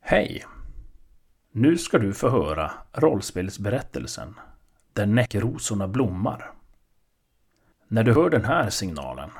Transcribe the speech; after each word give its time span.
Hej! 0.00 0.44
Nu 1.52 1.78
ska 1.78 1.98
du 1.98 2.14
få 2.14 2.28
höra 2.28 2.70
rollspelsberättelsen 2.92 4.34
Där 4.92 5.06
näckrosorna 5.06 5.88
blommar. 5.88 6.52
När 7.88 8.04
du 8.04 8.14
hör 8.14 8.30
den 8.30 8.44
här 8.44 8.70
signalen 8.70 9.30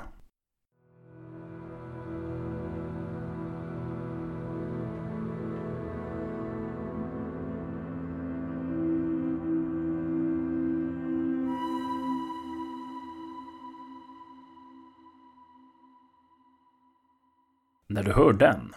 När 17.87 18.03
du 18.03 18.13
hör 18.13 18.33
den, 18.33 18.75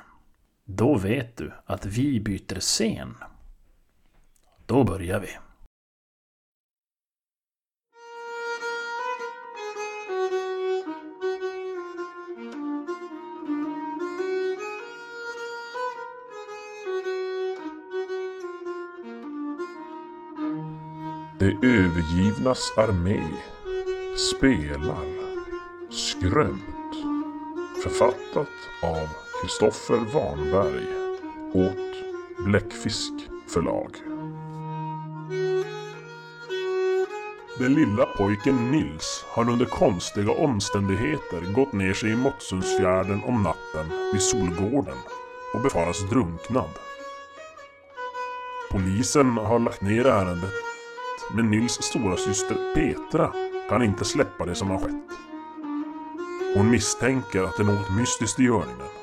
då 0.66 0.98
vet 0.98 1.38
du 1.38 1.52
att 1.66 1.86
vi 1.86 2.20
byter 2.20 2.60
scen. 2.60 3.16
Då 4.66 4.84
börjar 4.84 5.20
vi. 5.20 5.38
De 21.40 21.58
övergivnas 21.64 22.78
armé 22.78 23.24
spelar 24.18 25.24
Skrömt. 25.92 26.96
Författat 27.84 28.48
av 28.84 29.23
Kristoffer 29.44 29.98
Warnberg 30.14 30.88
åt 31.54 32.46
Bläckfisk 32.46 33.14
förlag. 33.48 33.96
Den 37.60 37.74
lilla 37.74 38.06
pojken 38.06 38.72
Nils 38.72 39.26
har 39.28 39.50
under 39.50 39.66
konstiga 39.66 40.32
omständigheter 40.32 41.54
gått 41.56 41.74
ner 41.74 41.94
sig 41.94 42.12
i 42.12 42.16
Måttsundsfjärden 42.16 43.22
om 43.24 43.44
natten 43.44 44.12
vid 44.14 44.22
Solgården 44.22 44.98
och 45.54 45.62
befaras 45.62 46.10
drunknad. 46.10 46.70
Polisen 48.72 49.38
har 49.38 49.60
lagt 49.60 49.82
ner 49.82 50.06
ärendet 50.06 50.54
men 51.36 51.52
Nils 51.52 51.74
stora 51.74 52.18
syster 52.18 52.74
Petra 52.76 53.34
kan 53.70 53.84
inte 53.84 54.06
släppa 54.06 54.46
det 54.46 54.56
som 54.56 54.70
har 54.70 54.80
skett. 54.80 55.18
Hon 56.56 56.70
misstänker 56.72 57.44
att 57.44 57.58
det 57.58 57.64
är 57.64 57.68
något 57.68 57.92
mystiskt 57.92 58.40
i 58.40 58.44
görningen. 58.44 59.03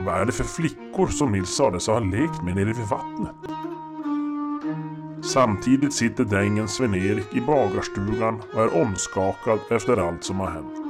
Vad 0.00 0.20
är 0.20 0.24
det 0.24 0.32
för 0.32 0.44
flickor 0.44 1.06
som 1.06 1.32
Nils 1.32 1.56
sades 1.56 1.86
ha 1.86 1.98
lekt 1.98 2.42
med 2.42 2.56
nere 2.56 2.72
vid 2.72 2.88
vattnet? 2.90 3.36
Samtidigt 5.24 5.94
sitter 5.94 6.24
drängen 6.24 6.68
Sven-Erik 6.68 7.34
i 7.34 7.40
bagarstugan 7.40 8.42
och 8.54 8.62
är 8.62 8.82
omskakad 8.82 9.58
efter 9.70 9.96
allt 9.96 10.24
som 10.24 10.40
har 10.40 10.50
hänt. 10.50 10.86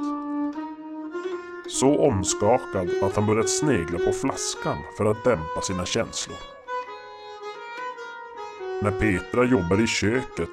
Så 1.69 2.07
omskakad 2.07 2.89
att 3.03 3.15
han 3.15 3.25
börjat 3.25 3.49
snegla 3.49 3.99
på 3.99 4.11
flaskan 4.11 4.77
för 4.97 5.05
att 5.05 5.23
dämpa 5.23 5.61
sina 5.61 5.85
känslor. 5.85 6.37
När 8.81 8.91
Petra 8.91 9.45
jobbar 9.45 9.81
i 9.81 9.87
köket 9.87 10.49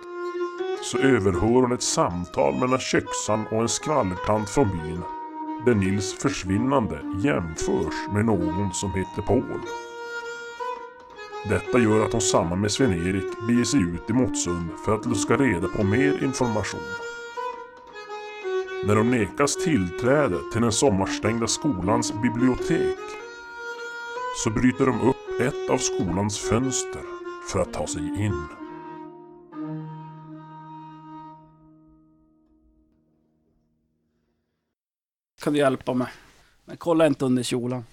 så 0.83 0.99
överhör 0.99 1.61
hon 1.63 1.73
ett 1.73 1.83
samtal 1.83 2.55
mellan 2.61 2.79
köksan 2.79 3.47
och 3.47 3.63
en 3.63 3.69
skvallertant 3.69 4.51
från 4.51 4.69
byn. 4.69 5.03
Där 5.65 5.75
Nils 5.75 6.15
försvinnande 6.15 7.01
jämförs 7.25 7.95
med 8.13 8.25
någon 8.25 8.75
som 8.75 8.91
heter 8.91 9.23
Paul. 9.23 9.61
Detta 11.49 11.79
gör 11.79 12.05
att 12.05 12.13
hon 12.13 12.21
samman 12.21 12.61
med 12.61 12.73
Sven-Erik 12.73 13.47
beger 13.49 13.65
sig 13.65 13.81
ut 13.81 14.11
i 14.11 14.13
Motsund 14.13 14.69
för 14.85 14.95
att 14.95 15.07
luska 15.07 15.37
reda 15.37 15.69
på 15.69 15.85
mer 15.85 16.25
information. 16.25 16.81
När 18.87 18.97
de 18.97 19.11
nekas 19.11 19.57
tillträde 19.57 20.37
till 20.53 20.63
den 20.63 20.73
sommarstängda 20.73 21.47
skolans 21.47 22.13
bibliotek 22.23 22.99
så 24.45 24.51
bryter 24.51 24.87
de 24.87 25.01
upp 25.01 25.41
ett 25.41 25.71
av 25.71 25.79
skolans 25.79 26.39
fönster 26.39 27.03
för 27.53 27.61
att 27.61 27.73
ta 27.73 27.87
sig 27.87 28.25
in. 28.25 28.64
Kan 35.45 35.53
du 35.53 35.59
hjälpa 35.59 35.95
mig? 35.95 36.09
Men 36.65 36.77
kolla 36.77 37.07
inte 37.07 37.25
under 37.25 37.43
kjolen. 37.43 37.85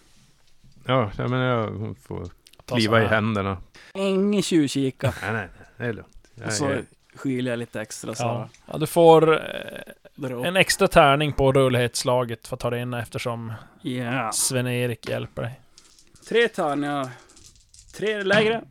Ja, 0.85 1.11
menar 1.17 1.43
jag 1.45 1.97
får 1.97 2.27
Ta 2.65 2.75
kliva 2.75 3.03
i 3.03 3.05
händerna. 3.07 3.57
Ingen 3.93 4.41
tjuvkika. 4.41 5.13
Nej, 5.21 5.33
nej, 5.33 5.47
nej, 5.57 5.67
det 5.77 5.85
är 5.85 5.93
lugnt. 5.93 6.27
Jag, 6.35 6.47
Och 6.47 6.53
så 6.53 6.65
jag, 6.65 6.85
skyler 7.15 7.51
jag 7.51 7.59
lite 7.59 7.81
extra 7.81 8.15
så. 8.15 8.23
Ja. 8.23 8.49
ja, 8.65 8.77
du 8.77 8.87
får 8.87 9.33
eh, 9.33 9.39
Dra 10.15 10.33
upp. 10.35 10.45
en 10.45 10.55
extra 10.55 10.87
tärning 10.87 11.33
på 11.33 11.51
rullhetsslaget 11.51 12.47
för 12.47 12.55
att 12.55 12.59
ta 12.59 12.69
dig 12.69 12.81
in 12.81 12.93
eftersom 12.93 13.53
Ja. 13.81 14.31
Sven-Erik 14.33 15.09
hjälper 15.09 15.41
dig. 15.41 15.59
Tre 16.29 16.47
tärningar. 16.47 17.09
Tre 17.95 18.23
lägre. 18.23 18.61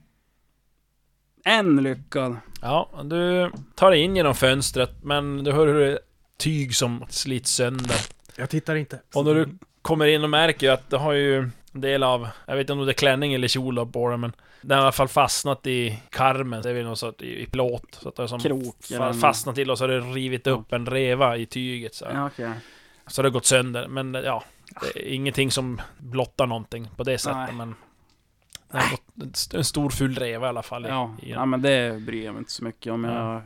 En 1.45 1.77
lyckad. 1.83 2.37
Ja, 2.63 2.91
du 3.05 3.53
tar 3.75 3.91
dig 3.91 4.01
in 4.01 4.17
genom 4.17 4.35
fönstret 4.35 5.03
men 5.03 5.45
du 5.45 5.53
hör 5.53 5.67
hur 5.67 5.81
det 5.81 5.93
är 5.93 5.99
tyg 6.37 6.75
som 6.77 7.05
slits 7.09 7.51
sönder. 7.51 7.97
Jag 8.41 8.51
tittar 8.51 8.75
inte. 8.77 9.01
Och 9.15 9.25
när 9.25 9.35
du 9.35 9.49
kommer 9.83 10.07
in 10.07 10.25
och 10.25 10.31
märker 10.31 10.67
ju 10.67 10.73
att 10.73 10.91
det 10.91 10.97
har 10.99 11.13
ju 11.13 11.37
en 11.73 11.81
del 11.81 12.03
av, 12.03 12.29
jag 12.47 12.55
vet 12.57 12.61
inte 12.61 12.73
om 12.73 12.87
det 12.87 12.91
är 12.93 12.95
klänning 12.95 13.35
eller 13.35 13.49
kjol 13.49 13.75
då 13.75 13.87
på 13.87 14.11
den 14.11 14.21
men 14.21 14.33
den 14.63 14.77
har 14.79 14.83
i 14.83 14.85
alla 14.85 14.93
fall 14.93 15.09
fastnat 15.09 15.67
i 15.67 16.03
karmen, 16.11 16.63
det 16.63 16.71
är 16.71 16.75
väl 16.75 16.85
något 16.85 16.99
sånt 16.99 17.23
i, 17.23 17.43
i 17.43 17.47
plåt. 17.47 17.99
Så 18.03 18.09
att 18.09 18.17
det 18.17 18.23
har 18.23 18.29
som 18.29 18.41
Krok. 18.41 18.77
fa- 18.81 19.13
fastnat 19.13 19.55
till 19.55 19.71
och 19.71 19.79
så 19.79 19.85
har 19.85 19.89
det 19.89 20.01
rivit 20.01 20.47
upp 20.47 20.73
en 20.73 20.87
reva 20.87 21.37
i 21.37 21.47
tyget 21.47 21.95
så. 21.95 22.07
Ja, 22.13 22.27
okej. 22.27 22.51
så 23.07 23.23
det 23.23 23.29
har 23.29 23.33
gått 23.33 23.47
sönder. 23.47 23.89
Men 23.89 24.15
ja, 24.15 24.45
det 24.95 25.01
är 25.01 25.13
ingenting 25.15 25.51
som 25.51 25.81
blottar 25.99 26.47
någonting 26.47 26.89
på 26.97 27.03
det 27.05 27.19
sättet 27.19 27.37
Nej. 27.37 27.53
men 27.55 27.75
det 28.71 28.79
har 28.79 28.91
gått 28.91 29.03
en 29.23 29.31
st- 29.31 29.57
en 29.57 29.65
stor 29.65 29.91
ful 29.91 30.15
reva 30.15 30.47
i 30.47 30.49
alla 30.49 30.63
fall. 30.63 30.87
i- 30.87 30.89
Ja, 30.89 31.15
i, 31.23 31.31
ja, 31.31 31.45
men 31.47 31.63
det 31.63 32.01
bryr 32.07 32.25
jag 32.25 32.33
mig 32.33 32.39
inte 32.39 32.53
så 32.53 32.65
mycket 32.65 32.93
om. 32.93 33.05
Jag, 33.05 33.15
Ja. 33.15 33.43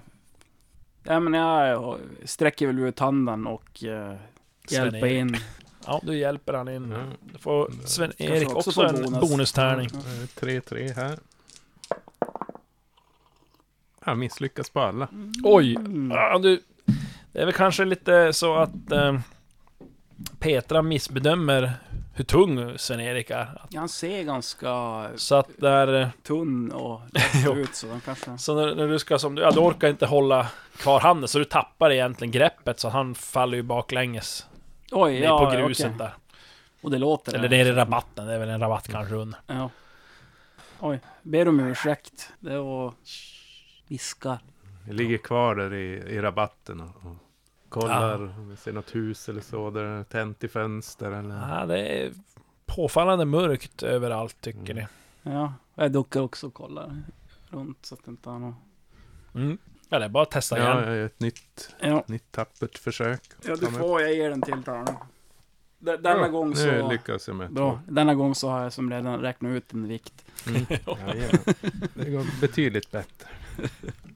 ja, 1.02 1.20
men 1.20 1.34
jag 1.34 1.98
sträcker 2.24 2.66
väl 2.66 2.78
ut 2.78 2.98
handen 2.98 3.46
och 3.46 3.82
uh, 3.86 4.14
hjälper 4.68 4.98
Sven-Erik. 4.98 5.20
in. 5.20 5.36
Ja, 5.86 6.00
du 6.02 6.16
hjälper 6.18 6.52
han 6.52 6.68
in. 6.68 6.90
Ja. 6.90 7.04
Du 7.32 7.38
får 7.38 7.70
Sven-Erik 7.84 8.40
Kanske 8.42 8.54
också 8.54 8.70
också, 8.70 8.82
en 8.96 9.02
bonus. 9.12 9.20
bonustärning. 9.30 9.88
Ja. 9.92 9.98
3-3 10.40 10.94
här. 10.94 11.18
Jag 14.06 14.18
misslyckas 14.18 14.70
på 14.70 14.80
alla. 14.80 15.08
Oj! 15.44 15.76
Mm. 15.76 16.10
Ja, 16.10 16.38
du, 16.38 16.62
det 17.32 17.40
är 17.40 17.44
väl 17.44 17.54
kanske 17.54 17.84
lite 17.84 18.32
så 18.32 18.54
att 18.56 18.92
eh, 18.92 19.18
Petra 20.38 20.82
missbedömer 20.82 21.72
hur 22.14 22.24
tung 22.24 22.78
Sven-Erik 22.78 23.30
är. 23.30 23.60
Ja, 23.70 23.80
Han 23.80 23.88
ser 23.88 24.22
ganska 24.22 25.06
Så 25.16 25.34
att 25.34 25.48
där... 25.58 26.00
eh, 26.00 26.08
tunn 26.22 26.72
och 26.72 27.00
ut 27.56 27.74
så 27.74 27.88
han 27.90 28.00
kanske... 28.00 28.38
Så 28.38 28.54
när, 28.54 28.74
när 28.74 28.88
du 28.88 28.98
ska 28.98 29.18
som 29.18 29.34
du, 29.34 29.42
ja, 29.42 29.50
du 29.50 29.58
orkar 29.60 29.88
inte 29.88 30.06
hålla 30.06 30.46
kvar 30.76 31.00
handen 31.00 31.28
så 31.28 31.38
du 31.38 31.44
tappar 31.44 31.90
egentligen 31.92 32.32
greppet 32.32 32.80
så 32.80 32.88
han 32.88 33.14
faller 33.14 33.56
ju 33.56 33.62
baklänges 33.62 34.46
Oj, 34.94 35.18
ja, 35.18 35.50
på 35.50 35.56
gruset 35.56 35.86
okej. 35.86 35.98
där. 35.98 36.14
Och 36.82 36.90
det 36.90 36.98
låter 36.98 37.34
Eller 37.34 37.48
det. 37.48 37.56
ner 37.56 37.66
i 37.66 37.72
rabatten, 37.72 38.26
det 38.26 38.34
är 38.34 38.38
väl 38.38 38.48
en 38.48 38.60
rabatt 38.60 38.88
kanske 38.88 39.14
under. 39.14 39.40
Ja. 39.46 39.70
Oj, 40.80 41.00
ber 41.22 41.48
om 41.48 41.60
ursäkt. 41.60 42.32
Det 42.40 42.58
var... 42.58 42.94
Viskar. 43.88 44.38
Jag 44.86 44.94
ligger 44.96 45.18
kvar 45.18 45.54
där 45.54 45.74
i, 45.74 45.94
i 45.96 46.20
rabatten 46.20 46.80
och, 46.80 46.88
och 46.88 47.16
kollar 47.68 48.22
om 48.22 48.50
vi 48.50 48.56
ser 48.56 48.72
något 48.72 48.94
hus 48.94 49.28
eller 49.28 49.40
så. 49.40 49.70
Där 49.70 49.84
det 49.84 49.90
är 49.90 50.04
tänt 50.04 50.44
i 50.44 50.48
fönster 50.48 51.10
eller... 51.10 51.58
Ja, 51.58 51.66
det 51.66 51.78
är 51.78 52.12
påfallande 52.66 53.24
mörkt 53.24 53.82
överallt 53.82 54.40
tycker 54.40 54.72
Mm. 54.72 54.86
Ja, 55.22 55.54
jag 55.74 55.92
duckar 55.92 56.20
också 56.20 56.46
och 56.46 56.54
kollar 56.54 57.02
runt 57.48 57.86
så 57.86 57.94
att 57.94 58.04
det 58.04 58.10
inte 58.10 58.30
har 58.30 58.38
något... 58.38 58.54
ni. 59.32 59.42
Mm. 59.42 59.58
Ja, 59.88 59.98
det 59.98 60.04
är 60.04 60.08
bara 60.08 60.22
att 60.22 60.30
testa 60.30 60.58
Ja, 60.58 60.64
igen. 60.64 60.88
jag 60.88 60.96
gör 60.96 61.06
ett 61.06 61.20
nytt, 61.20 61.74
Ja, 61.80 62.04
nytt 62.06 62.32
tappert 62.32 62.78
försök. 62.78 63.20
ja 63.44 63.56
du 63.56 63.66
får, 63.66 64.00
jag 64.02 64.14
ger 64.14 64.30
den 64.30 64.42
till. 64.42 64.62
D- 65.78 65.96
Denna 65.96 66.20
Ja, 66.20 66.28
gång 66.28 66.48
Nu 66.50 66.56
så... 66.56 66.88
lyckas 66.90 67.26
jag 67.28 67.36
med 67.36 67.52
Bra. 67.52 67.80
Denna 67.88 68.14
gång 68.14 68.34
så 68.34 68.48
har 68.48 68.62
jag 68.62 68.72
som 68.72 68.90
redan 68.90 69.20
räknat 69.20 69.50
ut 69.50 69.72
en 69.72 69.88
vikt. 69.88 70.24
Mm. 70.46 70.66
Jajamän. 70.70 71.38
Det 71.94 72.10
går 72.10 72.40
betydligt 72.40 72.90
bättre. 72.90 73.28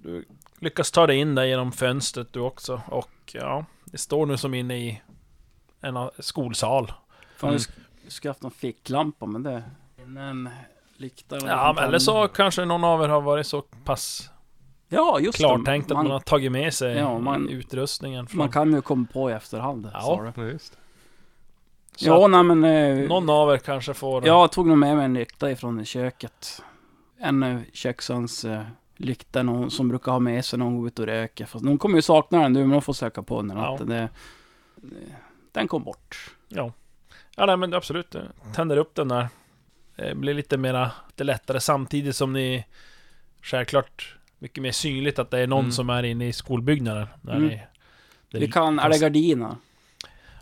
Du 0.02 0.24
lyckas 0.58 0.90
ta 0.90 1.06
dig 1.06 1.16
in 1.16 1.34
där 1.34 1.44
genom 1.44 1.72
fönstret 1.72 2.32
du 2.32 2.40
också. 2.40 2.80
Och 2.86 3.10
ja, 3.32 3.64
det 3.84 3.98
står 3.98 4.26
nu 4.26 4.36
som 4.36 4.54
inne 4.54 4.76
i 4.78 5.02
en 5.80 6.10
skolsal. 6.18 6.92
Fan, 7.36 7.48
Mm. 7.50 7.52
jag 7.52 7.60
sk- 7.60 8.10
skulle 8.10 8.30
haft 8.30 8.44
en 8.44 8.50
ficklampa 8.50 9.26
men 9.26 9.42
det... 9.42 9.62
En 9.96 10.48
lykta 10.96 11.36
eller 11.36 11.48
Ja, 11.48 11.72
men 11.76 11.84
eller 11.84 11.98
så 11.98 12.28
kanske 12.28 12.64
någon 12.64 12.84
av 12.84 13.02
er 13.02 13.08
har 13.08 13.20
varit 13.20 13.46
så 13.46 13.62
pass 13.62 14.30
Ja, 14.88 15.20
just 15.20 15.38
klartänkt 15.38 15.88
det. 15.88 15.94
att 15.98 16.02
man 16.04 16.10
har 16.12 16.20
tagit 16.20 16.52
med 16.52 16.74
sig 16.74 16.96
Ja, 16.96 17.18
man- 17.18 17.48
utrustningen. 17.48 18.26
Från, 18.26 18.38
Man 18.38 18.48
kan 18.48 18.72
ju 18.72 18.80
komma 18.80 19.06
på 19.12 19.30
i 19.30 19.32
efterhand. 19.32 19.90
Ja. 19.92 20.32
just. 20.36 20.78
Så 21.96 22.06
Ja, 22.08 22.26
nej 22.26 22.42
men... 22.42 22.64
Eh, 22.64 23.08
någon 23.08 23.30
av 23.30 23.50
er 23.52 23.58
kanske 23.58 23.94
får... 23.94 24.26
Jag 24.26 24.52
tog 24.52 24.66
nog 24.66 24.78
med 24.78 24.96
mig 24.96 25.04
en 25.04 25.14
lykta 25.14 25.50
ifrån 25.50 25.84
köket. 25.84 26.62
En 27.18 27.42
eh, 27.42 27.60
köksans 27.72 28.44
eh, 28.44 28.62
lykta 28.96 29.42
någon, 29.42 29.70
som 29.70 29.88
brukar 29.88 30.12
ha 30.12 30.18
med 30.18 30.44
sig 30.44 30.58
när 30.58 30.66
hon 30.66 30.78
går 30.78 30.86
ut 30.86 30.98
och 30.98 31.06
röker. 31.06 31.46
Fast 31.46 31.64
hon 31.64 31.78
kommer 31.78 31.96
ju 31.98 32.02
sakna 32.02 32.42
den 32.42 32.52
nu, 32.52 32.60
men 32.60 32.70
hon 32.72 32.82
får 32.82 32.92
söka 32.92 33.22
på 33.22 33.42
den. 33.42 33.56
Ja. 33.56 33.76
Det, 33.80 33.84
det, 33.84 34.08
den 35.52 35.68
kom 35.68 35.84
bort. 35.84 36.30
Ja. 36.48 36.72
Ja, 37.36 37.46
nej 37.46 37.56
men 37.56 37.74
absolut. 37.74 38.14
eh, 38.14 38.22
Tänder 38.54 38.76
upp 38.76 38.94
den 38.94 39.08
där. 39.08 39.28
Det 39.96 40.14
blir 40.14 40.34
lite 40.34 40.56
mera, 40.58 40.90
lite 41.08 41.24
lättare 41.24 41.60
samtidigt 41.60 42.16
som 42.16 42.32
ni 42.32 42.66
självklart 43.42 44.14
mycket 44.38 44.62
mer 44.62 44.72
synligt 44.72 45.18
att 45.18 45.30
det 45.30 45.38
är 45.38 45.46
någon 45.46 45.58
Mm. 45.60 45.72
som 45.72 45.90
är 45.90 46.02
inne 46.02 46.28
i 46.28 46.32
skolbyggnaden. 46.32 47.06
Där 47.22 47.32
Mm. 47.36 47.48
ni, 47.48 47.60
det 48.30 48.38
Vi 48.38 48.48
kan, 48.48 48.78
är 48.78 48.88
det 48.88 48.98
gardiner? 48.98 49.56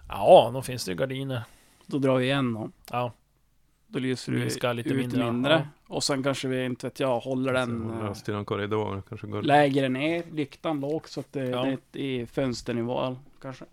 Ja, 0.09 0.51
då 0.55 0.63
finns 0.63 0.85
det 0.85 0.91
ju 0.91 0.97
gardiner. 0.97 1.43
Då 1.87 1.99
drar 1.99 2.17
vi 2.17 2.25
igen 2.25 2.55
dem. 2.55 2.73
Ja, 2.91 3.13
Då 3.89 3.99
lyser 3.99 4.33
du 4.33 4.39
Minskar 4.39 4.75
lite 4.75 4.89
ut 4.89 4.97
mindre, 4.97 5.25
mindre. 5.25 5.53
ja. 5.53 5.95
Och 5.95 6.05
sen 6.05 6.23
kanske 6.23 6.49
vi, 6.49 6.65
inte 6.65 6.87
vet 6.87 7.01
jag, 7.01 7.21
håller 7.21 7.53
den 7.53 8.01
eh, 8.03 8.13
till 8.15 8.35
någon 8.35 8.45
korridor. 8.45 9.03
Kanske 9.09 9.27
går... 9.27 9.43
lägre 9.43 9.89
ner, 9.89 10.23
lyktan 10.33 10.81
lågt 10.81 11.09
så 11.11 11.21
att 11.21 11.33
det, 11.33 11.45
Ja. 11.45 11.77
det 11.91 12.01
är 12.01 12.23
i 12.23 12.27
fönsternivå 12.27 13.17
kanske. 13.43 13.65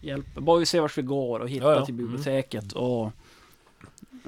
Hjälper. 0.00 0.40
Bara 0.40 0.58
vi 0.58 0.66
ser 0.66 0.80
vart 0.80 0.98
vi 0.98 1.02
går 1.02 1.40
och 1.40 1.48
hittar 1.48 1.70
Ja, 1.70 1.76
ja. 1.78 1.84
till 1.84 1.94
Mm. 1.94 2.06
biblioteket 2.06 2.72
och... 2.72 3.12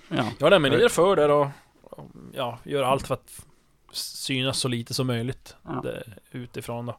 Ja. 0.09 0.31
ja 0.39 0.49
nej, 0.51 0.59
men 0.59 0.73
ni 0.73 0.83
är 0.83 0.89
för 0.89 1.29
och, 1.31 1.47
och 1.83 2.07
ja, 2.33 2.59
gör 2.65 2.83
allt 2.83 3.07
för 3.07 3.15
att 3.15 3.47
synas 3.93 4.59
så 4.59 4.69
lite 4.69 4.95
som 4.95 5.07
möjligt 5.07 5.57
Ja. 5.63 5.81
det, 5.83 6.03
utifrån 6.31 6.87
då. 6.87 6.99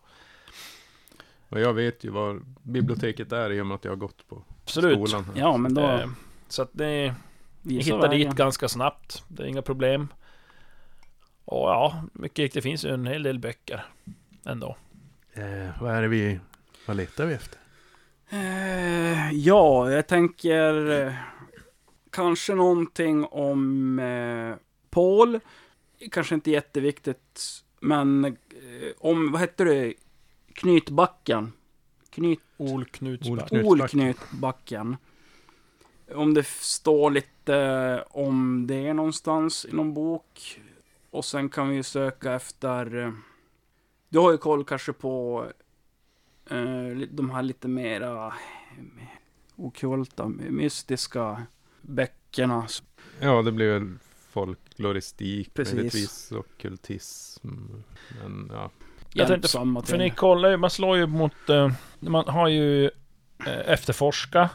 Och 1.49 1.59
jag 1.59 1.73
vet 1.73 2.03
ju 2.03 2.09
var 2.09 2.41
biblioteket 2.63 3.31
är 3.31 3.51
i 3.51 3.61
och 3.61 3.65
med 3.65 3.75
att 3.75 3.83
jag 3.83 3.91
har 3.91 3.95
gått 3.97 4.27
på 4.27 4.43
Absolut. 4.63 5.09
skolan. 5.09 5.23
här. 5.25 5.33
ja, 5.41 5.57
men 5.57 5.73
då... 5.73 5.81
Eh, 5.81 6.09
så 6.47 6.61
att 6.61 6.73
ni, 6.73 7.13
ni 7.61 7.77
visa 7.77 7.95
hittar 7.95 8.09
vägen. 8.09 8.27
dit 8.29 8.37
ganska 8.37 8.69
snabbt. 8.69 9.23
Det 9.27 9.43
är 9.43 9.47
inga 9.47 9.61
problem. 9.61 10.07
Och 11.45 11.69
ja, 11.69 12.03
mycket 12.13 12.39
riktigt 12.39 12.63
finns 12.63 12.85
ju 12.85 12.89
en 12.89 13.07
hel 13.07 13.23
del 13.23 13.39
böcker 13.39 13.85
ändå. 14.45 14.77
Eh, 15.33 15.81
vad 15.81 15.95
är 15.95 16.01
det 16.01 16.07
vi... 16.07 16.39
Vad 16.85 16.97
letar 16.97 17.25
vi 17.25 17.33
efter? 17.33 17.59
Eh, 18.29 19.31
ja, 19.31 19.91
jag 19.91 20.07
tänker 20.07 20.91
eh, 21.07 21.13
kanske 22.11 22.55
någonting 22.55 23.25
om 23.25 23.99
eh, 23.99 24.55
Paul. 24.89 25.39
Kanske 26.11 26.35
inte 26.35 26.51
jätteviktigt, 26.51 27.63
men 27.79 28.25
eh, 28.25 28.31
om, 28.97 29.31
vad 29.31 29.41
hette 29.41 29.63
det? 29.63 29.93
Knytbacken. 30.53 31.51
Knyt, 32.09 32.39
Ol 32.57 32.85
Knutsback. 32.85 33.29
Ol- 33.29 33.47
Knutsbacken. 33.47 33.65
Olknytbacken. 33.65 34.97
Om 36.15 36.33
det 36.33 36.47
står 36.47 37.11
lite 37.11 38.03
om 38.09 38.67
det 38.67 38.93
någonstans 38.93 39.65
i 39.65 39.73
någon 39.73 39.93
bok. 39.93 40.61
Och 41.09 41.25
sen 41.25 41.49
kan 41.49 41.69
vi 41.69 41.75
ju 41.75 41.83
söka 41.83 42.33
efter... 42.33 42.97
eh, 43.05 43.11
Du 44.09 44.19
har 44.19 44.31
ju 44.31 44.37
koll 44.37 44.65
kanske 44.65 44.93
på 44.93 45.45
eh, 46.49 46.97
de 47.11 47.29
här 47.29 47.41
lite 47.41 47.67
mera 47.67 48.27
eh, 48.27 48.33
okulta, 49.55 50.27
mystiska 50.27 51.43
böckerna. 51.81 52.67
Ja, 53.19 53.41
det 53.41 53.51
blir 53.51 53.73
väl 53.79 53.97
folkloristik, 54.29 55.53
Precis. 55.53 55.73
möjligtvis 55.75 56.31
ockultism. 56.31 57.47
Men 58.21 58.51
ja, 58.53 58.69
Jag 59.13 59.27
tänkte, 59.27 59.47
För 59.85 59.97
ni 59.97 60.09
kollar 60.09 60.49
ju, 60.49 60.57
man 60.57 60.69
slår 60.69 60.97
ju 60.97 61.07
mot... 61.07 61.49
eh, 61.49 61.71
man 61.99 62.27
har 62.27 62.47
ju 62.47 62.85
eh, 63.45 63.59
efterforska. 63.65 64.49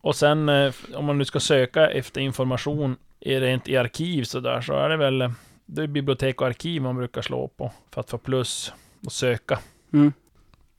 Och 0.00 0.16
sen 0.16 0.48
eh, 0.48 0.74
om 0.94 1.04
man 1.04 1.18
nu 1.18 1.24
ska 1.24 1.40
söka 1.40 1.90
efter 1.90 2.20
information 2.20 2.96
i 3.20 3.40
rent 3.40 3.68
i 3.68 3.76
arkiv 3.76 4.24
så 4.24 4.40
där 4.40 4.60
så 4.60 4.72
är 4.72 4.88
det 4.88 4.96
väl... 4.96 5.30
Det 5.68 5.82
är 5.82 5.86
bibliotek 5.86 6.40
och 6.40 6.46
arkiv 6.46 6.82
man 6.82 6.96
brukar 6.96 7.22
slå 7.22 7.48
på 7.48 7.72
för 7.90 8.00
att 8.00 8.10
få 8.10 8.18
plus 8.18 8.72
och 9.06 9.12
söka. 9.12 9.58
Mm. 9.92 10.12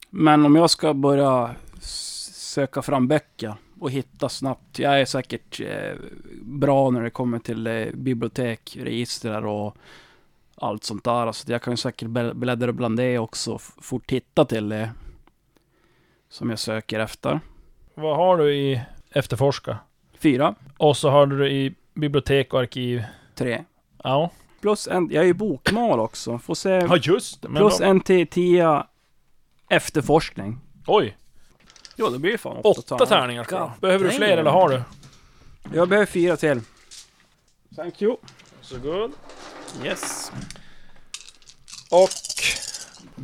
Men 0.10 0.46
om 0.46 0.56
jag 0.56 0.70
ska 0.70 0.94
börja 0.94 1.56
söka 1.80 2.82
fram 2.82 3.08
böcker 3.08 3.56
och 3.80 3.92
hitta 3.92 4.30
snabbt. 4.30 4.80
Jag 4.80 5.02
är 5.02 5.06
säkert 5.06 5.60
eh, 5.60 5.94
bra 6.42 6.90
när 6.90 7.02
det 7.04 7.10
kommer 7.10 7.40
till 7.40 7.68
eh, 7.68 7.86
bibliotek, 7.94 8.78
register 8.82 9.46
och 9.46 9.76
allt 10.56 10.84
sånt 10.84 11.04
där. 11.04 11.32
Så 11.32 11.52
jag 11.52 11.62
kan 11.62 11.74
ju 11.74 11.78
säkert 11.78 12.08
bl- 12.08 12.34
bläddra 12.34 12.72
bland 12.74 12.98
det 12.98 13.20
också 13.20 13.54
och 13.54 13.62
fort 13.62 14.12
hitta 14.12 14.46
till 14.46 14.70
det 14.70 14.90
som 16.30 16.50
jag 16.50 16.60
söker 16.60 17.00
efter. 17.00 17.40
Vad 17.96 18.16
har 18.18 18.38
du 18.38 18.56
i 18.56 18.82
efterforska? 19.12 19.78
Fyra, 20.20 20.56
Och 20.78 20.98
så 20.98 21.10
har 21.10 21.26
du 21.28 21.50
i 21.50 21.76
bibliotek 21.94 22.54
och 22.54 22.60
arkiv. 22.60 23.04
tre. 23.36 23.64
Ja. 24.04 24.32
Plus 24.62 24.88
en, 24.88 25.10
jag 25.12 25.24
är 25.24 25.28
ju 25.28 25.34
bokmal 25.34 26.00
också. 26.00 26.40
Får 26.40 26.56
se. 26.56 26.70
Ja 26.70 26.98
just 26.98 27.42
det. 27.42 27.48
Plus 27.48 27.78
då, 27.78 27.84
en 27.86 28.00
till 28.02 28.28
tio 28.28 28.84
efterforskning. 29.70 30.60
Oj! 30.88 31.18
Jo, 32.00 32.10
det 32.10 32.20
blir 32.20 32.38
fan 32.38 32.58
Åtta 32.64 33.06
tärningar 33.06 33.44
kvar. 33.44 33.60
God 33.60 33.80
Behöver 33.82 34.06
du 34.06 34.12
fler 34.12 34.38
eller 34.38 34.52
har 34.52 34.70
du? 34.70 34.82
Jag 35.74 35.90
behöver 35.90 36.06
fyra 36.06 36.38
till. 36.38 36.62
Thank 37.76 38.02
you. 38.02 38.18
Så 38.62 38.78
good. 38.78 39.12
Yes. 39.84 40.32
Och... 41.92 42.10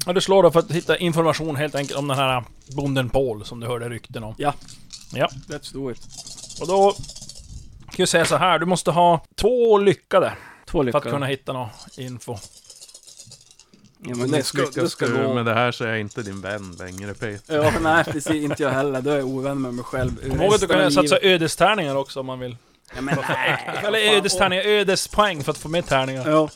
Ja, 0.06 0.14
du 0.14 0.22
slår 0.22 0.44
då 0.44 0.52
för 0.52 0.60
att 0.60 0.72
hitta 0.72 0.98
information 0.98 1.56
helt 1.56 1.76
enkelt 1.76 2.00
om 2.00 2.08
den 2.08 2.18
här 2.18 2.44
bonden 2.76 3.10
Paul 3.10 3.46
som 3.46 3.60
du 3.60 3.68
hörde 3.68 3.90
rykten 3.90 4.24
om. 4.24 4.36
Ja. 4.38 4.54
Ja. 5.14 5.28
Let's 5.48 5.74
do 5.74 5.92
it. 5.92 6.08
Och 6.62 6.68
då... 6.68 6.94
Kan 7.86 7.96
jag 7.96 8.10
säga 8.10 8.26
så 8.26 8.36
här, 8.38 8.60
du 8.60 8.66
måste 8.66 8.92
ha 8.92 9.26
två 9.36 9.78
lyckade 9.78 10.34
Två 10.66 10.80
för 10.80 10.84
lyckade. 10.84 11.06
att 11.06 11.14
kunna 11.14 11.26
hitta 11.26 11.54
någon 11.54 11.70
info. 11.98 12.38
Ja, 14.06 14.16
men 14.16 14.32
det 14.32 14.44
ska, 14.44 14.58
det 14.58 14.64
Misslyckas 14.66 14.92
ska 14.92 15.08
du 15.08 15.24
gå. 15.28 15.34
med 15.34 15.46
det 15.46 15.54
här 15.54 15.72
så 15.72 15.84
är 15.84 15.88
jag 15.90 16.00
inte 16.00 16.24
din 16.24 16.42
vän 16.42 16.76
längre 16.80 17.14
Peter. 17.14 17.56
Ja, 17.56 17.72
nej 17.82 18.04
precis. 18.04 18.32
Inte 18.44 18.64
jag 18.64 18.70
heller. 18.70 19.02
Då 19.02 19.10
är 19.12 19.18
jag 19.18 19.28
ovän 19.28 19.62
med 19.62 19.74
mig 19.74 19.84
själv. 19.86 20.30
Kom 20.30 20.42
ihåg 20.42 20.54
att 20.54 20.62
du 20.62 20.68
kan 20.68 20.92
satsa 20.92 21.20
ödestärningar 21.22 21.96
också 21.96 22.20
om 22.20 22.26
man 22.26 22.40
vill. 22.40 22.58
Ja, 22.96 23.02
men 23.02 23.18
nej. 23.30 23.82
Eller 23.84 24.00
ödestärningar, 24.18 24.64
ödespoäng 24.64 25.44
för 25.44 25.52
att 25.52 25.58
få 25.58 25.70
med 25.70 25.86
tärningar. 25.86 26.30
Ja. 26.30 26.50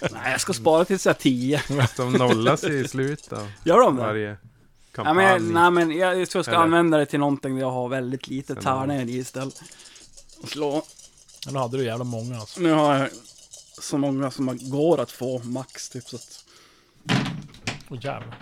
Nej, 0.00 0.30
jag 0.32 0.40
ska 0.40 0.52
spara 0.52 0.84
tills 0.84 1.06
jag 1.06 1.14
är 1.16 1.18
tio. 1.20 1.62
De 1.96 2.12
nollas 2.12 2.64
i 2.64 2.88
slutet 2.88 3.32
av 3.32 3.50
Gör 3.64 3.78
de 3.80 3.96
det? 3.96 4.02
varje 4.02 4.28
Ja, 4.30 4.36
kampanj. 4.96 5.14
men, 5.16 5.24
jag- 5.26 5.42
nej, 5.42 5.70
men 5.70 5.90
jag, 5.98 6.20
jag 6.20 6.28
tror 6.30 6.38
jag 6.38 6.44
ska 6.44 6.52
Eller- 6.54 6.62
använda 6.64 6.98
det 6.98 7.06
till 7.06 7.20
någonting 7.20 7.54
där 7.54 7.60
jag 7.62 7.70
har 7.70 7.88
väldigt 7.88 8.28
lite 8.28 8.54
tärningar 8.54 9.04
i 9.04 9.16
istället. 9.18 9.62
Och 10.42 10.48
slå. 10.48 10.82
Nu 11.50 11.58
hade 11.58 11.76
du 11.76 11.84
jävla 11.84 12.04
många 12.04 12.38
alltså. 12.40 12.60
Nu 12.60 12.72
har 12.72 12.98
jag 12.98 13.08
så 13.80 13.98
många 13.98 14.30
som 14.30 14.58
går 14.70 15.00
att 15.00 15.12
få 15.12 15.38
max 15.38 15.88
typ 15.88 16.08
så 16.08 16.16
att... 16.16 16.44
Åh 17.90 17.98
jävlar. 18.00 18.34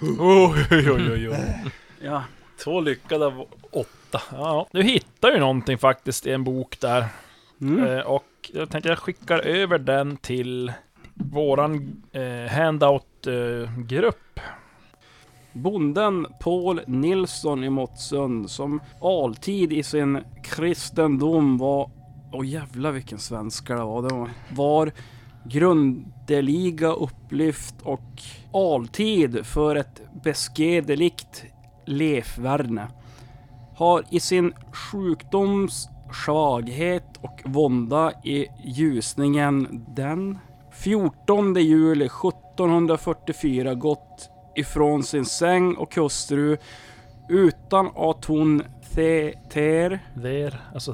Oj, 0.00 0.66
oj, 0.70 0.90
oj, 0.90 1.28
oj. 1.28 1.36
Ja. 2.02 2.24
Två 2.64 2.80
lyckade 2.80 3.26
av 3.26 3.46
åtta. 3.72 4.22
Ja, 4.32 4.66
du 4.72 4.82
hittar 4.82 5.32
ju 5.32 5.38
någonting 5.38 5.78
faktiskt 5.78 6.26
i 6.26 6.32
en 6.32 6.44
bok 6.44 6.80
där. 6.80 7.04
Mm. 7.60 7.84
Eh, 7.84 8.00
och 8.00 8.50
jag 8.52 8.70
tänkte 8.70 8.88
jag 8.88 8.98
skickar 8.98 9.38
över 9.38 9.78
den 9.78 10.16
till 10.16 10.72
våran 11.14 12.02
eh, 12.12 12.52
handout-grupp. 12.52 14.40
Bonden 15.52 16.26
Paul 16.40 16.80
Nilsson 16.86 17.64
i 17.64 17.70
Måttsund 17.70 18.50
som 18.50 18.80
alltid 19.02 19.72
i 19.72 19.82
sin 19.82 20.24
kristendom 20.44 21.58
var, 21.58 21.90
åh 22.32 22.46
jävlar 22.46 22.92
vilken 22.92 23.18
svenska 23.18 23.74
det 23.74 23.84
var, 23.84 24.02
det 24.02 24.14
var, 24.14 24.30
var 24.50 24.92
grundeliga 25.44 26.92
upplyft 26.92 27.74
och 27.82 28.22
alltid 28.52 29.46
för 29.46 29.76
ett 29.76 30.02
beskedligt 30.22 31.44
levvärne. 31.84 32.88
Har 33.74 34.04
i 34.10 34.20
sin 34.20 34.52
sjukdoms 34.72 35.88
svaghet 36.24 37.16
och 37.20 37.40
vånda 37.44 38.12
i 38.24 38.46
ljusningen 38.64 39.84
den 39.88 40.38
14 40.72 41.54
juli 41.54 42.04
1744 42.04 43.74
gått 43.74 44.30
ifrån 44.56 45.02
sin 45.02 45.24
säng 45.24 45.74
och 45.74 45.94
hustru 45.94 46.56
utan 47.28 47.90
att 47.96 48.24
hon 48.24 48.62
the, 48.94 49.32
ter, 49.32 49.98
Där, 50.14 50.60
alltså 50.74 50.92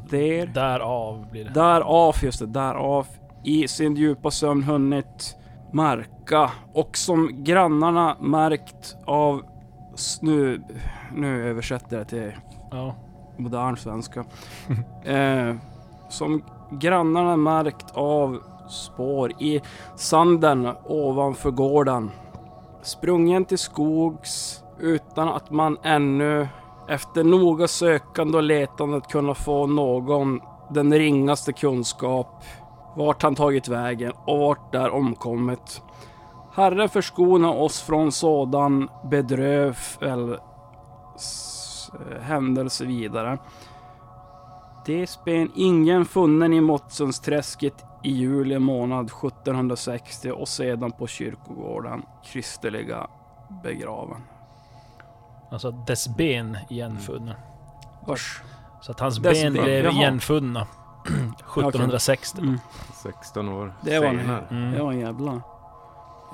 därav 0.54 1.30
blir 1.30 1.44
det. 1.44 1.50
därav, 1.50 2.16
just 2.22 2.38
det, 2.38 2.46
därav 2.46 3.06
i 3.46 3.68
sin 3.68 3.94
djupa 3.96 4.30
sömn 4.30 4.62
hunnit 4.62 5.36
märka 5.72 6.50
och 6.72 6.96
som 6.96 7.30
grannarna 7.44 8.16
märkt 8.20 8.96
av 9.06 9.42
s- 9.94 10.18
nu, 10.22 10.62
översätter 11.48 11.96
jag 11.98 12.08
till 12.08 12.32
Ja. 12.70 12.94
modern 13.36 13.76
svenska. 13.76 14.24
eh, 15.04 15.54
som 16.08 16.42
grannarna 16.70 17.36
märkt 17.36 17.90
av 17.94 18.38
spår 18.70 19.32
i 19.42 19.60
sanden 19.96 20.68
ovanför 20.84 21.50
gården. 21.50 22.10
Sprungen 22.82 23.44
till 23.44 23.58
skogs 23.58 24.62
utan 24.80 25.28
att 25.28 25.50
man 25.50 25.78
ännu 25.82 26.48
efter 26.88 27.24
noga 27.24 27.68
sökande 27.68 28.36
och 28.36 28.42
letande 28.42 29.00
kunna 29.00 29.34
få 29.34 29.66
någon 29.66 30.40
den 30.70 30.92
ringaste 30.94 31.52
kunskap 31.52 32.44
vart 32.96 33.22
han 33.22 33.34
tagit 33.34 33.68
vägen 33.68 34.12
och 34.24 34.38
vart 34.38 34.72
där 34.72 34.90
omkommit. 34.90 35.82
Herre 36.52 36.88
förskona 36.88 37.50
oss 37.50 37.80
från 37.80 38.12
sådan 38.12 38.88
bedrövel 39.04 40.38
händelse 42.20 42.84
vidare. 42.84 43.38
Det 44.86 45.06
spen 45.06 45.50
ingen 45.54 46.04
funnen 46.04 46.52
i 46.52 46.60
Måttsunsträsket 46.60 47.84
i 48.02 48.10
juli 48.10 48.58
månad 48.58 49.06
1760 49.06 50.30
och 50.30 50.48
sedan 50.48 50.92
på 50.92 51.06
kyrkogården 51.06 52.02
kristliga 52.24 53.06
begraven. 53.62 54.20
Alltså 55.50 55.70
dess 55.70 56.16
ben 56.16 56.58
igenfunna. 56.70 57.36
Vars. 58.06 58.42
Så 58.82 58.92
att 58.92 59.00
hans 59.00 59.18
Dess 59.18 59.42
ben 59.42 59.52
ben, 59.52 59.64
blev 59.64 59.84
jaha. 59.84 59.94
igenfunna 59.94 60.66
1760. 61.56 62.40
Mm. 62.42 62.58
16 63.02 63.48
år 63.48 63.74
Det 63.80 63.98
var 63.98 64.06
en, 64.06 64.18
senare. 64.20 64.44
Mm. 64.50 64.72
det 64.72 64.82
var 64.82 64.92
en 64.92 65.00
jävla... 65.00 65.42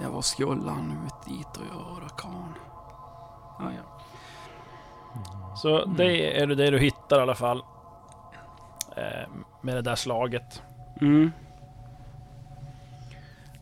Ja, 0.02 0.10
vad 0.10 0.24
skulle 0.24 0.70
han 0.70 0.98
ut 1.06 1.26
dit 1.26 1.56
och 1.56 1.64
göra 1.64 2.08
karln? 2.08 2.54
Ja, 3.58 3.70
ja. 3.76 4.00
Så 5.56 5.84
det 5.84 6.40
är 6.42 6.46
det 6.46 6.70
du 6.70 6.78
hittar 6.78 7.18
i 7.18 7.22
alla 7.22 7.34
fall. 7.34 7.62
Eh, 8.96 9.28
med 9.60 9.76
det 9.76 9.82
där 9.82 9.96
slaget. 9.96 10.62
Mm. 11.00 11.32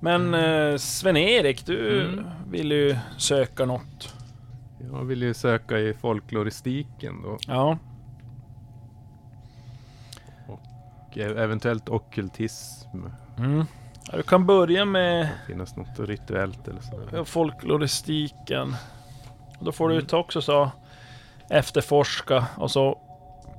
Men 0.00 0.34
eh, 0.34 0.76
Sven-Erik, 0.76 1.66
du 1.66 2.06
Mm. 2.12 2.24
vill 2.50 2.72
ju 2.72 2.96
söka 3.18 3.64
något. 3.66 4.14
Jag 4.92 5.04
vill 5.04 5.22
ju 5.22 5.34
söka 5.34 5.78
i 5.78 5.94
folkloristiken 5.94 7.22
då. 7.22 7.36
Ja. 7.46 7.78
Och 11.10 11.18
e- 11.18 11.42
eventuellt 11.42 11.88
ockultism. 11.88 13.06
Mm. 13.38 13.64
ja. 14.10 14.16
Du 14.16 14.22
kan 14.22 14.46
börja 14.46 14.84
med 14.84 15.28
Finnas 15.46 15.76
något 15.76 15.98
rituellt 16.00 16.68
eller 16.68 16.80
så. 16.80 17.24
folkloristiken. 17.24 18.76
Och 19.58 19.64
Då 19.64 19.72
får 19.72 19.88
du 19.88 20.02
ta 20.02 20.18
också 20.18 20.42
så 20.42 20.70
efterforska 21.48 22.46
och 22.56 22.70
så 22.70 22.98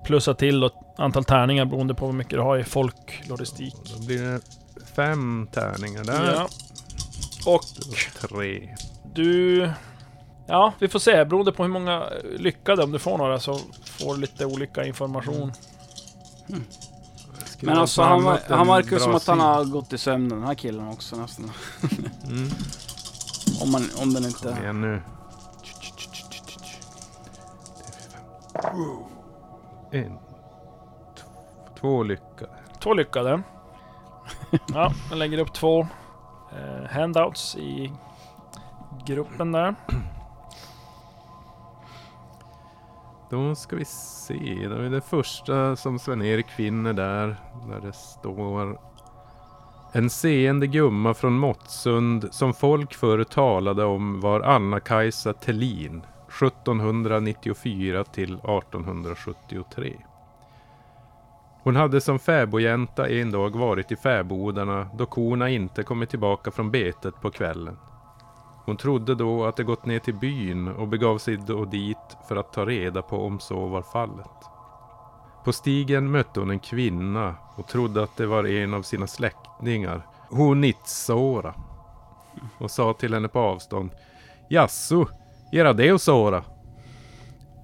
plussa 0.05 0.33
till 0.33 0.59
då 0.59 0.69
antal 0.97 1.23
tärningar 1.23 1.65
beroende 1.65 1.93
på 1.93 2.05
hur 2.05 2.13
mycket 2.13 2.31
du 2.33 2.39
har 2.39 2.57
i 2.57 2.63
folkloristik. 2.63 3.75
Då 3.97 4.05
blir 4.05 4.21
det 4.23 4.41
fem 4.95 5.47
tärningar 5.51 6.03
där. 6.03 6.33
Ja. 6.33 6.47
Och 7.45 7.61
Tre. 8.29 8.75
du... 9.13 9.69
Ja, 10.47 10.73
vi 10.79 10.87
får 10.87 10.99
se. 10.99 11.25
Beroende 11.25 11.51
på 11.51 11.63
hur 11.63 11.69
många 11.69 12.03
lyckade, 12.37 12.83
om 12.83 12.91
du 12.91 12.99
får 12.99 13.17
några, 13.17 13.39
så 13.39 13.59
får 13.85 14.15
du 14.15 14.21
lite 14.21 14.45
olika 14.45 14.85
information. 14.85 15.51
Skulle 16.43 16.61
Men 17.61 17.75
ha 17.75 17.81
alltså 17.81 18.01
han, 18.01 18.37
han 18.49 18.67
verkar 18.67 18.99
som 18.99 19.15
att 19.15 19.27
han 19.27 19.39
har 19.39 19.65
gått 19.65 19.93
i 19.93 19.97
sömn 19.97 20.29
den 20.29 20.43
här 20.43 20.55
killen 20.55 20.87
också 20.87 21.15
nästan. 21.15 21.51
Mm. 22.29 22.49
Om, 23.61 23.71
man, 23.71 23.81
om 24.01 24.13
den 24.13 24.23
Kom 24.23 24.49
inte... 24.49 24.61
igen 24.61 24.81
nu. 24.81 25.01
En. 29.91 30.17
Två 31.79 32.03
lyckade. 32.03 32.51
Två 32.79 32.93
lyckade. 32.93 33.41
Ja, 34.73 34.93
jag 35.09 35.17
lägger 35.17 35.37
upp 35.37 35.53
två 35.53 35.87
eh, 36.51 36.89
handouts 36.89 37.55
i 37.55 37.91
gruppen 39.05 39.51
där. 39.51 39.75
Då 43.31 43.55
ska 43.55 43.75
vi 43.75 43.85
se. 43.85 44.67
Då 44.67 44.75
är 44.75 44.89
det 44.89 45.01
första 45.01 45.75
som 45.75 45.99
Sven-Erik 45.99 46.47
finner 46.47 46.93
där. 46.93 47.35
Där 47.69 47.79
det 47.81 47.93
står. 47.93 48.79
En 49.91 50.09
seende 50.09 50.67
gumma 50.67 51.13
från 51.13 51.33
Måttsund 51.33 52.27
som 52.31 52.53
folk 52.53 52.93
förr 52.93 53.23
talade 53.23 53.83
om 53.83 54.21
var 54.21 54.41
Anna-Kajsa 54.41 55.33
Tellin. 55.33 56.01
1794 56.27 58.03
till 58.03 58.33
1873. 58.33 59.97
Hon 61.63 61.75
hade 61.75 62.01
som 62.01 62.19
fäbodjänta 62.19 63.09
en 63.09 63.31
dag 63.31 63.55
varit 63.55 63.91
i 63.91 63.95
fäbodarna 63.95 64.87
då 64.93 65.05
korna 65.05 65.49
inte 65.49 65.83
kommit 65.83 66.09
tillbaka 66.09 66.51
från 66.51 66.71
betet 66.71 67.21
på 67.21 67.31
kvällen. 67.31 67.77
Hon 68.65 68.77
trodde 68.77 69.15
då 69.15 69.45
att 69.45 69.57
de 69.57 69.63
gått 69.63 69.85
ner 69.85 69.99
till 69.99 70.13
byn 70.13 70.67
och 70.67 70.87
begav 70.87 71.17
sig 71.17 71.37
då 71.37 71.65
dit 71.65 72.17
för 72.27 72.35
att 72.35 72.53
ta 72.53 72.65
reda 72.65 73.01
på 73.01 73.25
om 73.25 73.39
så 73.39 73.67
var 73.67 73.81
fallet. 73.81 74.51
På 75.45 75.53
stigen 75.53 76.11
mötte 76.11 76.39
hon 76.39 76.49
en 76.49 76.59
kvinna 76.59 77.35
och 77.55 77.67
trodde 77.67 78.03
att 78.03 78.17
det 78.17 78.25
var 78.25 78.47
en 78.47 78.73
av 78.73 78.81
sina 78.81 79.07
släktingar, 79.07 80.05
Honitsora, 80.29 81.53
och 82.57 82.71
sa 82.71 82.93
till 82.93 83.13
henne 83.13 83.27
på 83.27 83.39
avstånd 83.39 83.91
Jaså, 84.49 85.07
era 85.51 85.73
det 85.73 85.93
och 85.93 86.01
såra? 86.01 86.43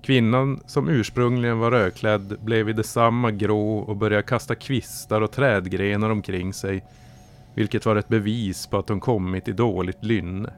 Kvinnan, 0.04 0.60
som 0.66 0.90
ursprungligen 0.90 1.60
var 1.60 1.72
rödklädd, 1.72 2.38
blev 2.42 2.70
i 2.70 2.74
detsamma 2.74 3.32
grå 3.32 3.78
och 3.78 3.98
började 3.98 4.24
kasta 4.24 4.56
kvistar 4.56 5.22
och 5.22 5.32
trädgrenar 5.32 6.10
omkring 6.10 6.54
sig, 6.54 6.86
vilket 7.56 7.86
var 7.86 7.96
ett 7.96 8.08
bevis 8.08 8.68
på 8.68 8.78
att 8.78 8.90
hon 8.90 9.00
kommit 9.00 9.48
i 9.48 9.52
dåligt 9.52 10.04
lynne. 10.04 10.54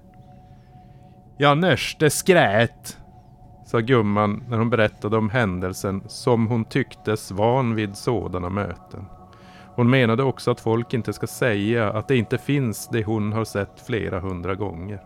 Ja, 1.41 1.55
nörste 1.55 2.10
skrät, 2.10 2.98
sa 3.65 3.79
gumman 3.79 4.43
när 4.50 4.58
hon 4.58 4.69
berättade 4.69 5.17
om 5.17 5.29
händelsen 5.29 6.03
som 6.08 6.48
hon 6.48 6.65
tycktes 6.65 7.31
van 7.31 7.75
vid 7.75 7.96
sådana 7.96 8.50
möten. 8.50 9.05
Hon 9.75 9.89
menade 9.89 10.24
också 10.24 10.51
att 10.51 10.60
folk 10.60 10.93
inte 10.93 11.13
ska 11.13 11.27
säga 11.27 11.91
att 11.91 12.08
det 12.08 12.17
inte 12.17 12.38
finns 12.38 12.88
det 12.88 13.03
hon 13.03 13.34
har 13.34 13.46
sett 13.46 13.79
flera 13.88 14.19
hundra 14.19 14.55
gånger. 14.55 15.03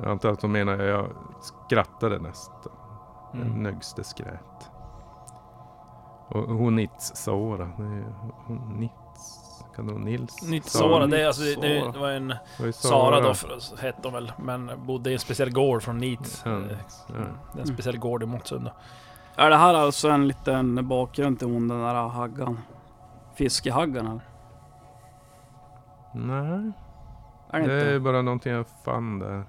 Jag 0.00 0.10
antar 0.10 0.30
att 0.32 0.42
hon 0.42 0.52
menar 0.52 0.82
jag 0.82 1.06
skrattade 1.40 2.18
nästan. 2.18 2.72
Mm. 3.34 3.62
Nögste 3.62 4.04
skrät. 4.04 4.70
Och 6.28 6.42
hon 6.42 6.76
Nits 6.76 7.16
Sora. 7.16 7.64
det 7.76 7.82
är- 7.82 8.14
Hon 8.46 8.76
Nits. 8.80 8.94
Kan 9.78 9.86
det 9.86 9.92
vara 9.92 10.04
Nils? 10.04 10.42
Nitsora, 10.42 11.06
det, 11.06 11.22
är 11.22 11.26
alltså, 11.26 11.42
det, 11.42 11.54
det 11.54 11.80
Sara. 11.80 12.00
var 12.00 12.10
en 12.10 12.34
var 12.60 12.72
Sara 12.72 13.20
då, 13.20 13.34
för, 13.34 13.76
hette 13.82 13.98
hon 14.02 14.12
väl, 14.12 14.32
men 14.38 14.70
bodde 14.86 15.10
i 15.10 15.12
en 15.12 15.18
speciell 15.18 15.50
gård 15.52 15.82
från 15.82 15.98
Nits. 15.98 16.42
Ja, 16.44 16.50
Eh, 16.50 16.56
ja. 17.08 17.14
Det 17.52 17.58
är 17.58 17.60
en 17.60 17.66
speciell 17.66 17.98
gård 17.98 18.22
i 18.22 18.26
Måttsund. 18.26 18.64
då. 18.64 18.72
Är 19.42 19.50
det 19.50 19.56
här 19.56 19.74
alltså 19.74 20.08
en 20.08 20.28
liten 20.28 20.88
bakgrund 20.88 21.38
till 21.38 21.48
hon 21.48 21.68
den 21.68 21.80
där 21.80 21.94
haggan? 21.94 22.58
Fiskehaggan 23.34 24.06
eller? 24.06 24.20
Nej, 26.12 26.72
Är 27.50 27.60
det, 27.60 27.66
det 27.66 27.72
är 27.82 27.94
inte? 27.94 28.00
bara 28.00 28.22
någonting 28.22 28.52
jag 28.52 28.66
fann 28.84 29.18
där. 29.18 29.44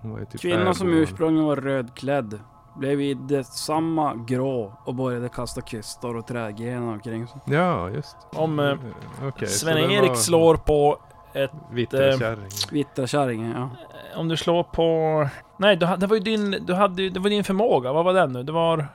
Hon 0.00 0.10
var 0.10 0.18
ju 0.18 0.24
typ 0.24 0.40
Kvinnan 0.40 0.74
som 0.74 0.88
ursprungligen 0.88 1.46
var 1.46 1.56
rödklädd 1.56 2.40
blev 2.76 3.00
i 3.00 3.14
detsamma 3.14 4.14
grå 4.14 4.78
och 4.84 4.94
började 4.94 5.28
kasta 5.28 5.60
kvistar 5.60 6.16
och 6.16 6.26
trädgrenar 6.26 6.92
omkring 6.92 7.26
sig. 7.26 7.40
Ja, 7.44 7.90
just 7.90 8.16
Om 8.32 8.58
eh, 8.58 8.74
så 9.40 9.46
Sven-Erik 9.46 10.08
var 10.08 10.16
slår 10.16 10.56
på... 10.56 10.98
Vitterkärring. 11.70 12.48
Vitterkärringen, 12.72 13.52
ja. 13.56 13.70
Om 14.16 14.28
du 14.28 14.36
slår 14.36 14.62
på... 14.62 15.28
Nej, 15.58 15.76
du, 15.76 15.86
det 15.98 16.06
var 16.06 16.16
ju 16.16 16.22
din, 16.22 16.50
du 16.66 16.74
hade, 16.74 17.10
det 17.10 17.20
var 17.20 17.30
din 17.30 17.44
förmåga. 17.44 17.92
Vad 17.92 18.04
var 18.04 18.12
den 18.12 18.32
nu? 18.32 18.42
Det 18.42 18.52
var 18.52 18.88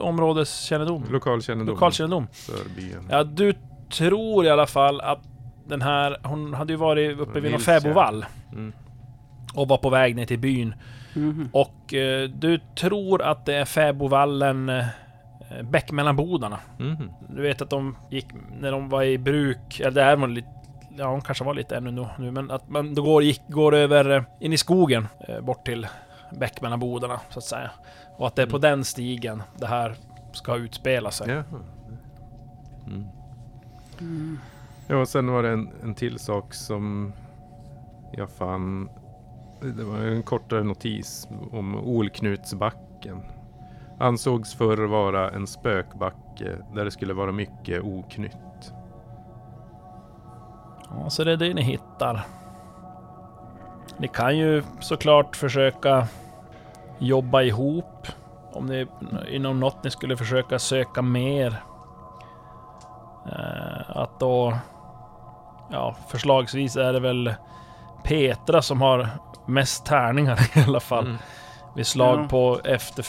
områdeskännedom? 0.00 1.04
Lokalkännedom. 1.10 1.74
Lokalkännedom. 1.74 2.26
Sörbyen. 2.32 3.06
Ja, 3.10 3.24
du 3.24 3.54
tror 3.92 4.44
i 4.46 4.50
alla 4.50 4.66
fall 4.66 5.00
att 5.00 5.18
den 5.66 5.82
här... 5.82 6.16
Hon 6.24 6.54
hade 6.54 6.72
ju 6.72 6.76
varit 6.76 7.18
uppe 7.20 7.40
vid 7.40 7.50
någon 7.50 7.60
fäbodvall 7.60 8.26
Mm. 8.52 8.72
och 9.54 9.68
var 9.68 9.76
på 9.78 9.90
väg 9.90 10.16
ner 10.16 10.26
till 10.26 10.38
byn. 10.38 10.74
Mhm. 11.16 11.48
Och 11.52 11.94
eh, 11.94 12.28
du 12.28 12.58
tror 12.58 13.22
att 13.22 13.46
det 13.46 13.54
är 13.54 13.64
fäbodvallen 13.64 14.68
eh, 14.68 14.84
Bäckmellanbodarna. 15.62 16.58
Mhm. 16.78 17.10
Du 17.28 17.42
vet 17.42 17.62
att 17.62 17.70
de 17.70 17.96
gick, 18.10 18.26
när 18.60 18.72
de 18.72 18.88
var 18.88 19.02
i 19.02 19.18
bruk, 19.18 19.80
eller 19.80 19.90
det 19.90 20.02
är 20.02 20.16
man 20.16 20.34
lite, 20.34 20.48
ja 20.96 21.04
de 21.04 21.20
kanske 21.20 21.44
var 21.44 21.54
lite 21.54 21.76
ännu 21.76 21.90
nu, 21.90 22.06
nu 22.18 22.30
men 22.30 22.50
att 22.50 22.68
man 22.68 22.94
då 22.94 23.02
går, 23.02 23.22
gick, 23.22 23.42
går 23.48 23.74
över 23.74 24.16
eh, 24.16 24.22
in 24.40 24.52
i 24.52 24.58
skogen 24.58 25.08
eh, 25.28 25.40
bort 25.40 25.64
till 25.64 25.86
Bäckmellanbodarna 26.38 27.20
så 27.30 27.38
att 27.38 27.44
säga. 27.44 27.70
Och 28.16 28.26
att 28.26 28.36
det 28.36 28.42
är 28.42 28.46
på 28.46 28.58
den 28.58 28.84
stigen 28.84 29.42
det 29.58 29.66
här 29.66 29.94
ska 30.32 30.56
utspela 30.56 31.10
sig. 31.10 31.30
Jaha. 31.30 31.44
Mm. 32.86 34.38
Ja, 34.86 34.96
och 34.96 35.08
sen 35.08 35.32
var 35.32 35.42
det 35.42 35.48
en, 35.48 35.70
en 35.82 35.94
till 35.94 36.18
sak 36.18 36.54
som 36.54 37.12
jag 38.12 38.30
fann. 38.30 38.88
Det 39.60 39.84
var 39.84 39.98
en 39.98 40.22
kortare 40.22 40.62
notis 40.62 41.28
om 41.52 41.74
Olknutsbacken. 41.74 43.22
Ansågs 43.98 44.54
förr 44.54 44.86
vara 44.86 45.30
en 45.30 45.46
spökbacke 45.46 46.58
där 46.74 46.84
det 46.84 46.90
skulle 46.90 47.14
vara 47.14 47.32
mycket 47.32 47.82
oknytt. 47.82 48.72
Ja, 50.90 51.10
så 51.10 51.24
det 51.24 51.32
är 51.32 51.36
det 51.36 51.54
ni 51.54 51.62
hittar. 51.62 52.26
Ni 53.98 54.08
kan 54.08 54.38
ju 54.38 54.62
såklart 54.80 55.36
försöka 55.36 56.06
jobba 56.98 57.42
ihop. 57.42 58.06
Om 58.52 58.66
det 58.66 58.76
är 58.76 58.88
inom 59.28 59.60
något 59.60 59.84
ni 59.84 59.90
skulle 59.90 60.16
försöka 60.16 60.58
söka 60.58 61.02
mer. 61.02 61.62
Eh, 63.26 63.96
att 63.96 64.20
då... 64.20 64.54
Ja, 65.70 65.96
förslagsvis 66.08 66.76
är 66.76 66.92
det 66.92 67.00
väl 67.00 67.34
Petra 68.04 68.62
som 68.62 68.80
har 68.80 69.08
mest 69.46 69.84
tärningar 69.86 70.40
i 70.58 70.60
alla 70.60 70.80
fall. 70.80 71.04
Mm. 71.06 71.16
Vid 71.76 71.86
slag 71.86 72.20
Ja. 72.20 72.28
på 72.28 72.60
efter, 72.64 73.04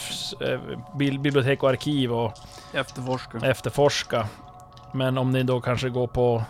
eh, 0.53 0.59
bibliotek 0.97 1.63
och 1.63 1.69
arkiv 1.69 2.13
och 2.13 2.33
Efterforska. 2.73 3.37
efterforska. 3.37 4.27
Men 4.91 5.17
om 5.17 5.31
ni 5.31 5.43
då 5.43 5.61
kanske 5.61 5.89
går 5.89 6.07
på 6.07 6.43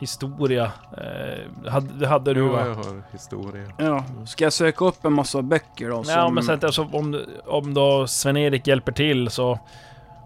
historia. 0.00 0.72
Eh, 0.96 1.70
hade, 1.72 1.86
det 1.94 2.06
hade 2.08 2.34
du 2.34 2.40
Jo, 2.40 2.48
va? 2.52 2.66
jag 2.66 2.74
har 2.74 3.02
historia. 3.12 3.72
Ja. 3.76 4.04
Ska 4.26 4.44
jag 4.44 4.52
söka 4.52 4.84
upp 4.84 5.04
en 5.04 5.12
massa 5.12 5.42
böcker 5.42 5.88
då? 5.90 5.96
Ja 5.96 6.02
som- 6.04 6.34
men 6.34 6.44
sen 6.44 6.58
alltså, 6.62 6.88
om, 6.92 7.20
om 7.46 7.74
då 7.74 8.06
Sven-Erik 8.06 8.66
hjälper 8.66 8.92
till 8.92 9.30
så 9.30 9.58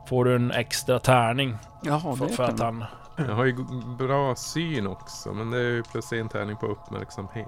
får 0.09 0.25
du 0.25 0.37
en 0.37 0.51
extra 0.51 0.99
tärning 0.99 1.57
Jaha, 1.83 2.17
för, 2.17 2.27
det 2.27 2.33
för 2.33 2.45
att 2.45 2.61
han... 2.61 2.85
Jag 3.17 3.35
har 3.35 3.45
ju 3.45 3.55
bra 3.99 4.35
syn 4.37 4.87
också, 4.87 5.33
men 5.33 5.51
det 5.51 5.59
är 5.59 5.63
ju 5.63 5.83
plus 5.83 6.13
en 6.13 6.29
tärning 6.29 6.57
på 6.57 6.67
uppmärksamhet. 6.67 7.47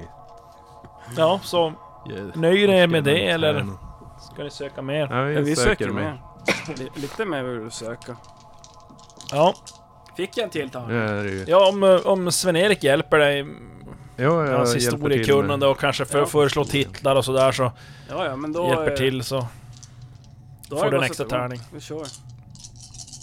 Ja, 1.17 1.41
så 1.43 1.73
Yeah. 2.11 2.27
nöjer 2.37 2.69
ni 2.69 2.75
er 2.75 2.87
med 2.87 3.05
det 3.05 3.29
eller 3.29 3.67
ska 4.33 4.43
ni 4.45 4.51
söka 4.51 4.83
mer? 4.83 5.09
Ja, 5.11 5.17
Ja, 5.17 5.31
jag 5.31 5.43
vi 5.43 5.57
söker 5.57 5.71
söker 5.71 5.89
med. 5.91 6.05
mer. 6.05 6.77
Li- 6.77 6.91
Lite 6.95 7.25
mer 7.25 7.43
vill 7.43 7.65
du 7.65 7.71
söka. 7.71 8.17
Ja, 9.33 9.55
Fick 10.17 10.37
jag 10.37 10.45
en 10.45 10.51
till 10.51 10.71
Ja, 10.73 10.91
är 10.91 11.25
ju. 11.25 11.45
ja 11.49 11.69
om, 11.69 12.01
om 12.05 12.33
Sven-Erik 12.33 12.85
hjälper 12.85 13.19
dig 13.19 13.47
Ja, 14.17 14.47
jag 14.47 14.57
hans 14.59 14.75
historiekunnande 14.77 15.67
och 15.67 15.79
kanske 15.81 16.05
för, 16.05 16.19
Ja. 16.19 16.27
föreslå 16.27 16.65
titlar 16.65 17.17
och 17.17 17.25
sådär 17.25 17.53
så 17.53 17.73
Ja, 18.11 18.25
ja, 18.25 18.37
men 18.37 18.53
då... 18.53 18.67
hjälper 18.69 18.91
eh, 18.91 18.97
till 18.97 19.23
så 19.25 19.47
då 20.69 20.77
får 20.77 20.91
du 20.91 20.97
en 20.97 21.03
extra 21.03 21.27
tärning. 21.27 21.61
Vi 21.73 21.81
kör. 21.81 22.05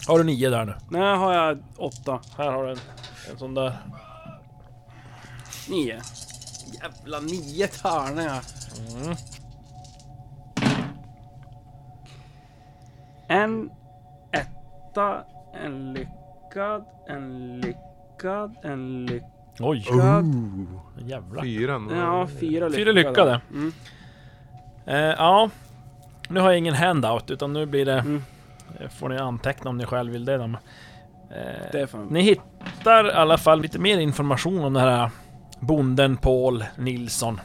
Har 0.08 0.18
du 0.18 0.24
nio 0.24 0.50
där 0.50 0.66
nu? 0.66 0.76
Nej, 0.90 1.18
har 1.18 1.34
jag 1.34 1.60
åtta. 1.78 2.20
Här 2.38 2.52
har 2.52 2.64
du 2.66 2.72
en, 2.72 2.80
en 3.32 3.38
sån 3.40 3.54
där. 3.54 3.78
Nio. 5.70 6.02
Jävla 6.82 7.20
nio 7.20 7.68
tärningar. 7.68 8.42
Mm. 9.04 9.16
En 13.28 13.70
etta, 14.32 15.24
en 15.64 15.94
lyckad, 15.94 16.86
en 17.08 17.58
lyckad, 17.62 18.56
en 18.64 19.06
lyckad. 19.06 19.30
Oj, 19.60 19.86
Ooh, 19.92 20.80
jävlar. 20.98 21.42
fyran. 21.44 21.90
Ja, 21.98 22.28
fyra 22.28 22.68
lyckade. 22.68 22.76
Fyra 22.76 22.92
lyckade. 22.92 23.42
Mm. 23.52 23.72
Eh, 24.86 24.96
ja, 24.98 25.50
nu 26.30 26.40
har 26.40 26.50
jag 26.50 26.58
ingen 26.58 26.74
handout 26.74 27.32
utan 27.32 27.54
nu 27.54 27.66
blir 27.66 27.86
det... 27.86 28.00
Mm. 28.00 28.24
eh, 28.80 28.90
Får 28.90 29.10
ni 29.10 29.18
anteckna 29.18 29.70
om 29.70 29.78
ni 29.78 29.86
själv 29.86 30.12
vill 30.12 30.26
det. 30.26 30.38
då, 30.38 30.44
Eh, 30.44 31.70
Det. 31.72 31.94
Ni 32.10 32.22
hittar 32.22 33.08
i 33.08 33.12
alla 33.12 33.38
fall 33.38 33.62
lite 33.62 33.80
mer 33.80 34.00
information 34.00 34.64
om 34.64 34.74
den 34.74 34.84
här 34.84 35.10
bonden 35.60 36.18
Paul 36.18 36.66
Nilsson. 36.78 37.42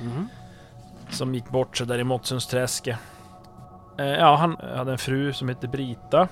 Mhm. 0.00 0.28
Som 1.10 1.34
gick 1.34 1.48
bort 1.50 1.76
sig 1.76 1.86
där 1.86 1.98
i 1.98 2.04
Måttssundsträsket. 2.04 2.98
Eh, 3.98 4.06
ja, 4.06 4.36
han 4.36 4.56
hade 4.76 4.92
en 4.92 4.98
fru 4.98 5.32
som 5.32 5.48
hette 5.48 5.68
Brita. 5.68 6.28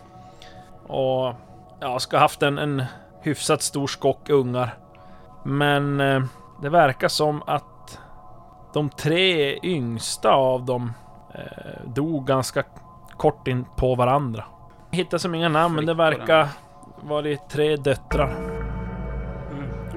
Och 0.86 1.34
ja, 1.80 1.98
ska 1.98 2.16
ha 2.16 2.22
haft 2.22 2.42
en, 2.42 2.58
en 2.58 2.82
hyfsat 3.22 3.62
stor 3.62 3.86
skock 3.86 4.30
ungar. 4.30 4.74
Men 5.44 6.00
eh, 6.00 6.22
det 6.62 6.68
verkar 6.68 7.08
som 7.08 7.42
att 7.46 7.98
de 8.72 8.90
tre 8.90 9.58
yngsta 9.62 10.30
av 10.30 10.64
dem 10.64 10.92
eh, 11.34 11.88
dog 11.94 12.26
ganska 12.26 12.64
kort 13.16 13.48
in 13.48 13.64
på 13.76 13.94
varandra. 13.94 14.44
Jag 14.90 14.96
hittar 14.96 15.18
som 15.18 15.34
inga 15.34 15.48
namn, 15.48 15.74
men 15.74 15.86
det 15.86 15.94
verkar 15.94 16.48
vara 17.02 17.36
tre 17.48 17.76
döttrar. 17.76 18.55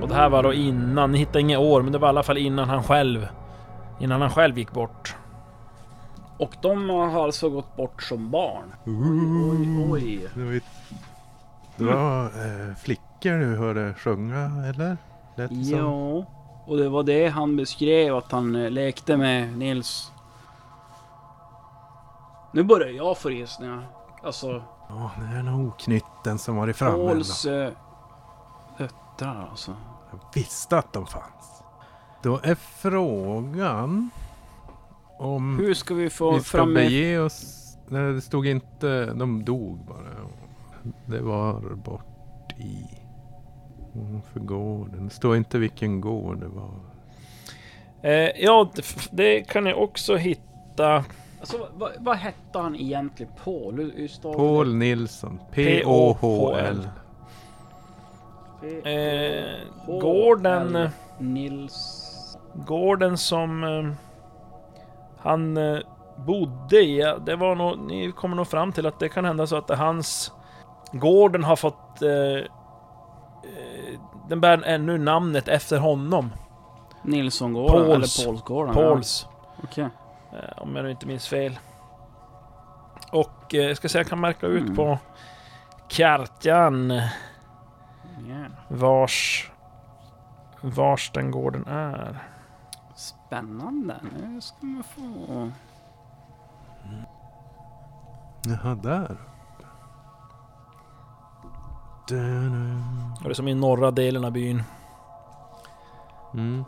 Och 0.02 0.08
det 0.08 0.14
här 0.14 0.30
var 0.30 0.44
då 0.44 0.54
innan, 0.54 1.12
ni 1.12 1.18
hittar 1.18 1.40
inga 1.40 1.60
år, 1.60 1.82
men 1.82 1.92
det 1.92 1.98
var 1.98 2.08
i 2.08 2.10
alla 2.10 2.24
fall 2.24 2.38
innan 2.38 2.70
han 2.70 2.84
själv 2.84 3.28
Innan 4.00 4.22
han 4.22 4.30
själv 4.30 4.58
gick 4.58 4.72
bort. 4.72 5.16
Och 6.38 6.56
de 6.62 6.90
har 6.90 7.24
alltså 7.24 7.50
gått 7.50 7.76
bort 7.76 8.04
som 8.04 8.32
barn. 8.32 8.74
Oj, 8.86 9.92
oj. 9.92 10.30
Det 10.36 10.44
var, 10.44 10.52
ju, 10.52 10.62
det 11.78 11.84
var 11.84 12.24
eh, 12.26 12.76
flickor 12.76 13.40
du 13.40 13.58
hörde 13.58 13.94
sjunga, 13.94 14.66
eller? 14.70 14.98
Lät 15.36 15.50
det 15.50 15.66
som. 15.66 15.78
Ja. 15.78 16.26
Och 16.66 16.78
det 16.78 16.90
var 16.90 17.04
det 17.04 17.28
han 17.28 17.56
beskrev 17.56 18.16
att 18.16 18.32
han 18.32 18.56
eh, 18.56 18.72
lekte 18.72 19.18
med 19.18 19.58
Nils. 19.58 20.12
Nu 22.52 22.64
börjar 22.64 22.90
jag 22.90 23.18
få 23.18 23.30
rysningar. 23.30 23.88
Alltså, 24.24 24.64
Ja, 24.90 25.12
det 25.18 25.38
är 25.38 25.44
nog 25.44 25.68
oknytten 25.68 26.40
som 26.40 26.56
varit 26.56 26.76
framme. 26.76 27.08
Pauls 27.08 27.46
eh, 27.46 27.72
döttrar 28.78 29.48
alltså. 29.52 29.76
Jag 30.12 30.20
visste 30.34 30.78
att 30.78 30.94
de 30.94 31.08
fanns. 31.08 31.64
Då 32.24 32.40
är 32.44 32.56
frågan 32.56 34.10
om 35.20 35.60
Hur 35.60 35.74
ska 35.74 35.94
vi 35.94 36.10
få 36.10 36.32
vi 36.32 36.40
ska 36.40 36.58
fram 36.58 36.74
bege 36.74 37.20
oss... 37.20 37.56
Nej, 37.88 38.14
det 38.14 38.22
stod 38.22 38.48
inte... 38.48 39.06
De 39.06 39.46
dog 39.46 39.78
bara. 39.86 40.30
Det 41.06 41.22
var 41.22 41.76
bort 41.76 42.54
i... 42.58 42.86
För 44.34 44.40
gården. 44.40 45.08
Det 45.08 45.14
står 45.14 45.38
inte 45.38 45.58
vilken 45.58 46.02
gård 46.02 46.40
det 46.40 46.48
var. 46.48 46.74
Eh, 48.02 48.44
ja, 48.44 48.72
det, 49.12 49.42
kan 49.42 49.64
ni 49.64 49.74
också 49.74 50.16
hitta. 50.16 51.04
Alltså, 51.40 51.68
vad, 51.74 51.92
vad 52.00 52.18
hette 52.18 52.60
han 52.60 52.76
egentligen? 52.76 53.32
Paul? 53.44 53.92
Paul 54.22 54.76
Nilsson. 54.76 55.40
P-O-H-L. 55.52 56.88
Eh, 58.64 59.58
gården, 59.88 60.76
L. 60.76 60.90
Nils... 61.18 62.06
gården 62.54 63.18
som 63.18 63.64
eh, 63.64 63.92
han 65.22 65.58
eh, 65.58 65.80
bodde 66.18 66.76
i. 66.82 67.16
Det 67.26 67.36
var 67.36 67.56
nog, 67.56 67.80
ni 67.80 68.12
kommer 68.12 68.36
nog 68.36 68.48
fram 68.48 68.72
till 68.72 68.86
att 68.86 69.00
det 69.00 69.10
kan 69.10 69.26
hända 69.26 69.48
så 69.48 69.56
att 69.56 69.68
det 69.68 69.74
är 69.74 69.78
hans... 69.78 70.32
Gården 70.92 71.44
har 71.44 71.56
fått... 71.56 72.02
Eh, 72.02 72.10
eh, 72.10 72.46
den 74.30 74.42
bär 74.42 74.64
ännu 74.66 74.98
namnet 74.98 75.48
efter 75.48 75.78
honom. 75.78 76.32
Nilssongården? 77.04 77.86
Pauls. 77.86 78.20
Eller 78.20 78.26
Paulsgården? 78.32 78.74
Pauls. 78.74 79.28
Ja. 79.32 79.64
Okej. 79.64 79.90
Eh, 80.34 80.62
om 80.64 80.76
jag 80.76 80.84
nu 80.86 80.92
inte 80.92 81.06
minns 81.08 81.28
fel. 81.28 81.60
Och 83.12 83.56
eh, 83.56 83.62
jag 83.68 83.78
ska 83.78 83.90
säga, 83.90 84.00
jag 84.00 84.08
kan 84.10 84.20
märka 84.20 84.48
ut 84.48 84.64
Mm. 84.64 84.76
på 84.76 84.98
kartan 85.88 87.02
Ja. 88.28 88.46
vars... 88.68 89.52
Vars 90.62 91.12
den 91.12 91.32
gården 91.32 91.68
är. 91.68 92.24
Spännande. 92.96 94.00
Nu 94.20 94.42
ska 94.42 94.66
man 94.66 94.84
få... 94.84 95.52
Jaha, 98.46 98.76
där. 98.76 99.18
Det 102.08 102.20
är 103.30 103.34
som 103.34 103.48
i 103.48 103.56
norra 103.56 103.92
delen 103.92 104.26
av 104.26 104.32
byn. 104.32 104.64
Mm. 106.34 106.66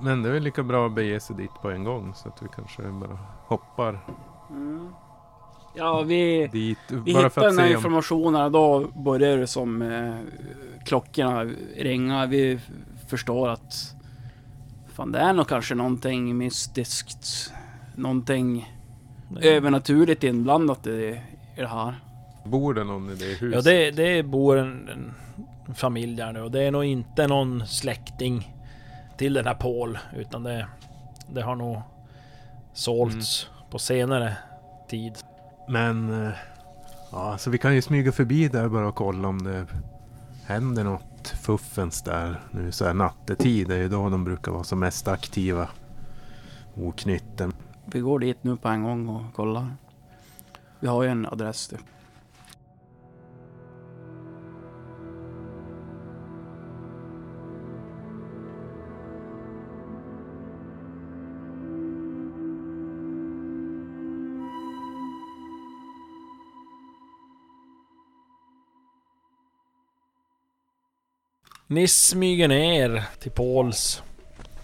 Men 0.00 0.22
det 0.22 0.28
är 0.28 0.32
väl 0.32 0.42
lika 0.42 0.62
bra 0.62 0.86
att 0.86 0.92
bege 0.92 1.20
sig 1.20 1.36
dit 1.36 1.54
på 1.62 1.70
en 1.70 1.84
gång 1.84 2.14
så 2.14 2.28
att 2.28 2.42
vi 2.42 2.48
kanske 2.48 2.82
bara 2.82 3.18
hoppar 3.46 4.00
Mm. 4.50 4.94
Ja, 5.74 6.02
vi... 6.02 6.46
dit. 6.52 6.78
Vi 6.88 7.12
bara 7.14 7.18
hittar 7.18 7.28
för 7.28 7.40
att 7.40 7.50
den 7.50 7.58
här 7.58 7.66
se 7.66 7.74
om... 7.74 7.78
informationen 7.78 8.52
då 8.52 8.90
börjar 8.94 9.36
det 9.36 9.46
som 9.46 9.82
eh, 9.82 10.14
klockorna 10.84 11.44
ringa. 11.76 12.26
Vi 12.26 12.58
förstår 13.08 13.48
att 13.48 13.94
fan 14.88 15.12
det 15.12 15.18
är 15.18 15.32
nog 15.32 15.48
kanske 15.48 15.74
någonting 15.74 16.38
mystiskt. 16.38 17.52
Någonting 17.94 18.72
övernaturligt 19.40 20.24
inblandat 20.24 20.86
i, 20.86 21.20
i 21.56 21.60
det 21.60 21.66
här. 21.66 21.94
Bor 22.44 22.74
det 22.74 22.84
någon 22.84 23.10
i 23.10 23.14
det 23.14 23.24
huset? 23.24 23.52
Ja, 23.52 23.60
det, 23.60 23.90
det 23.90 24.22
bor 24.22 24.58
en, 24.58 24.88
en 25.68 25.74
familj 25.74 26.16
där 26.16 26.32
nu 26.32 26.40
och 26.40 26.50
det 26.50 26.62
är 26.62 26.70
nog 26.70 26.84
inte 26.84 27.26
någon 27.26 27.66
släkting 27.66 28.54
till 29.16 29.32
den 29.32 29.46
här 29.46 29.54
Paul, 29.54 29.98
utan 30.16 30.42
det, 30.42 30.66
det 31.34 31.42
har 31.42 31.56
nog 31.56 31.80
sålts 32.72 33.50
på 33.70 33.78
senare 33.78 34.36
tid. 34.88 35.18
Men... 35.68 36.26
Eh, 36.26 36.32
ja, 37.12 37.38
så 37.38 37.50
vi 37.50 37.58
kan 37.58 37.74
ju 37.74 37.82
smyga 37.82 38.12
förbi 38.12 38.48
där 38.48 38.68
bara 38.68 38.88
och 38.88 38.94
kolla 38.94 39.28
om 39.28 39.42
det 39.42 39.66
händer 40.44 40.84
något 40.84 41.28
fuffens 41.28 42.02
där. 42.02 42.40
Nu 42.50 42.72
så 42.72 42.84
här 42.84 42.94
nattetid 42.94 43.68
Det 43.68 43.74
är 43.74 43.78
ju 43.78 43.88
då 43.88 44.08
de 44.08 44.24
brukar 44.24 44.52
vara 44.52 44.64
som 44.64 44.78
mest 44.78 45.08
aktiva. 45.08 45.68
Oknytten. 46.74 47.52
Vi 47.86 48.00
går 48.00 48.18
dit 48.18 48.44
nu 48.44 48.56
på 48.56 48.68
en 48.68 48.82
gång 48.82 49.08
och 49.08 49.34
kollar. 49.34 49.76
Vi 50.80 50.88
har 50.88 51.02
ju 51.02 51.08
en 51.08 51.26
adress 51.26 51.68
typ. 51.68 51.80
Ni 71.72 71.88
smyger 71.88 72.48
ner 72.48 73.04
till 73.18 73.30
Pauls. 73.30 74.02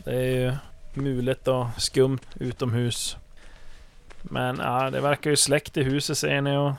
Det 0.04 0.16
är 0.16 0.24
ju 0.24 0.52
mulet 0.94 1.48
och 1.48 1.66
skumt 1.76 2.18
utomhus. 2.34 3.16
Men 4.22 4.58
ja, 4.58 4.90
det 4.90 5.00
verkar 5.00 5.30
ju 5.30 5.36
släckt 5.36 5.76
i 5.76 5.82
huset 5.82 6.18
ser 6.18 6.40
ni 6.40 6.56
och 6.56 6.72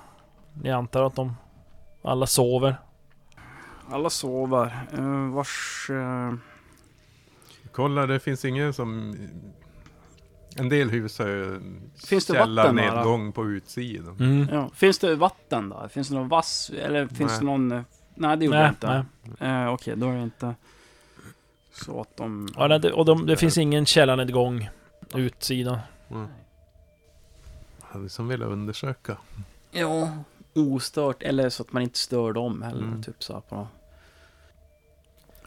ni 0.63 0.71
antar 0.71 1.03
att 1.03 1.15
de 1.15 1.37
alla 2.01 2.27
sover. 2.27 2.75
Alla 3.89 4.09
sover. 4.09 4.87
Uh, 4.99 5.33
vars... 5.33 5.87
eh, 5.89 6.33
Kolla, 7.71 8.07
det 8.07 8.19
finns 8.19 8.45
ingen 8.45 8.73
som... 8.73 9.15
En 10.55 10.69
del 10.69 10.89
hus 10.89 11.19
har 11.19 11.27
ju 11.27 11.61
Finns 12.07 12.25
det 12.25 12.33
källarnedgång 12.33 13.31
på 13.31 13.45
utsidan. 13.45 14.17
Mm. 14.19 14.47
ja. 14.51 14.69
Finns 14.75 14.99
det 14.99 15.15
vatten 15.15 15.69
där? 15.69 15.87
Finns 15.87 16.09
det 16.09 16.15
någon 16.15 16.29
vass? 16.29 16.71
Eller 16.83 17.07
finns 17.07 17.31
Nej. 17.31 17.39
det 17.39 17.45
någon... 17.45 17.85
eh, 18.19 18.27
Nej, 18.27 18.37
det 18.37 18.45
gjorde 18.45 18.59
Nej, 18.59 18.69
inte. 18.69 19.05
nej. 19.39 19.49
Eh, 19.49 19.73
Okej, 19.73 19.95
då 19.97 20.09
är 20.09 20.15
det 20.15 20.23
inte 20.23 20.55
så 21.71 22.01
att 22.01 22.17
de... 22.17 22.49
Ja, 22.55 22.77
det, 22.77 22.91
och 22.91 23.05
de, 23.05 23.25
det 23.25 23.37
finns 23.37 23.57
ingen 23.57 23.85
källarnedgång 23.85 24.69
utsidan. 25.15 25.79
Hade 27.81 28.09
som 28.09 28.27
velat 28.27 28.49
undersöka. 28.49 29.17
Ja, 29.71 30.11
ostört. 30.53 31.23
Eller 31.23 31.49
så 31.49 31.63
att 31.63 31.73
man 31.73 31.83
inte 31.83 31.99
stör 31.99 32.33
dem 32.33 32.61
heller. 32.61 32.83
Mm. 32.83 33.03
Typ 33.03 33.23
så 33.23 33.33
här 33.33 33.41
på 33.41 33.67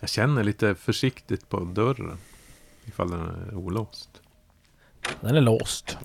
Jag 0.01 0.09
känner 0.09 0.45
lite 0.45 0.75
försiktigt 0.75 1.49
på 1.49 1.61
dörren. 1.61 2.19
Ifall 2.85 3.11
den 3.11 3.21
är 3.21 3.55
olåst. 3.55 4.23
Den 5.21 5.37
är 5.37 5.41
låst. 5.41 5.99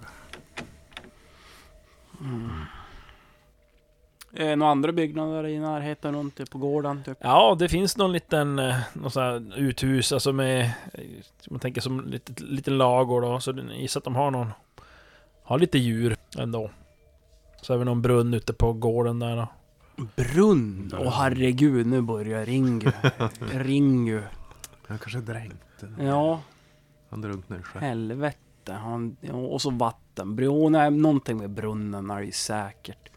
Eh, 4.39 4.55
Några 4.55 4.71
andra 4.71 4.91
byggnader 4.91 5.47
i 5.47 5.59
närheten 5.59 6.15
runt 6.15 6.35
typ 6.35 6.49
på 6.49 6.57
gården? 6.57 7.03
Typ. 7.05 7.17
Ja, 7.21 7.55
det 7.59 7.69
finns 7.69 7.97
någon 7.97 8.11
liten 8.11 8.59
eh, 8.59 8.75
någon 8.93 9.11
sån 9.11 9.23
här 9.23 9.53
uthus, 9.59 10.11
alltså 10.11 10.33
med... 10.33 10.61
eh, 10.93 11.01
Man 11.49 11.59
tänker 11.59 11.81
som 11.81 12.05
lite, 12.07 12.43
lite 12.43 12.71
lagor 12.71 13.21
då, 13.21 13.39
så 13.39 13.51
jag 13.51 13.59
gissar 13.79 13.99
att 13.99 14.03
de 14.03 14.15
har 14.15 14.31
någon... 14.31 14.51
Har 15.43 15.59
lite 15.59 15.77
djur 15.77 16.15
ändå. 16.37 16.69
Så 17.61 17.73
har 17.73 17.77
vi 17.77 17.85
någon 17.85 18.01
brunn 18.01 18.33
ute 18.33 18.53
på 18.53 18.73
gården 18.73 19.19
där 19.19 19.35
då. 19.35 19.47
Brunn! 20.15 20.91
Åh 20.99 21.09
herregud, 21.13 21.87
nu 21.87 22.01
börjar 22.01 22.45
Ringu. 22.45 22.91
Ringu. 23.51 24.21
Han 24.87 24.97
kanske 24.99 25.19
dränkte 25.19 25.85
den. 25.85 26.05
Ja, 26.07 26.39
Han 27.09 27.21
drunknade 27.21 27.63
själv. 27.63 27.83
helvete. 27.83 28.73
Han, 28.73 29.17
och 29.33 29.61
så 29.61 29.69
vatten. 29.71 30.35
Bro, 30.35 30.69
nej, 30.69 30.91
någonting 30.91 31.37
med 31.37 31.49
brunnen 31.49 32.09
är 32.11 32.19
det 32.19 32.25
ju 32.25 32.31
säkert. 32.31 33.09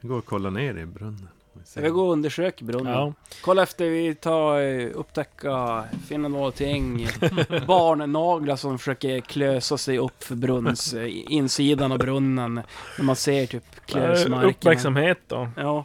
Vi 0.00 0.08
går 0.08 0.18
och 0.18 0.24
kollar 0.24 0.50
ner 0.50 0.78
i 0.78 0.86
brunnen. 0.86 1.28
Ska 1.64 1.80
vi 1.80 1.90
gå 1.90 2.06
och 2.06 2.12
undersöka 2.12 2.64
brunnen? 2.64 2.92
Ja. 2.92 3.12
Kolla 3.44 3.62
efter 3.62 3.90
vi 3.90 4.14
tar, 4.14 4.60
eh, 4.60 4.90
upptäcka, 4.94 5.84
finna 6.08 6.28
någonting. 6.28 7.08
Barnnaglar 7.66 8.56
som 8.56 8.78
försöker 8.78 9.20
klösa 9.20 9.78
sig 9.78 9.98
upp 9.98 10.24
för 10.24 10.34
brunns, 10.34 10.94
eh, 10.94 11.32
insidan 11.32 11.92
av 11.92 11.98
brunnen. 11.98 12.54
När 12.98 13.04
man 13.04 13.16
ser 13.16 13.46
typ 13.46 13.86
klösmärken. 13.86 14.50
Uppmärksamhet 14.50 15.18
då. 15.26 15.48
Ja. 15.56 15.84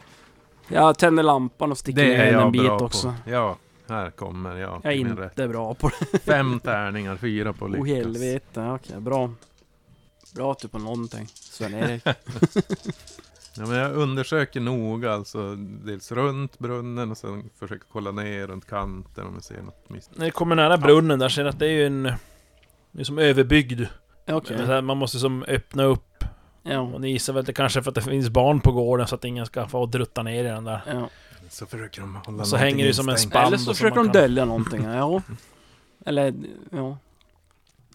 Jag 0.68 0.98
tänder 0.98 1.22
lampan 1.22 1.70
och 1.70 1.78
sticker 1.78 2.04
ner 2.04 2.38
en 2.38 2.52
bit 2.52 2.70
också. 2.70 3.14
på. 3.24 3.30
Ja, 3.30 3.56
här 3.88 4.10
kommer 4.10 4.56
jag. 4.56 4.80
Jag 4.82 4.92
är 4.92 4.96
inte 4.96 5.22
rätt. 5.22 5.50
bra 5.50 5.74
på 5.74 5.90
det. 6.12 6.18
Fem 6.24 6.60
tärningar, 6.60 7.16
fyra 7.16 7.52
på 7.52 7.66
lyckas. 7.66 7.88
Åh 7.88 7.96
helvete, 7.96 8.60
okej 8.60 9.00
bra. 9.00 9.30
Bra 10.34 10.54
typ 10.54 10.72
på 10.72 10.78
någonting. 10.78 11.26
Sven-Erik. 11.34 12.04
Ja, 13.58 13.66
men 13.66 13.76
jag 13.78 13.92
undersöker 13.92 14.60
noga 14.60 15.12
alltså. 15.12 15.54
Dels 15.84 16.12
runt 16.12 16.58
brunnen 16.58 17.10
och 17.10 17.16
sen 17.18 17.50
försöker 17.58 17.86
kolla 17.92 18.10
ner 18.10 18.46
runt 18.46 18.66
kanten 18.66 19.26
om 19.26 19.34
jag 19.34 19.44
ser 19.44 19.62
något 19.62 19.90
misstänkt. 19.90 20.18
När 20.18 20.24
ni 20.24 20.30
kommer 20.30 20.56
nära 20.56 20.76
brunnen 20.78 21.18
där 21.18 21.28
ser 21.28 21.42
ni 21.42 21.48
att 21.48 21.58
det 21.58 21.66
är 21.66 21.70
ju 21.70 21.86
en... 21.86 22.02
Det 22.92 23.00
är 23.00 23.04
som 23.04 23.18
överbyggd. 23.18 23.82
Okej. 24.28 24.56
Men 24.56 24.66
så 24.66 24.72
här, 24.72 24.82
Man 24.82 24.96
måste 24.96 25.18
som 25.18 25.42
öppna 25.48 25.84
upp. 25.84 26.24
Ja. 26.62 26.80
Och 26.80 27.00
ni 27.00 27.10
gissar 27.10 27.32
väl 27.32 27.40
att 27.40 27.46
det 27.46 27.52
kanske 27.52 27.78
är 27.80 27.82
för 27.82 27.90
att 27.90 27.94
det 27.94 28.02
finns 28.02 28.28
barn 28.28 28.60
på 28.60 28.72
gården 28.72 29.06
så 29.06 29.14
att 29.14 29.24
ingen 29.24 29.46
ska 29.46 29.66
få 29.68 29.86
drutta 29.86 30.22
ner 30.22 30.44
i 30.44 30.48
den 30.48 30.64
där. 30.64 30.80
ja. 30.86 31.08
Så 31.48 31.66
försöker 31.66 32.00
de 32.00 32.16
hålla 32.26 32.40
Och 32.40 32.48
så 32.48 32.56
hänger 32.56 32.86
det 32.86 32.94
som 32.94 33.08
en 33.08 33.18
spann. 33.18 33.46
Eller 33.46 33.56
så 33.56 33.74
försöker 33.74 33.96
de 33.96 34.04
kan- 34.04 34.12
dölja 34.12 34.44
någonting. 34.44 34.84
Ja. 34.84 35.22
Eller, 36.06 36.34
ja. 36.70 36.98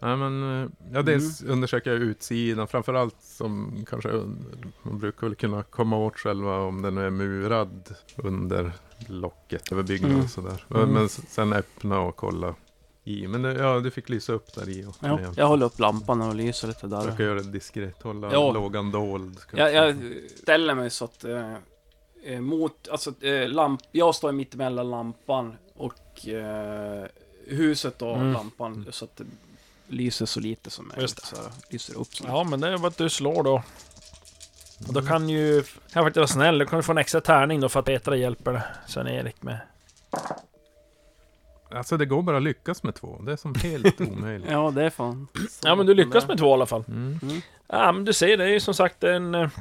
Ja, 0.03 0.15
men, 0.15 0.63
eh, 0.63 0.69
ja, 0.93 1.01
dels 1.01 1.43
undersöker 1.43 1.91
jag 1.91 1.99
utsidan, 2.01 2.67
framförallt 2.67 3.15
som 3.21 3.85
kanske, 3.89 4.09
man 4.83 4.99
brukar 4.99 5.27
väl 5.27 5.35
kunna 5.35 5.63
komma 5.63 5.97
åt 5.97 6.17
själva 6.17 6.57
om 6.57 6.81
den 6.81 6.97
är 6.97 7.09
murad 7.09 7.95
under 8.15 8.71
locket 9.07 9.71
över 9.71 9.83
byggnaden 9.83 10.13
Mm. 10.15 10.25
och 10.25 10.31
sådär. 10.31 10.65
Mm. 10.75 10.89
Men 10.89 11.09
sen 11.09 11.53
öppna 11.53 11.99
och 11.99 12.15
kolla 12.15 12.55
i. 13.03 13.27
Men 13.27 13.41
det, 13.41 13.53
ja, 13.53 13.79
du 13.79 13.91
fick 13.91 14.09
lysa 14.09 14.33
upp 14.33 14.53
där 14.55 14.69
i. 14.69 14.85
Och 14.85 14.95
ja. 14.99 15.19
Jag 15.35 15.47
håller 15.47 15.65
upp 15.65 15.79
lampan 15.79 16.21
och 16.21 16.35
lyser 16.35 16.67
lite 16.67 16.87
där. 16.87 17.01
Försöka 17.01 17.23
göra 17.23 17.39
det 17.41 17.51
diskret, 17.51 18.01
hålla 18.01 18.31
Ja. 18.33 18.51
lågan 18.51 18.91
dold. 18.91 19.39
ska 19.39 19.57
Jag, 19.57 19.73
jag 19.73 19.95
ställer 20.35 20.75
mig 20.75 20.89
så 20.89 21.05
att... 21.05 21.23
Eh, 21.23 21.53
eh, 22.23 22.39
mot... 22.39 22.87
Alltså, 22.91 23.25
eh, 23.25 23.49
lamp, 23.49 23.81
jag 23.91 24.15
står 24.15 24.31
mitt 24.31 24.53
emellan 24.53 24.89
lampan 24.89 25.53
och 25.75 26.27
eh, 26.27 27.05
huset 27.47 28.01
och 28.01 28.15
Mm. 28.15 28.33
lampan. 28.33 28.85
Så 28.91 29.05
att 29.05 29.21
lyser 29.91 30.25
så 30.25 30.39
lite 30.39 30.69
som 30.69 30.87
möjligt. 30.87 31.25
Så 31.25 31.35
lyser 31.69 31.97
upp 31.97 32.15
så 32.15 32.23
Ja, 32.27 32.43
men 32.43 32.61
det 32.61 32.67
är 32.67 32.77
bara 32.77 32.87
att 32.87 32.97
du 32.97 33.09
slår 33.09 33.43
då. 33.43 33.63
Och 34.87 34.93
då 34.93 35.01
kan 35.01 35.29
ju... 35.29 35.63
Kan 35.63 36.03
faktiskt 36.03 36.17
vara 36.17 36.27
snäll, 36.27 36.57
du 36.57 36.65
kan 36.65 36.77
du 36.77 36.83
få 36.83 36.91
en 36.91 36.97
extra 36.97 37.21
tärning 37.21 37.59
då 37.59 37.69
för 37.69 37.79
att 37.79 37.85
Petra 37.85 38.15
hjälper 38.15 38.61
Sven-Erik 38.87 39.43
med. 39.43 39.59
Alltså 41.75 41.97
det 41.97 42.05
går 42.05 42.21
bara 42.21 42.37
att 42.37 42.43
lyckas 42.43 42.83
med 42.83 42.95
två. 42.95 43.21
Det 43.21 43.31
är 43.31 43.35
som 43.35 43.55
helt 43.55 44.01
omöjligt. 44.11 44.51
Ja, 44.51 44.71
det 44.71 44.83
är 44.83 44.89
fan. 44.89 45.27
Ja, 45.63 45.75
men 45.75 45.85
du 45.85 45.93
lyckas 45.93 46.27
med 46.27 46.37
två 46.37 46.49
i 46.49 46.53
alla 46.53 46.65
fall. 46.65 46.83
Mm. 46.87 47.19
Ja, 47.67 47.91
men 47.91 48.05
du 48.05 48.13
ser, 48.13 48.37
det 48.37 48.43
är 48.43 48.47
ju 48.49 48.59
som 48.59 48.73
sagt 48.73 49.03
en, 49.03 49.35
en 49.35 49.51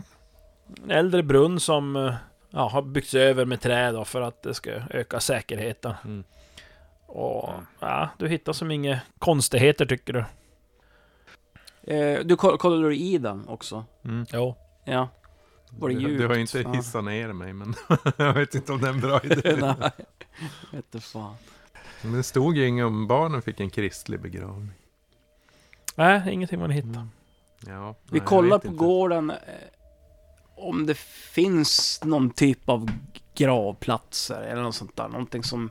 äldre 0.88 1.22
brunn 1.22 1.60
som 1.60 1.96
eh, 1.96 2.14
ja, 2.50 2.68
har 2.68 2.82
byggts 2.82 3.14
över 3.14 3.44
med 3.44 3.60
trä 3.60 3.92
då 3.92 4.04
för 4.04 4.20
att 4.20 4.42
det 4.42 4.54
ska 4.54 4.70
öka 4.90 5.20
säkerheten. 5.20 5.94
Mm. 6.04 6.24
Och 7.12 7.50
ja, 7.80 8.08
du 8.18 8.28
hittar 8.28 8.52
som 8.52 8.70
inga 8.70 9.00
konstigheter 9.18 9.86
tycker 9.86 10.12
du. 10.12 10.24
Eh, 11.94 12.20
du 12.24 12.36
koll- 12.36 12.58
kollade 12.58 12.82
du 12.88 12.96
i 12.96 13.18
den 13.18 13.48
också? 13.48 13.84
Mm. 14.04 14.26
Jo. 14.32 14.56
Ja. 14.84 15.08
Var 15.70 15.88
det 15.88 15.94
Du, 15.94 16.00
djupt? 16.00 16.18
du 16.18 16.26
har 16.26 16.34
ju 16.34 16.40
inte 16.40 16.58
Ja. 16.60 16.72
hissat 16.72 17.04
ner 17.04 17.32
mig, 17.32 17.52
men 17.52 17.74
jag 18.16 18.34
vet 18.34 18.54
inte 18.54 18.72
om 18.72 18.80
det 18.80 18.86
är 18.88 18.92
en 18.92 19.00
bra 19.00 19.20
idé. 19.24 19.56
Nej. 19.56 19.90
Vet 20.72 20.92
du 20.92 21.00
fan. 21.00 21.34
Men 22.02 22.12
det 22.12 22.22
stod 22.22 22.56
ju 22.56 22.66
inget 22.66 22.84
om 22.86 23.06
barnen 23.06 23.42
fick 23.42 23.60
en 23.60 23.70
kristlig 23.70 24.20
begravning. 24.20 24.70
Nej, 25.94 26.22
ingenting 26.32 26.60
man 26.60 26.70
hittar. 26.70 27.08
Ja, 27.66 27.94
Vi 28.04 28.10
nej, 28.10 28.18
jag 28.20 28.24
kollar 28.26 28.56
vet 28.56 28.62
på 28.62 28.68
inte. 28.68 28.78
gården 28.78 29.30
eh, 29.30 29.36
om 30.56 30.86
det 30.86 30.98
finns 30.98 32.00
någon 32.04 32.30
typ 32.30 32.68
av 32.68 32.90
gravplatser 33.34 34.40
eller 34.42 34.62
något 34.62 34.74
sånt 34.74 34.96
där. 34.96 35.08
Någonting 35.08 35.42
som 35.44 35.70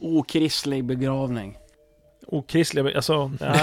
okristlig 0.00 0.84
begravning. 0.84 1.58
Okristliga, 2.26 2.96
alltså... 2.96 3.32
Ja. 3.40 3.54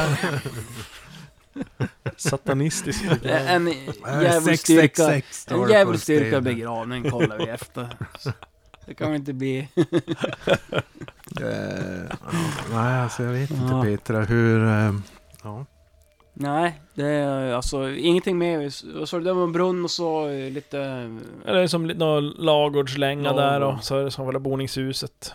Satanistisk. 2.18 3.04
En 3.24 3.64
Nej, 3.66 3.94
djävulsdyrka, 4.24 5.04
666 5.04 5.42
står 5.42 5.56
det 5.56 5.62
en 5.62 5.68
på 5.68 5.72
djävulsdyrka 5.74 6.26
stenen. 6.28 6.44
begravning 6.44 7.12
kollar 7.12 7.38
vi 7.38 7.44
efter. 7.50 7.88
Det 8.86 8.94
kan 8.94 9.08
väl 9.12 9.16
inte 9.20 9.34
bli... 9.34 9.68
Eh, 11.42 12.18
Nej, 12.74 13.00
alltså 13.02 13.24
jag 13.24 13.32
vet 13.32 13.50
inte 13.52 13.64
Ja. 13.74 13.84
Petra 13.84 14.20
hur... 14.24 14.68
eh, 14.68 14.94
Ja. 15.44 15.66
Nej, 16.40 16.82
det 16.94 17.06
är 17.08 17.54
alltså 17.54 17.90
ingenting 17.90 18.38
mer. 18.38 18.60
Vad 19.00 19.10
sa 19.10 19.18
du? 19.18 19.24
Det 19.24 19.34
var 19.34 19.44
en 19.44 19.52
brunn 19.52 19.84
och 19.84 19.92
så 19.92 20.28
eh, 20.28 20.52
lite... 20.52 20.80
Är 21.46 21.68
som 21.68 21.86
lite 21.86 22.00
någon 22.00 22.30
lagårdslänga 22.30 23.30
Ja. 23.30 23.34
där 23.36 23.62
och 23.62 23.84
så 23.84 23.98
är 23.98 24.04
det 24.04 24.12
som 24.12 24.26
själva 24.26 24.40
boningshuset. 24.40 25.34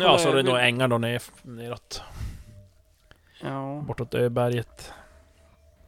Ja, 0.00 0.18
så 0.18 0.28
är 0.28 0.34
det 0.34 0.42
några 0.42 0.62
ängar 0.62 0.88
då 0.88 0.98
ner, 0.98 1.22
neråt. 1.42 2.02
Ja. 3.42 3.84
Bortåt 3.86 4.14
Öberget. 4.14 4.92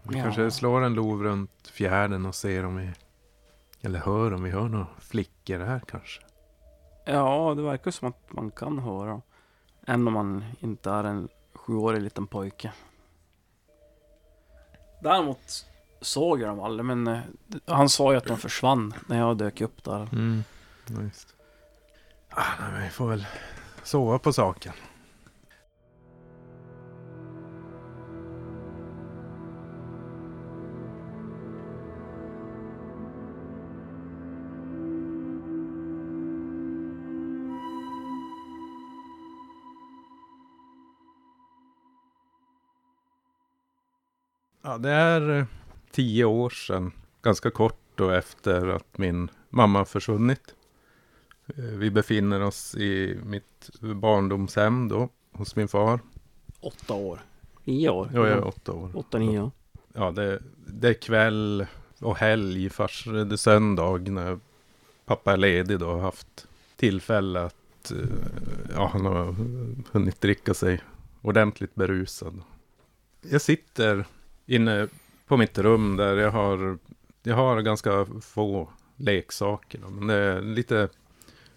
Vi 0.03 0.19
Ja. 0.19 0.23
kanske 0.25 0.51
slår 0.51 0.83
en 0.85 0.95
lov 0.95 1.23
runt 1.23 1.69
fjärden 1.73 2.27
och 2.27 2.35
ser 2.35 2.65
om 2.65 2.77
vi... 2.77 2.91
Eller 3.83 3.99
hör 3.99 4.33
om 4.35 4.43
vi 4.43 4.51
hör 4.51 4.69
några 4.69 4.87
flickor 5.01 5.59
här 5.59 5.81
kanske. 5.89 6.23
Ja, 7.05 7.55
det 7.57 7.63
verkar 7.63 7.91
som 7.91 8.09
att 8.09 8.33
man 8.33 8.51
kan 8.51 8.79
höra. 8.79 9.21
Även 9.87 10.07
om 10.09 10.13
man 10.15 10.45
inte 10.61 10.91
är 10.91 11.05
en 11.05 11.29
sjuårig 11.55 12.03
liten 12.03 12.27
pojke. 12.27 12.73
Däremot 15.01 15.67
såg 16.01 16.41
jag 16.41 16.49
dem 16.49 16.61
aldrig, 16.61 16.85
men 16.85 17.07
eh, 17.07 17.19
han 17.67 17.89
sa 17.89 18.13
ju 18.13 18.19
att 18.19 18.25
de 18.25 18.39
försvann 18.39 18.95
när 19.07 19.19
jag 19.19 19.37
dök 19.37 19.61
upp 19.61 19.85
där. 19.85 20.09
Mm. 20.13 20.45
Ja, 20.87 21.03
just. 21.03 21.35
Ah, 22.31 22.45
nej, 22.61 22.73
men 22.73 22.83
vi 22.83 22.91
får 22.91 23.09
väl 23.09 23.27
sova 23.83 24.19
på 24.19 24.33
saken. 24.33 24.73
Ja, 44.67 44.79
det 44.79 44.91
är 44.91 45.39
eh, 45.39 45.45
tio 45.91 46.25
år 46.25 46.51
sedan. 46.51 46.93
Ganska 47.23 47.51
kort 47.51 47.81
då 47.95 48.11
efter 48.11 48.69
att 48.69 48.99
min 48.99 49.31
mamma 49.51 49.85
försvunnit. 49.85 50.55
Eh, 51.47 51.65
Vi 51.65 51.91
befinner 51.91 52.41
oss 52.43 52.75
i 52.75 53.19
mitt 53.25 53.71
barndomshem 53.81 54.89
då, 54.89 55.09
hos 55.33 55.57
min 55.57 55.69
far. 55.69 56.01
Åtta 56.61 56.95
år. 56.95 57.21
Nio 57.65 57.89
år. 57.89 58.11
Jag 58.15 58.29
är 58.29 58.45
åtta 58.45 58.73
år. 58.73 58.91
Åtta, 58.95 59.19
nio. 59.19 59.35
ja. 59.35 59.51
Ja, 59.93 60.11
det, 60.11 60.43
det 60.67 60.89
är 60.89 60.95
kväll 60.95 61.67
och 62.01 62.17
helg, 62.17 62.71
fars, 62.71 63.05
det 63.05 63.21
är 63.35 63.37
söndag 63.37 63.99
när 64.11 64.39
pappa 65.05 65.33
är 65.33 65.37
ledig 65.37 65.79
då 65.79 65.91
och 65.91 66.01
haft 66.01 66.47
tillfälle 66.77 67.41
att, 67.45 67.91
eh, 67.91 67.99
ja, 68.75 68.91
han 68.93 69.07
har 69.07 69.35
hunnit 69.93 70.21
dricka 70.21 70.55
sig 70.55 70.81
ordentligt 71.23 71.75
berusad. 71.75 72.43
Jag 73.31 73.43
sitter 73.43 74.07
inne 74.47 74.89
på 75.27 75.37
mitt 75.37 75.59
rum 75.59 75.97
där 75.97 76.17
jag 76.17 76.31
har, 76.31 76.79
jag 77.23 77.37
har 77.37 77.61
ganska 77.61 78.07
få 78.23 78.69
leksaker. 78.97 79.79
Men 79.79 80.07
det 80.07 80.15
är 80.15 80.43
lite 80.43 80.89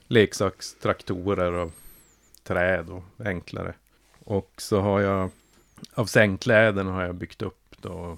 leksakstraktorer 0.07 1.51
och 1.51 1.71
träd 2.43 2.89
och 2.89 3.25
enklare. 3.25 3.73
Och 4.23 4.53
så 4.57 4.79
har 4.79 4.99
jag, 4.99 5.29
av 5.93 6.05
sängkläderna 6.05 6.91
har 6.91 7.03
jag 7.03 7.15
byggt 7.15 7.41
upp 7.41 7.75
då 7.81 8.17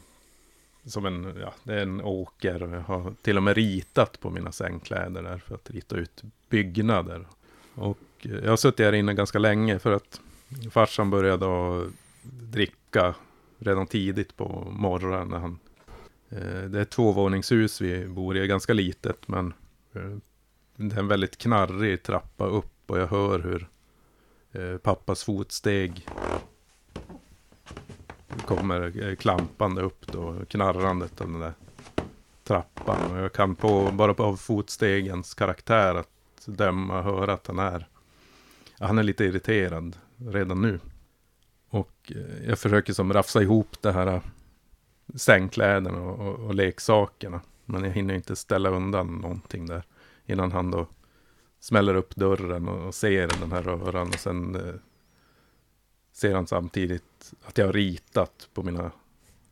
som 0.85 1.05
en, 1.05 1.37
ja, 1.41 1.53
det 1.63 1.73
är 1.73 1.81
en 1.81 2.01
åker 2.01 2.63
och 2.63 2.69
jag 2.69 2.81
har 2.81 3.13
till 3.21 3.37
och 3.37 3.43
med 3.43 3.55
ritat 3.55 4.19
på 4.19 4.29
mina 4.29 4.51
sängkläder 4.51 5.23
där 5.23 5.37
för 5.37 5.55
att 5.55 5.69
rita 5.69 5.95
ut 5.95 6.23
byggnader. 6.49 7.25
Och 7.75 7.97
jag 8.19 8.49
har 8.49 8.57
suttit 8.57 8.85
här 8.85 8.93
inne 8.93 9.13
ganska 9.13 9.39
länge 9.39 9.79
för 9.79 9.91
att 9.91 10.21
farsan 10.71 11.09
började 11.09 11.85
dricka 12.51 13.15
redan 13.61 13.87
tidigt 13.87 14.37
på 14.37 14.67
morgonen. 14.71 15.27
När 15.27 15.39
han, 15.39 15.59
eh, 16.29 16.69
det 16.69 16.77
är 16.77 16.81
ett 16.81 16.89
tvåvåningshus 16.89 17.81
vi 17.81 18.07
bor 18.07 18.37
i, 18.37 18.47
ganska 18.47 18.73
litet 18.73 19.27
men 19.27 19.53
eh, 19.93 20.17
det 20.75 20.95
är 20.95 20.99
en 20.99 21.07
väldigt 21.07 21.37
knarrig 21.37 22.03
trappa 22.03 22.45
upp 22.45 22.91
och 22.91 22.99
jag 22.99 23.07
hör 23.07 23.39
hur 23.39 23.67
eh, 24.51 24.77
pappas 24.77 25.23
fotsteg 25.23 26.07
kommer 28.45 29.07
eh, 29.09 29.15
klampande 29.15 29.81
upp 29.81 30.07
då, 30.07 30.35
knarrandet 30.49 31.21
av 31.21 31.27
den 31.31 31.39
där 31.39 31.53
trappan. 32.43 33.11
Och 33.11 33.17
jag 33.17 33.33
kan 33.33 33.55
på, 33.55 33.91
bara 33.91 34.13
på 34.13 34.23
av 34.23 34.35
fotstegens 34.35 35.33
karaktär 35.33 35.95
att 35.95 36.07
döma 36.45 36.97
och 36.97 37.03
höra 37.03 37.33
att 37.33 37.47
han 37.47 37.59
är, 37.59 37.87
han 38.79 38.97
är 38.97 39.03
lite 39.03 39.25
irriterad 39.25 39.95
redan 40.17 40.61
nu. 40.61 40.79
Och 41.71 42.11
eh, 42.15 42.49
jag 42.49 42.59
försöker 42.59 42.93
som 42.93 43.13
rafsa 43.13 43.41
ihop 43.41 43.81
det 43.81 43.91
här 43.91 44.07
eh, 44.07 44.21
sängkläderna 45.15 46.01
och, 46.01 46.27
och, 46.27 46.39
och 46.39 46.55
leksakerna. 46.55 47.41
Men 47.65 47.83
jag 47.83 47.91
hinner 47.91 48.13
inte 48.13 48.35
ställa 48.35 48.69
undan 48.69 49.07
någonting 49.17 49.65
där 49.65 49.83
innan 50.25 50.51
han 50.51 50.71
då 50.71 50.87
smäller 51.59 51.95
upp 51.95 52.15
dörren 52.15 52.67
och, 52.67 52.87
och 52.87 52.95
ser 52.95 53.27
den 53.27 53.51
här 53.51 53.63
röran 53.63 54.07
och 54.07 54.19
sen 54.19 54.55
eh, 54.55 54.73
ser 56.11 56.35
han 56.35 56.47
samtidigt 56.47 57.33
att 57.43 57.57
jag 57.57 57.65
har 57.65 57.73
ritat 57.73 58.49
på 58.53 58.63
mina 58.63 58.91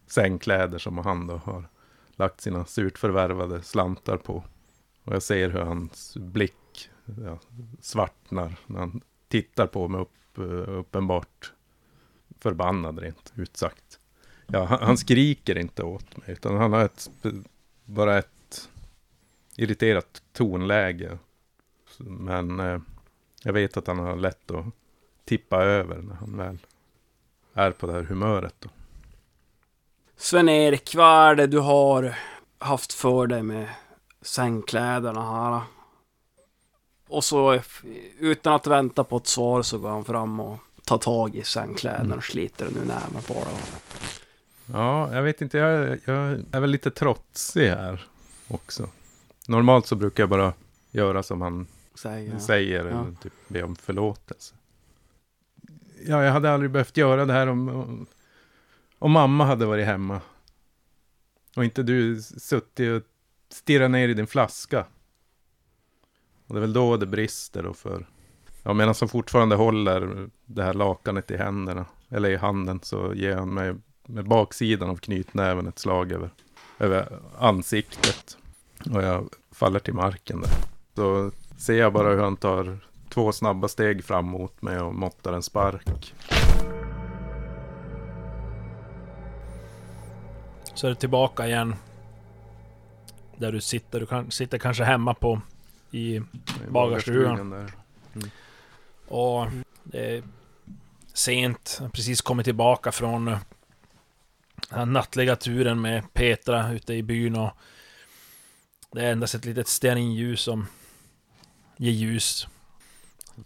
sängkläder 0.08 0.78
som 0.78 0.98
han 0.98 1.28
då 1.28 1.36
har 1.36 1.64
lagt 2.16 2.42
sina 2.42 2.66
surt 2.66 2.98
förvärvade 2.98 3.62
slantar 3.62 4.18
på. 4.18 4.44
Och 5.04 5.14
jag 5.14 5.24
ser 5.24 5.50
hur 5.50 5.60
hans 5.60 6.18
blick 6.18 6.90
ja, 7.26 7.40
svartnar 7.82 8.56
när 8.68 8.80
han 8.80 9.02
tittar 9.28 9.68
på 9.68 9.88
mig 9.88 10.02
upp, 10.02 10.38
eh, 10.38 10.80
uppenbart 10.80 11.54
förbannad 12.40 13.00
rent 13.00 13.34
ut 13.36 13.58
sagt. 13.58 14.00
Ja, 14.48 14.66
han, 14.66 14.80
han 14.82 14.98
skriker 14.98 15.58
inte 15.58 15.84
åt 15.84 16.18
mig 16.18 16.32
utan 16.32 16.58
han 16.58 16.74
har 16.74 16.86
ett, 16.86 17.10
bara 17.86 18.18
ett 18.18 18.70
irriterat 19.56 20.22
tonläge. 20.34 21.18
Men 21.98 22.60
eh, 22.60 22.80
jag 23.44 23.54
vet 23.54 23.78
att 23.78 23.88
han 23.88 24.00
har 24.00 24.16
lätt 24.16 24.52
att 24.52 24.66
tippa 25.26 25.64
över 25.64 25.98
när 25.98 26.16
han 26.16 26.38
väl 26.38 26.58
är 27.54 27.72
på 27.72 27.88
det 27.88 27.94
här 27.94 28.04
humöret. 28.04 28.56
Då. 28.60 28.70
Sven-Erik, 30.18 30.96
vad 30.96 31.32
är 31.32 31.36
det 31.36 31.48
du 31.48 31.60
har 31.60 32.16
haft 32.58 32.94
för 32.94 33.28
dig 33.28 33.44
med 33.44 33.70
sängkläderna 34.22 35.32
här? 35.32 35.62
Och 37.08 37.24
så 37.24 37.54
eh, 37.54 37.62
utan 38.20 38.54
att 38.54 38.68
vänta 38.68 39.04
på 39.04 39.18
ett 39.18 39.28
svar 39.28 39.62
så 39.62 39.78
går 39.78 39.90
han 39.90 40.06
fram 40.06 40.40
och 40.40 40.60
tar 40.90 40.98
tag 40.98 41.36
i 41.36 41.44
sängkläderna 41.44 42.16
och 42.16 42.24
sliter 42.24 42.66
den 42.66 42.78
ur 42.78 42.86
näven 42.86 43.22
på 43.28 43.34
dem. 43.34 43.58
Ja, 44.66 45.16
jag 45.16 45.24
vet 45.24 45.42
inte, 45.42 45.58
jag, 45.58 46.00
jag 46.06 46.44
är 46.52 46.60
väl 46.60 46.70
lite 46.70 46.92
trotsig 46.92 47.68
här 47.70 48.06
också. 48.48 48.90
Normalt 49.48 49.86
så 49.88 49.96
brukar 49.96 50.24
jag 50.24 50.30
bara 50.30 50.54
göra 50.92 51.24
som 51.24 51.42
han 51.42 51.68
Säger. 51.96 52.40
säger, 52.40 52.86
Ja. 52.86 53.02
eller 53.02 53.16
typ 53.22 53.34
be 53.48 53.64
om 53.64 53.76
förlåtelse. 53.76 54.56
Ja, 56.08 56.24
jag 56.24 56.32
hade 56.32 56.52
aldrig 56.54 56.72
behövt 56.72 56.98
göra 56.98 57.26
det 57.26 57.34
här 57.34 57.48
om, 57.48 57.70
om, 57.70 58.06
om 59.00 59.12
mamma 59.12 59.46
hade 59.46 59.66
varit 59.66 59.86
hemma. 59.86 60.22
Och 61.56 61.64
inte 61.66 61.84
du 61.84 62.22
suttit 62.22 63.02
och 63.02 63.08
stirrat 63.50 63.92
ner 63.92 64.10
i 64.10 64.14
din 64.14 64.28
flaska. 64.28 64.86
Och 66.48 66.54
det 66.56 66.60
är 66.60 66.62
väl 66.62 66.74
då 66.74 66.98
det 66.98 67.06
brister 67.06 67.64
då 67.64 67.74
för... 67.74 68.06
Ja, 68.70 68.74
medan 68.74 68.96
som 68.96 69.08
fortfarande 69.08 69.56
håller 69.56 70.30
det 70.46 70.64
här 70.64 70.74
lakanet 70.74 71.32
i 71.32 71.38
händerna, 71.38 71.86
eller 72.10 72.30
i 72.30 72.36
handen, 72.36 72.80
så 72.84 73.14
ger 73.14 73.36
han 73.36 73.54
mig 73.54 73.76
med 74.08 74.28
baksidan 74.28 74.90
av 74.90 74.96
knytnäven 74.96 75.68
ett 75.68 75.80
slag 75.80 76.12
över, 76.12 76.30
över 76.80 77.08
ansiktet. 77.40 78.38
Och 78.94 79.04
jag 79.04 79.30
faller 79.52 79.80
till 79.80 79.94
marken 79.94 80.42
där. 80.42 80.50
Så 80.96 81.32
ser 81.58 81.74
jag 81.74 81.94
bara 81.94 82.10
hur 82.10 82.22
han 82.22 82.38
tar 82.38 82.78
två 83.10 83.32
snabba 83.32 83.68
steg 83.68 84.04
fram 84.04 84.26
mot 84.26 84.62
mig 84.62 84.80
och 84.80 84.96
måttar 84.96 85.34
en 85.34 85.44
spark. 85.44 86.14
Så 90.74 90.88
är 90.88 90.90
det 90.90 90.96
tillbaka 90.96 91.48
igen. 91.48 91.76
Där 93.38 93.52
du 93.52 93.62
sitter. 93.62 94.00
Du 94.00 94.06
kan, 94.06 94.32
sitter 94.32 94.58
kanske 94.58 94.84
hemma 94.84 95.14
på 95.14 95.42
i 95.92 96.16
i 96.16 96.22
Bagarstugan. 96.70 97.70
Och 99.10 99.48
det 99.84 100.18
är 100.18 100.24
sent, 101.14 101.76
jag 101.80 101.86
har 101.86 101.90
precis 101.90 102.22
kommit 102.22 102.44
tillbaka 102.44 102.92
från 102.92 103.26
den 103.26 103.40
här 104.70 104.86
nattliga 104.86 105.36
turen 105.36 105.82
med 105.82 106.14
Petra 106.14 106.72
ute 106.72 106.94
i 106.94 107.04
byn 107.04 107.36
och 107.36 107.52
det 108.92 109.06
är 109.06 109.12
endast 109.12 109.36
ett 109.36 109.46
litet 109.46 109.68
stearinljus 109.68 110.42
som 110.42 110.68
ger 111.78 111.92
ljus. 111.92 112.48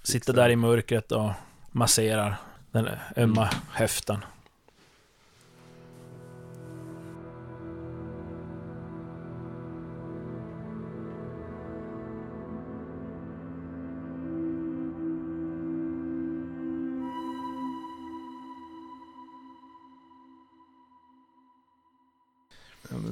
Sitter 0.03 0.33
där 0.33 0.49
i 0.49 0.55
mörkret 0.55 1.11
och 1.11 1.31
masserar 1.71 2.35
den 2.71 2.89
ömma 3.17 3.49
höften. 3.71 4.25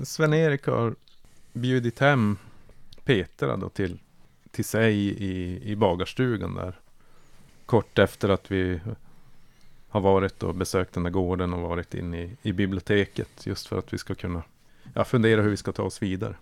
Sven-Erik 0.03 0.65
har 0.65 0.95
bjudit 1.53 1.99
hem 1.99 2.37
Petra 3.03 3.57
då 3.57 3.69
till, 3.69 3.99
till 4.51 4.65
sig 4.65 4.95
i, 4.97 5.61
i 5.71 5.75
bagarstugan 5.75 6.55
där. 6.55 6.79
Kort 7.65 7.99
efter 7.99 8.29
att 8.29 8.51
vi 8.51 8.81
har 9.89 10.01
varit 10.01 10.43
och 10.43 10.55
besökt 10.55 10.93
den 10.93 11.03
där 11.03 11.11
gården 11.11 11.53
och 11.53 11.61
varit 11.61 11.93
inne 11.93 12.21
i, 12.23 12.37
i 12.41 12.53
biblioteket. 12.53 13.45
Just 13.45 13.67
för 13.67 13.79
att 13.79 13.93
vi 13.93 13.97
ska 13.97 14.15
kunna 14.15 14.43
ja, 14.93 15.05
fundera 15.05 15.41
hur 15.41 15.49
vi 15.49 15.57
ska 15.57 15.71
ta 15.71 15.83
oss 15.83 16.01
vidare. 16.01 16.35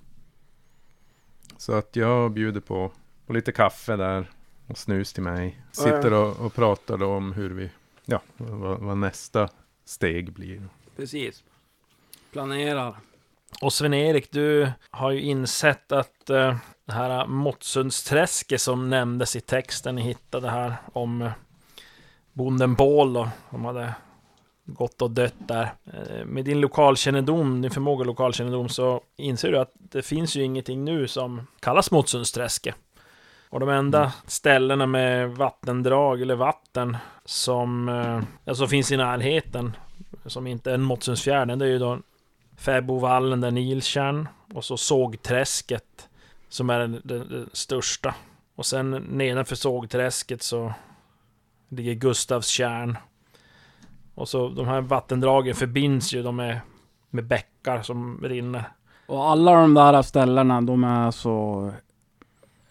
Så 1.57 1.73
att 1.73 1.95
jag 1.95 2.31
bjuder 2.31 2.61
på, 2.61 2.91
på 3.25 3.33
lite 3.33 3.51
kaffe 3.51 3.95
där 3.95 4.29
och 4.67 4.77
snus 4.77 5.13
till 5.13 5.23
mig. 5.23 5.61
Sitter 5.71 6.13
och, 6.13 6.39
och 6.39 6.53
pratar 6.53 6.97
då 6.97 7.07
om 7.07 7.33
hur 7.33 7.49
vi, 7.49 7.69
ja, 8.05 8.21
vad, 8.37 8.79
vad 8.79 8.97
nästa 8.97 9.49
steg 9.85 10.33
blir. 10.33 10.69
Precis. 10.95 11.43
Planerar. 12.31 12.95
Och 13.61 13.73
Sven-Erik, 13.73 14.31
du 14.31 14.71
har 14.91 15.11
ju 15.11 15.21
insett 15.21 15.91
att 15.91 16.29
eh, 16.29 16.55
det 16.85 16.93
här 16.93 17.27
Måttsundsträsket 17.27 18.61
som 18.61 18.89
nämndes 18.89 19.35
i 19.35 19.41
texten 19.41 19.95
ni 19.95 20.01
hittade 20.01 20.49
här 20.49 20.75
om 20.93 21.21
eh, 21.21 21.31
bonden 22.33 22.75
Bål 22.75 23.13
då, 23.13 23.29
som 23.49 23.65
hade 23.65 23.93
gått 24.65 25.01
och 25.01 25.11
dött 25.11 25.33
där. 25.37 25.73
Eh, 25.93 26.25
med 26.25 26.45
din 26.45 26.61
lokalkännedom, 26.61 27.61
din 27.61 27.71
förmåga 27.71 28.03
lokalkännedom, 28.03 28.69
så 28.69 29.01
inser 29.17 29.51
du 29.51 29.59
att 29.59 29.71
det 29.73 30.01
finns 30.01 30.35
ju 30.35 30.43
ingenting 30.43 30.85
nu 30.85 31.07
som 31.07 31.47
kallas 31.59 31.91
Måttssundsträsket. 31.91 32.75
Och 33.49 33.59
de 33.59 33.69
enda 33.69 34.13
ställena 34.25 34.85
med 34.85 35.29
vattendrag 35.29 36.21
eller 36.21 36.35
vatten 36.35 36.97
som 37.25 37.89
alltså 38.45 38.67
finns 38.67 38.91
i 38.91 38.97
närheten, 38.97 39.75
som 40.25 40.47
inte 40.47 40.69
är 40.69 40.73
en 40.73 40.81
Måttsundsfjärden, 40.81 41.59
det 41.59 41.65
är 41.65 41.69
ju 41.69 41.79
då 41.79 41.99
Fäbovallen 42.59 43.41
där 43.41 43.51
Nilstjärn. 43.51 44.27
Och 44.53 44.65
så 44.65 44.77
Sågträsket. 44.77 46.09
Som 46.49 46.69
är 46.69 46.79
den, 46.79 47.01
den, 47.03 47.27
den 47.29 47.49
största. 47.53 48.15
Och 48.55 48.65
sen 48.65 48.91
nedanför 48.91 49.55
Sågträsket 49.55 50.43
så 50.43 50.73
ligger 51.69 51.93
Gustavstjärn. 51.93 52.97
Och 54.15 54.29
så 54.29 54.49
de 54.49 54.67
här 54.67 54.81
vattendragen 54.81 55.55
förbinds 55.55 56.13
ju 56.13 56.23
de 56.23 56.39
är 56.39 56.61
med 57.09 57.25
bäckar 57.27 57.81
som 57.81 58.21
rinner. 58.23 58.63
Och 59.07 59.29
alla 59.29 59.53
de 59.53 59.73
där 59.73 60.01
ställena, 60.01 60.61
de 60.61 60.83
är 60.83 61.11
så... 61.11 61.65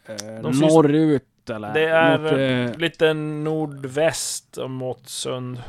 Eh, 0.07 0.15
De 0.43 0.53
finns- 0.53 0.61
norrut 0.75 1.51
eller? 1.51 1.75
Det 1.75 1.85
är 1.89 2.19
Mot, 2.19 2.33
eh, 2.75 2.81
lite 2.81 3.15
nordväst 3.15 4.59
om 4.59 4.73
Måttsund. 4.73 5.63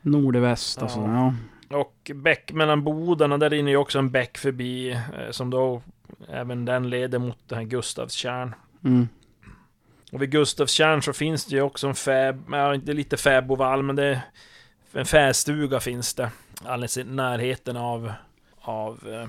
nordväst 0.00 0.82
alltså. 0.82 0.98
Ja. 1.00 1.06
Ja. 1.14 1.34
Och 1.74 2.10
bäck 2.14 2.52
mellan 2.52 2.84
bodarna, 2.84 3.38
där 3.38 3.50
rinner 3.50 3.70
ju 3.70 3.76
också 3.76 3.98
en 3.98 4.10
bäck 4.10 4.38
förbi. 4.38 4.90
eh, 4.90 5.30
Som 5.30 5.50
då 5.50 5.82
även 6.28 6.64
den 6.64 6.90
leder 6.90 7.18
mot 7.18 7.38
den 7.48 7.58
här 7.58 7.64
Gustavstjärn. 7.64 8.54
Mm. 8.84 9.08
Och 10.12 10.22
vid 10.22 10.30
Gustavstjärn 10.30 11.02
så 11.02 11.12
finns 11.12 11.44
det 11.46 11.56
ju 11.56 11.62
också 11.62 11.86
en 11.88 11.94
fäb... 11.94 12.42
Ja, 12.50 12.74
inte 12.74 12.92
lite 12.92 13.16
fäbodvall, 13.16 13.82
men 13.82 13.96
det... 13.96 14.04
är- 14.04 14.20
En 14.92 15.06
fästuga 15.06 15.80
finns 15.80 16.14
det. 16.14 16.30
Alldeles 16.64 16.98
i 16.98 17.04
närheten 17.04 17.76
av... 17.76 18.12
Av... 18.60 19.08
Eh, 19.08 19.28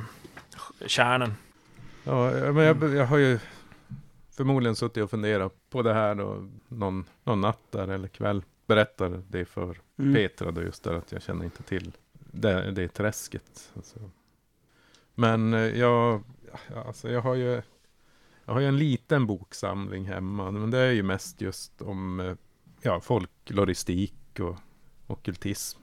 kärnen. 0.88 1.34
Ja, 2.03 2.32
men 2.32 2.58
jag, 2.65 2.95
jag 2.95 3.06
har 3.06 3.17
ju 3.17 3.39
förmodligen 4.38 4.75
suttit 4.75 5.03
och 5.03 5.10
funderat 5.10 5.53
på 5.69 5.82
det 5.82 5.93
här 5.93 6.15
då, 6.15 6.49
någon, 6.67 7.06
någon 7.23 7.41
natt 7.41 7.71
där 7.71 7.88
eller 7.88 8.08
kväll. 8.08 8.43
Berättade 8.67 9.21
det 9.29 9.45
för 9.45 9.77
Mm. 9.99 10.13
Petra 10.13 10.51
då 10.51 10.62
just 10.62 10.84
där 10.84 10.93
att 10.93 11.12
jag 11.12 11.21
känner 11.21 11.45
inte 11.45 11.63
till 11.63 11.91
det, 12.34 12.72
det 12.72 12.88
träsket. 12.88 13.72
Alltså. 13.76 14.00
Men 15.15 15.54
eh, 15.54 15.60
jag, 15.60 16.24
alltså 16.86 17.12
jag 17.12 17.22
har 17.22 17.36
ju 17.36 17.62
jag 18.46 18.54
har 18.54 18.62
ju 18.62 18.67
en 18.67 18.78
liten 18.78 19.28
boksamling 19.28 20.06
hemma, 20.06 20.52
men 20.52 20.72
det 20.72 20.78
är 20.78 20.91
ju 20.91 21.04
mest 21.04 21.41
just 21.41 21.82
om 21.82 22.19
eh, 22.19 22.36
ja, 22.82 23.00
folkloristik 23.00 24.39
och 24.39 24.56
ockultism. 25.08 25.80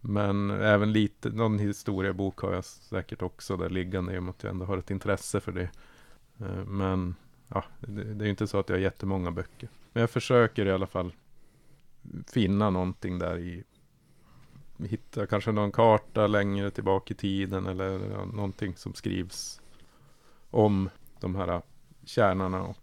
Men 0.00 0.50
även 0.50 0.92
lite, 0.92 1.30
någon 1.30 1.58
historiebok 1.58 2.38
har 2.38 2.52
jag 2.52 2.64
säkert 2.64 3.22
också 3.22 3.56
där 3.56 3.70
liggande 3.70 4.14
i 4.14 4.18
och 4.18 4.22
med 4.22 4.30
att 4.30 4.42
jag 4.42 4.50
ändå 4.50 4.64
har 4.64 4.78
ett 4.78 4.90
intresse 4.90 5.40
för 5.40 5.52
det. 5.52 5.70
Eh, 6.40 6.64
men 6.66 7.14
ja, 7.48 7.64
det, 7.80 8.14
det 8.14 8.24
är 8.24 8.26
ju 8.26 8.30
inte 8.30 8.46
så 8.46 8.58
att 8.58 8.68
jag 8.68 8.76
har 8.76 8.80
jättemånga 8.80 9.30
böcker. 9.30 9.68
Men 9.92 10.00
jag 10.00 10.10
försöker 10.10 10.66
i 10.66 10.72
alla 10.72 10.86
fall 10.86 11.12
finna 12.26 12.70
någonting 12.70 13.18
där 13.18 13.38
i 13.38 13.64
hitta 14.84 15.26
kanske 15.26 15.52
någon 15.52 15.72
karta 15.72 16.26
längre 16.26 16.70
tillbaka 16.70 17.14
i 17.14 17.16
tiden 17.16 17.66
eller 17.66 17.98
någonting 18.26 18.76
som 18.76 18.94
skrivs 18.94 19.60
om 20.50 20.90
de 21.20 21.34
här 21.36 21.62
kärnorna. 22.04 22.62
Och, 22.62 22.76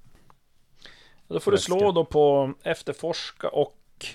Då 1.27 1.39
får 1.39 1.51
du 1.51 1.57
slå 1.57 1.91
då 1.91 2.05
på 2.05 2.53
efterforska 2.63 3.49
och 3.49 4.05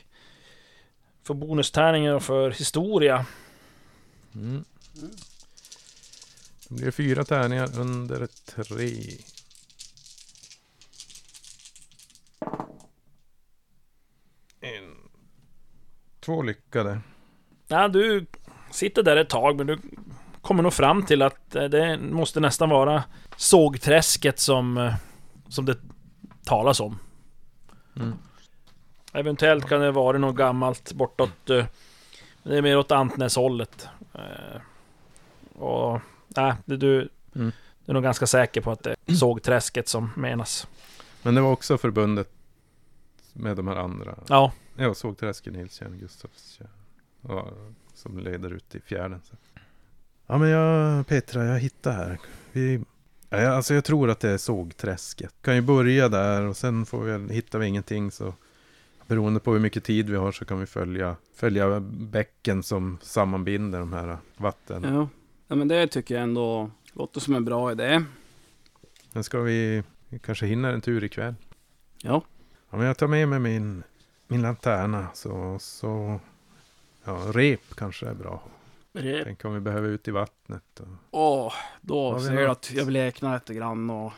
få 1.23 1.35
bonustärningar 1.35 2.19
för 2.19 2.51
historia. 2.51 3.27
mm. 4.35 4.65
Det 6.69 6.75
blir 6.75 6.91
fyra 6.91 7.25
tärningar 7.25 7.79
under 7.81 8.27
tre. 8.27 9.19
En. 14.61 14.97
Två 16.21 16.43
lyckade. 16.43 17.01
Ja, 17.69 17.89
du 17.89 18.27
sitter 18.71 19.03
där 19.03 19.17
ett 19.17 19.29
tag, 19.29 19.57
men 19.57 19.67
du 19.67 19.79
kommer 20.43 20.63
nog 20.63 20.73
fram 20.73 21.03
till 21.07 21.23
att 21.23 21.55
eh, 21.55 21.65
det 21.65 21.99
måste 21.99 22.41
nästan 22.41 22.69
vara 22.69 23.05
sågträsket 23.37 24.39
som, 24.39 24.79
eh, 24.79 24.95
som 25.49 25.65
det 25.65 25.77
talas 26.45 26.81
om. 26.81 26.99
Mm. 27.97 28.13
Eventuellt 29.13 29.69
kan 29.69 29.81
det 29.81 29.91
vara 29.91 30.19
något 30.19 30.37
gammalt 30.37 30.93
bortåt... 30.93 31.51
eh, 31.51 31.65
Det 32.43 32.57
är 32.59 32.63
mer 32.63 32.79
åt 32.79 32.93
Antnäshållet. 32.93 33.89
Och... 35.55 36.01
Nej, 36.29 36.55
du... 36.65 37.09
Mm. 37.35 37.53
Du 37.87 37.93
är 37.93 37.95
nog 37.95 38.03
ganska 38.03 38.27
säker 38.27 38.61
på 38.61 38.71
att 38.71 38.83
det 38.83 38.97
är 39.07 39.15
sågträsket 39.15 39.89
som 39.89 40.11
menas. 40.17 40.67
Men 41.23 41.35
det 41.35 41.41
var 41.41 41.53
också 41.53 41.79
förbundet 41.79 42.31
med 43.33 43.57
de 43.57 43.69
här 43.69 43.77
andra. 43.77 44.15
Ja, 44.29 44.53
Ja, 44.77 44.95
Sågträsken, 44.95 45.53
Nilstjärn, 45.53 45.99
Gustavstjärn. 45.99 46.69
Ja, 46.69 46.84
som 47.95 48.19
leder 48.19 48.51
ut 48.51 48.75
i 48.75 48.81
fjärden. 48.81 49.21
Så. 49.25 49.37
Ja, 50.27 50.39
men 50.39 50.49
jag, 50.49 51.07
Petra, 51.07 51.45
jag 51.45 51.59
hittar 51.59 51.93
här. 51.93 52.19
Vi, 52.53 52.81
ja, 53.31 53.41
jag- 53.41 53.55
alltså 53.55 53.75
jag 53.75 53.85
tror 53.85 54.11
att 54.11 54.21
det 54.21 54.31
är 54.31 54.39
Sågträsket. 54.39 55.35
Kan 55.43 55.55
ju 55.55 55.61
börja 55.63 56.09
där 56.09 56.43
och 56.43 56.57
sen 56.57 56.87
får 56.87 57.03
vi, 57.05 57.35
hittar 57.35 57.59
vi 57.59 57.67
ingenting 57.67 58.11
så 58.11 58.35
beroende 59.07 59.41
på 59.41 59.53
hur 59.53 59.61
mycket 59.61 59.85
tid 59.85 60.11
vi 60.11 60.17
har 60.17 60.33
så 60.33 60.45
kan 60.45 60.61
vi 60.61 60.67
följa, 60.67 61.17
följa 61.35 61.81
bäcken 61.81 62.63
som 62.63 62.99
sammanbinder 63.03 63.79
de 63.79 63.93
här 63.93 64.19
vatten. 64.37 64.83
Ja. 64.95 65.09
ja, 65.49 65.55
men 65.57 65.69
det 65.69 65.87
tycker 65.87 66.15
jag 66.15 66.23
ändå 66.23 66.71
låter 66.93 67.21
som 67.21 67.35
en 67.35 67.45
bra 67.45 67.73
idé. 67.73 68.05
Sen 69.13 69.25
ska 69.25 69.41
vi, 69.41 69.83
vi 70.09 70.19
kanske 70.19 70.47
hinner 70.47 70.73
en 70.73 70.81
tur 70.81 71.05
ikväll. 71.05 71.35
Ja. 72.03 72.23
Ja, 72.71 72.77
men 72.77 72.87
jag 72.87 72.97
tar 72.99 73.07
med 73.07 73.29
mig 73.29 73.39
min, 73.39 73.83
min 74.29 74.43
lanterna 74.43 75.07
så, 75.15 75.59
så 75.61 76.21
ja, 77.05 77.13
rep 77.35 77.75
kanske 77.77 78.07
är 78.07 78.15
bra. 78.15 78.43
Tänk 79.25 79.45
om 79.45 79.55
vi 79.55 79.61
behöver 79.61 79.89
ut 79.89 80.09
i 80.09 80.11
vattnet. 80.11 80.81
Och... 80.81 80.87
Åh, 81.11 81.53
då 81.81 82.13
Har 82.13 82.19
vi 82.19 82.25
ser 82.27 82.35
jag 82.41 82.51
att 82.51 82.73
jag 82.73 82.87
bleknar 82.87 83.35
lite 83.35 83.55
grann 83.55 83.91
och... 83.91 84.13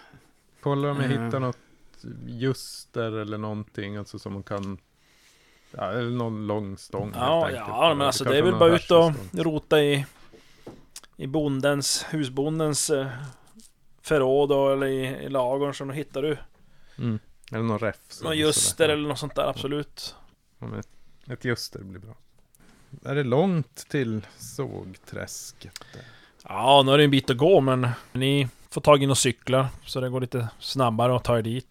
Kolla 0.61 0.90
om 0.90 0.96
jag 1.01 1.12
Eh. 1.12 1.25
hittar 1.25 1.40
något 1.40 1.59
ljuster 2.27 3.12
eller 3.12 3.38
någonting. 3.38 3.96
Alltså 3.96 4.18
som 4.18 4.33
man 4.33 4.42
kan... 4.42 4.79
Ja, 5.70 5.90
eller 5.92 6.11
någon 6.11 6.46
lång 6.46 6.77
stång. 6.79 7.12
ja, 7.14 7.51
ja 7.51 7.94
men 7.99 8.07
alltså 8.07 8.25
det 8.25 8.38
är 8.38 8.42
väl 8.42 8.55
bara 8.59 8.77
ut 8.77 8.90
och 8.90 9.12
rota 9.33 9.83
i... 9.83 10.07
I 11.16 11.27
bondens, 11.27 12.07
husbondens 12.11 12.90
eh, 12.90 13.07
förråd 14.03 14.53
och, 14.53 14.72
eller 14.72 14.87
i, 14.87 15.07
i 15.07 15.29
lagorn 15.29 15.88
då 15.88 15.94
hittar 15.94 16.22
du 16.22 16.38
Mm. 16.99 17.18
Eller 17.53 17.62
någon 17.62 17.79
räfs. 17.79 18.22
någon 18.22 18.37
ljuster 18.38 18.88
eller 18.88 19.09
något 19.09 19.18
sånt 19.18 19.35
där, 19.35 19.49
absolut. 19.49 20.14
Ja, 20.59 20.79
ett, 20.79 20.88
ett 21.31 21.44
ljuster 21.44 21.79
blir 21.85 22.01
bra. 22.01 22.14
Är 23.05 23.14
det 23.14 23.25
långt 23.25 23.88
till 23.88 24.27
sågträsket? 24.38 25.81
Ja, 26.49 26.83
nu 26.87 26.92
är 26.92 26.99
det 26.99 27.05
en 27.05 27.11
bit 27.11 27.31
att 27.31 27.37
gå 27.37 27.61
men 27.61 27.88
ni 28.12 28.49
får 28.70 28.81
tag 28.81 29.03
i 29.03 29.07
några 29.07 29.14
cyklar 29.14 29.68
så 29.85 30.01
det 30.01 30.09
går 30.09 30.20
lite 30.20 30.49
snabbare 30.59 31.16
att 31.16 31.25
ta 31.25 31.38
er 31.38 31.42
dit. 31.42 31.66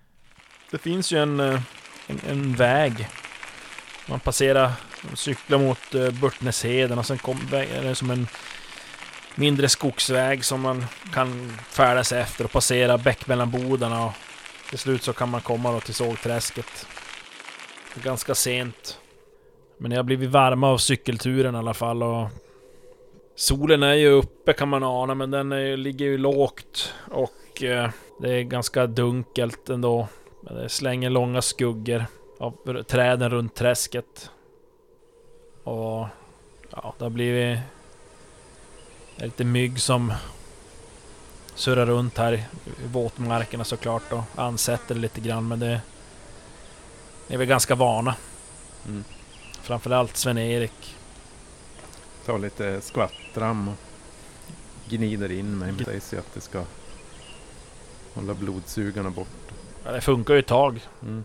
Det 0.72 0.78
finns 0.78 1.12
ju 1.12 1.18
en, 1.20 1.40
eh, 1.40 1.62
en, 2.08 2.20
en 2.30 2.56
väg. 2.56 3.08
Man 4.08 4.20
passerar, 4.20 4.72
cyklar 5.14 5.58
mot 5.58 5.96
uh, 5.96 6.12
Burtnäsheden 6.12 6.98
och 6.98 7.06
sen 7.06 7.18
kommer 7.18 7.54
är 7.54 7.84
det 7.84 7.96
som 7.96 8.12
en 8.12 8.28
mindre 9.36 9.70
skogsväg 9.70 10.46
som 10.46 10.62
man 10.62 10.86
kan 11.14 11.58
färdas 11.70 12.12
efter 12.12 12.46
och 12.46 12.52
passera 12.52 12.98
bäck 12.98 13.28
mellan 13.28 13.52
bodarna 13.52 14.06
och 14.06 14.14
till 14.70 14.80
slut 14.80 15.04
så 15.04 15.14
kan 15.14 15.30
man 15.30 15.42
komma 15.42 15.72
då 15.72 15.80
till 15.80 15.94
sågträsket. 15.94 16.88
Ganska 18.04 18.36
sent. 18.36 19.00
Men 19.78 19.92
jag 19.92 19.98
har 19.98 20.04
blivit 20.04 20.30
varma 20.30 20.70
av 20.70 20.78
cykelturen 20.78 21.56
i 21.56 21.58
alla 21.58 21.74
fall 21.74 22.04
och 22.04 22.28
Solen 23.36 23.84
är 23.84 23.94
ju 23.94 24.10
uppe 24.10 24.54
kan 24.54 24.70
man 24.70 24.84
ana, 24.84 25.16
men 25.16 25.32
den 25.32 25.52
är, 25.52 25.78
ligger 25.78 26.06
ju 26.06 26.18
lågt. 26.18 26.94
Och 27.12 27.64
eh, 27.64 27.90
det 28.20 28.34
är 28.34 28.42
ganska 28.42 28.88
dunkelt 28.88 29.70
ändå. 29.70 30.08
Men 30.42 30.56
Det 30.56 30.70
slänger 30.70 31.10
långa 31.10 31.42
skuggor 31.42 32.06
av 32.40 32.84
träden 32.84 33.30
runt 33.30 33.56
träsket. 33.56 34.30
Och 35.64 36.08
ja, 36.70 36.94
det 36.98 37.06
har 37.06 37.10
blivit 37.10 37.60
det 39.16 39.24
är 39.24 39.26
lite 39.26 39.44
mygg 39.44 39.80
som 39.80 40.14
surrar 41.56 41.86
runt 41.86 42.18
här 42.18 42.34
i 42.34 42.44
våtmarkerna 42.92 43.64
såklart 43.64 44.14
och 44.14 44.24
ansätter 44.36 44.96
lite 44.96 45.22
grann, 45.22 45.48
men 45.48 45.60
det 45.60 45.82
är 47.28 47.38
vi 47.38 47.46
ganska 47.46 47.76
vana. 47.76 48.16
Mm. 48.86 49.04
Framförallt 49.66 50.18
Sven-Erik. 50.18 50.96
Ta 52.26 52.38
lite 52.38 52.82
skvattram 52.82 53.68
och 53.68 53.76
gnider 54.90 55.32
in 55.32 55.58
mig. 55.58 55.72
Det 55.72 55.86
sägs 55.86 56.14
ju 56.14 56.18
att 56.18 56.34
det 56.34 56.42
ska 56.42 56.64
hålla 58.14 58.34
blodsugarna 58.34 59.10
bort. 59.10 59.28
Ja, 59.86 59.92
det 59.92 60.02
funkar 60.02 60.34
ju 60.34 60.40
ett 60.40 60.48
tag. 60.48 60.82
Mm. 61.02 61.24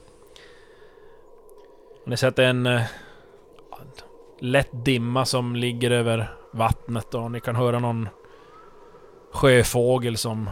Ni 2.07 2.17
ser 2.17 2.29
att 2.29 2.37
det 2.37 2.45
är 2.45 2.51
en 2.51 2.67
eh, 2.67 2.83
lätt 4.39 4.85
dimma 4.85 5.25
som 5.25 5.57
ligger 5.57 5.91
över 5.91 6.35
vattnet 6.53 7.15
och 7.15 7.31
ni 7.31 7.41
kan 7.41 7.57
höra 7.57 7.79
någon 7.79 8.09
sjöfågel 9.33 10.17
som 10.17 10.51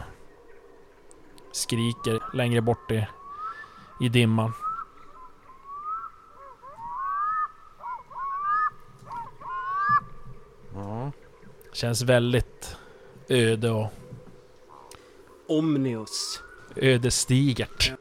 skriker 1.51 2.35
längre 2.35 2.61
bort 2.61 2.91
i, 2.91 3.07
i 4.01 4.09
dimman. 4.09 4.53
Ja. 10.79 11.11
Känns 11.79 12.01
väldigt 12.01 12.77
öde 13.29 13.71
och 13.71 13.87
Omnius. 15.47 16.41
ödesdigert. 16.75 17.91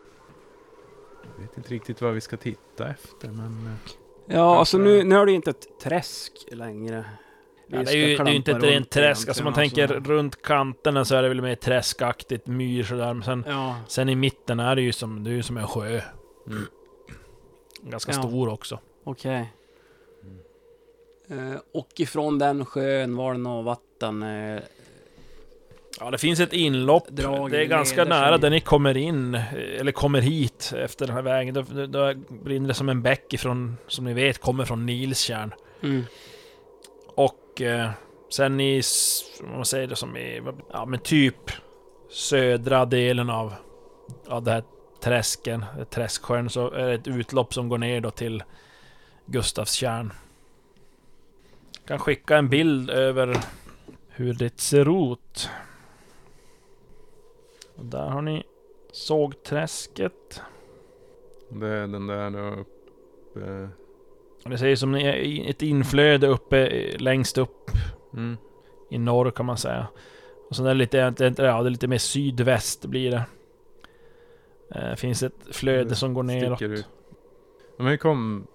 Jag 1.37 1.43
vet 1.43 1.57
inte 1.57 1.75
riktigt 1.75 2.01
vad 2.01 2.15
vi 2.15 2.21
ska 2.21 2.37
titta 2.37 2.89
efter 2.89 3.29
men... 3.29 3.67
eh, 3.67 3.73
Ja, 4.37 4.59
alltså 4.59 4.79
nu, 4.79 5.05
nu 5.05 5.15
är 5.15 5.25
det 5.27 5.31
ju 5.33 5.37
inte 5.37 5.51
ett 5.51 5.81
träsk 5.83 6.33
längre. 6.53 7.05
Ja, 7.67 7.83
det 7.83 7.91
är 7.93 7.97
ju 7.97 8.17
det 8.17 8.31
är 8.31 8.35
inte 8.35 8.51
ett 8.53 8.63
rent 8.63 8.91
träsk. 8.91 9.29
Alltså 9.29 9.45
man 9.45 9.53
tänker 9.55 9.95
alltså. 9.95 10.13
runt 10.13 10.43
kanterna 10.43 11.05
så 11.05 11.15
är 11.15 11.23
det 11.23 11.29
väl 11.29 11.43
mer 11.43 11.55
träskaktigt, 11.55 12.47
myr 12.47 12.83
sådär. 12.85 13.15
Men 13.15 13.23
sen, 13.23 13.45
Ja, 13.49 13.77
sen 13.89 14.09
i 14.09 14.15
mitten 14.15 14.61
är 14.61 14.77
det 14.77 14.83
ju 14.83 14.93
som, 14.93 15.25
det 15.25 15.31
är 15.31 15.35
ju 15.35 15.43
som 15.43 15.57
en 15.57 15.67
sjö. 15.67 16.01
Mm. 16.47 16.67
Ganska 17.83 18.13
Ja. 18.13 18.23
stor 18.23 18.49
också. 18.49 18.81
okej. 19.05 19.35
Eh, 19.41 19.47
och 21.75 21.89
ifrån 21.97 22.39
den 22.39 22.65
sjön 22.65 23.17
var 23.17 23.33
det 23.33 23.39
något 23.39 23.65
vatten. 23.65 24.23
Eh, 24.23 24.61
Ja, 26.01 26.11
det 26.11 26.19
finns 26.19 26.41
ett 26.41 26.53
inlopp. 26.53 27.09
Drag 27.09 27.51
det 27.51 27.63
är 27.63 27.65
ganska 27.65 28.05
nära 28.05 28.39
där 28.39 28.51
ni 28.51 28.61
kommer 28.61 28.97
in, 28.97 29.35
eh, 29.35 29.81
eller 29.81 29.93
kommer 29.93 30.21
hit 30.21 30.73
efter 30.77 31.07
den 31.07 31.15
här 31.15 31.23
vägen. 31.23 31.55
Då, 31.55 31.63
då, 31.63 31.87
då 31.87 32.15
brinner 32.45 32.69
det 32.69 32.75
som 32.75 32.89
en 32.89 33.03
bäck 33.03 33.33
ifrån, 33.33 33.77
som 33.87 34.05
ni 34.05 34.15
vet, 34.15 34.39
kommer 34.39 34.65
från 34.65 34.87
Nilstjärn. 34.87 35.55
mm. 35.83 36.05
Och 37.15 37.61
eh, 37.63 37.91
sen 38.31 38.61
i, 38.61 38.83
vad 39.41 39.57
man 39.57 39.65
säger 39.65 39.87
det 39.87 39.97
som 39.97 40.17
i, 40.17 40.43
ja 40.73 40.85
men 40.85 41.01
typ 41.01 41.51
södra 42.11 42.85
delen 42.85 43.31
av, 43.31 43.55
av 44.29 44.43
det 44.43 44.51
här 44.51 44.63
träsken, 45.03 45.65
eh, 45.79 45.85
träsksjön, 45.85 46.51
så 46.51 46.71
är 46.71 46.87
det 46.87 46.95
ett 46.95 47.09
utlopp 47.09 47.55
som 47.55 47.69
går 47.69 47.79
ner 47.79 48.01
då 48.01 48.11
till 48.11 48.43
Gustavstjärn. 49.27 50.13
Kan 51.89 51.99
skicka 51.99 52.37
en 52.37 52.49
bild 52.49 52.91
över 52.91 53.37
hur 54.09 54.35
det 54.35 54.61
ser 54.61 55.13
ut. 55.13 55.51
Och 57.77 57.85
där 57.85 58.09
har 58.09 58.23
ni 58.23 58.43
sågträsket. 58.93 60.43
Det 61.49 61.67
är 61.67 61.87
den 61.87 62.07
där 62.07 62.59
uppe... 62.59 63.69
Det 64.45 64.59
ser 64.59 64.67
ut 64.67 64.79
som 64.79 64.95
ett 64.95 65.63
inflöde 65.63 66.27
uppe 66.27 66.69
längst 66.99 67.39
upp 67.39 67.71
Mm. 68.13 68.37
i 68.91 68.99
norr 68.99 69.31
kan 69.31 69.47
man 69.47 69.57
säga. 69.57 69.87
Och 70.49 70.57
sen 70.57 70.67
är 70.67 70.69
det 70.69 70.75
lite, 70.75 70.97
ja, 70.97 71.11
det 71.11 71.39
är 71.43 71.71
lite 71.71 71.87
mer 71.87 71.99
sydväst 71.99 72.85
blir 72.87 73.11
det. 73.11 73.23
Eh, 74.75 74.95
finns 74.95 75.23
ett 75.23 75.35
flöde 75.51 75.95
som 75.95 76.15
går 76.15 76.23
neråt. 76.23 76.63
Ut. 76.63 76.87
Men 77.77 77.87
vi 77.87 77.99
kom 77.99 78.47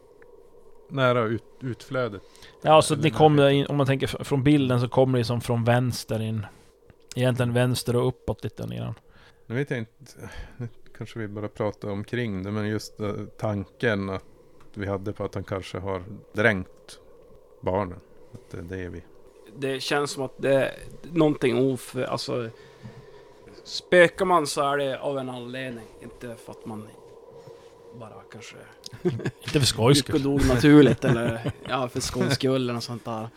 nära 0.89 1.23
ut, 1.23 1.43
utflödet. 1.61 2.21
Ja, 2.65 2.81
så 2.81 2.95
ni 2.95 3.09
kommer 3.09 3.49
in, 3.49 3.65
om 3.65 3.77
man 3.77 3.85
tänker 3.85 4.07
från 4.07 4.43
bilden 4.43 4.81
så 4.81 4.87
kommer 4.87 5.17
det 5.17 5.25
som 5.25 5.41
från 5.41 5.63
vänster 5.63 6.21
in. 6.21 6.45
Egentligen 7.15 7.53
vänster 7.53 7.95
och 7.95 8.07
uppåt 8.07 8.43
lite 8.43 8.67
nedan. 8.67 8.93
Nu 9.45 9.55
vet 9.55 9.69
jag 9.69 9.79
inte, 9.79 10.29
nu 10.57 10.67
kanske 10.97 11.19
vi 11.19 11.27
bara 11.27 11.47
pratar 11.47 11.89
omkring 11.89 12.43
det, 12.43 12.51
men 12.51 12.67
just 12.67 12.99
eh, 12.99 13.13
tanken 13.37 14.09
att 14.09 14.23
vi 14.73 14.87
hade 14.87 15.13
på 15.13 15.23
att 15.23 15.35
han 15.35 15.43
kanske 15.43 15.77
har 15.77 16.03
dränkt 16.33 16.99
barnen. 17.61 17.99
Att 18.33 18.51
det 18.51 18.57
är 18.57 18.61
det 18.61 18.89
vi... 18.89 19.03
Det 19.57 19.79
känns 19.79 20.11
som 20.11 20.23
att 20.23 20.33
det 20.37 20.53
är 20.53 20.71
någonting 21.11 21.73
of... 21.73 21.95
Alltså... 21.95 22.49
Spökar 23.63 24.25
man 24.25 24.47
så 24.47 24.61
är 24.61 24.77
det 24.77 24.99
av 24.99 25.17
en 25.17 25.29
anledning. 25.29 25.85
Inte 26.01 26.35
för 26.35 26.51
att 26.51 26.65
man 26.65 26.87
bara 27.99 28.21
kanske 28.31 28.55
Inte 29.03 29.59
för 29.59 29.65
skojs 29.65 29.99
skull. 29.99 30.23
dog 30.23 30.47
naturligt 30.47 31.05
eller 31.05 31.51
ja, 31.69 31.89
för 31.89 31.99
skojs 31.99 32.33
skull 32.33 32.55
eller 32.55 32.73
något 32.73 32.83
sånt 32.83 33.05
där. 33.05 33.29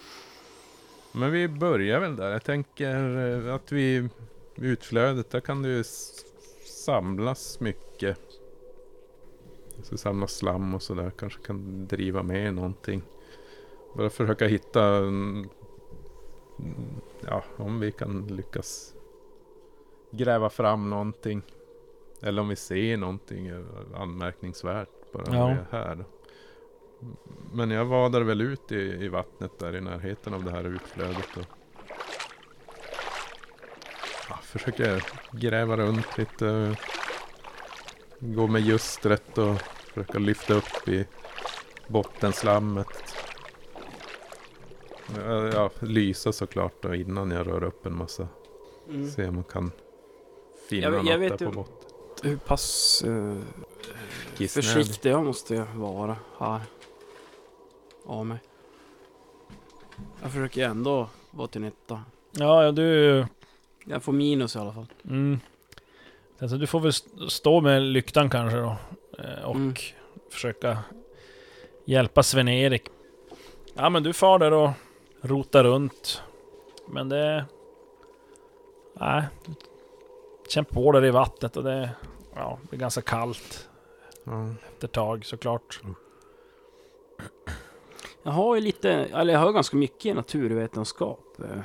Men 1.12 1.32
vi 1.32 1.48
börjar 1.48 2.00
väl 2.00 2.16
där. 2.16 2.30
Jag 2.30 2.44
tänker 2.44 3.18
eh, 3.46 3.54
att 3.54 3.72
vi 3.72 4.08
utflödet, 4.56 5.30
där 5.30 5.40
kan 5.40 5.62
det 5.62 5.68
ju 5.68 5.84
samlas 6.64 7.60
mycket. 7.60 8.18
Så 9.82 9.98
samlas 9.98 10.32
slam 10.32 10.74
och 10.74 10.82
sådär. 10.82 11.10
Kanske 11.18 11.42
kan 11.42 11.86
driva 11.86 12.22
med 12.22 12.54
någonting. 12.54 13.02
Bara 13.96 14.10
försöka 14.10 14.46
hitta, 14.46 14.84
mm, 14.84 15.48
ja, 17.20 17.44
om 17.56 17.80
vi 17.80 17.92
kan 17.92 18.26
lyckas 18.26 18.94
gräva 20.10 20.50
fram 20.50 20.90
någonting. 20.90 21.42
Eller 22.20 22.42
om 22.42 22.48
vi 22.48 22.56
ser 22.56 22.96
någonting 22.96 23.46
eh, 23.46 23.64
anmärkningsvärt 23.94 24.95
bara 25.16 25.30
när 25.30 25.38
Ja. 25.38 25.46
vi 25.46 25.52
är 25.52 25.66
här. 25.70 26.04
Men 27.52 27.70
jag 27.70 27.84
vadar 27.84 28.20
väl 28.20 28.40
ut 28.40 28.72
i, 28.72 28.76
i 28.76 29.08
vattnet 29.08 29.58
där 29.58 29.76
i 29.76 29.80
närheten 29.80 30.34
av 30.34 30.44
det 30.44 30.50
här 30.50 30.64
utflödet. 30.64 31.36
Och 31.36 31.44
ja, 34.28 34.36
försöker 34.42 35.02
gräva 35.32 35.76
runt 35.76 36.18
lite. 36.18 36.76
Gå 38.18 38.46
med 38.46 38.62
ljustret 38.62 39.38
och 39.38 39.60
försöka 39.60 40.18
lyfta 40.18 40.54
upp 40.54 40.88
i 40.88 41.06
bottenslammet. 41.88 43.16
Ja, 45.16 45.46
ja, 45.46 45.70
lysa 45.80 46.32
såklart 46.32 46.82
då 46.82 46.94
innan 46.94 47.30
jag 47.30 47.46
rör 47.46 47.64
upp 47.64 47.86
en 47.86 47.96
massa. 47.96 48.28
Mm. 48.88 49.10
Se 49.10 49.28
om 49.28 49.34
man 49.34 49.44
kan 49.44 49.70
finna 50.68 50.82
Jag 50.82 50.92
något 50.92 51.06
jag 51.10 51.18
vet 51.18 51.38
där 51.38 51.46
på 51.46 51.52
botten. 51.52 51.90
Hur 52.22 52.36
pass 52.36 53.04
uh, 53.06 53.38
Kissnödig. 54.36 54.68
försiktig 54.70 55.10
jag 55.10 55.24
måste 55.24 55.66
vara 55.74 56.16
här. 56.38 56.60
Av 58.06 58.26
mig. 58.26 58.38
Jag 60.22 60.30
försöker 60.30 60.64
ändå 60.68 61.08
vara 61.30 61.48
till 61.48 61.60
nytta. 61.60 62.02
Ja, 62.32 62.64
ja, 62.64 62.72
du... 62.72 63.26
Jag 63.84 64.02
får 64.02 64.12
minus 64.12 64.56
i 64.56 64.58
alla 64.58 64.72
fall. 64.72 64.86
Mm. 65.04 65.40
Alltså, 66.40 66.56
du 66.56 66.66
får 66.66 66.80
väl 66.80 66.88
st- 66.90 67.30
stå 67.30 67.60
med 67.60 67.82
lyktan 67.82 68.30
kanske 68.30 68.58
då. 68.58 68.76
eh, 69.18 69.44
Och 69.44 69.54
Mm. 69.54 69.74
försöka 70.30 70.78
hjälpa 71.84 72.22
Sven-Erik. 72.22 72.88
Ja, 73.74 73.88
men 73.90 74.02
du 74.02 74.12
far 74.12 74.38
där 74.38 74.52
och 74.52 74.70
rotar 75.20 75.64
runt. 75.64 76.22
Men 76.88 77.08
det... 77.08 77.44
Nej. 78.94 79.22
Känn 80.48 80.64
på 80.64 80.92
där 80.92 81.04
i 81.04 81.10
vattnet 81.10 81.56
och 81.56 81.64
det... 81.64 81.90
Ja, 82.34 82.58
det 82.70 82.76
är 82.76 82.80
ganska 82.80 83.00
kallt 83.02 83.68
Ja. 84.26 84.54
efter 84.72 84.86
ett 84.86 84.92
tag 84.92 85.24
såklart. 85.24 85.80
Jag 88.22 88.32
har 88.32 88.54
ju 88.54 88.60
lite, 88.60 88.90
eller 88.92 89.32
jag 89.32 89.40
har 89.40 89.52
ganska 89.52 89.76
mycket 89.76 90.06
i 90.06 90.14
naturvetenskap. 90.14 91.24
Eh, 91.38 91.60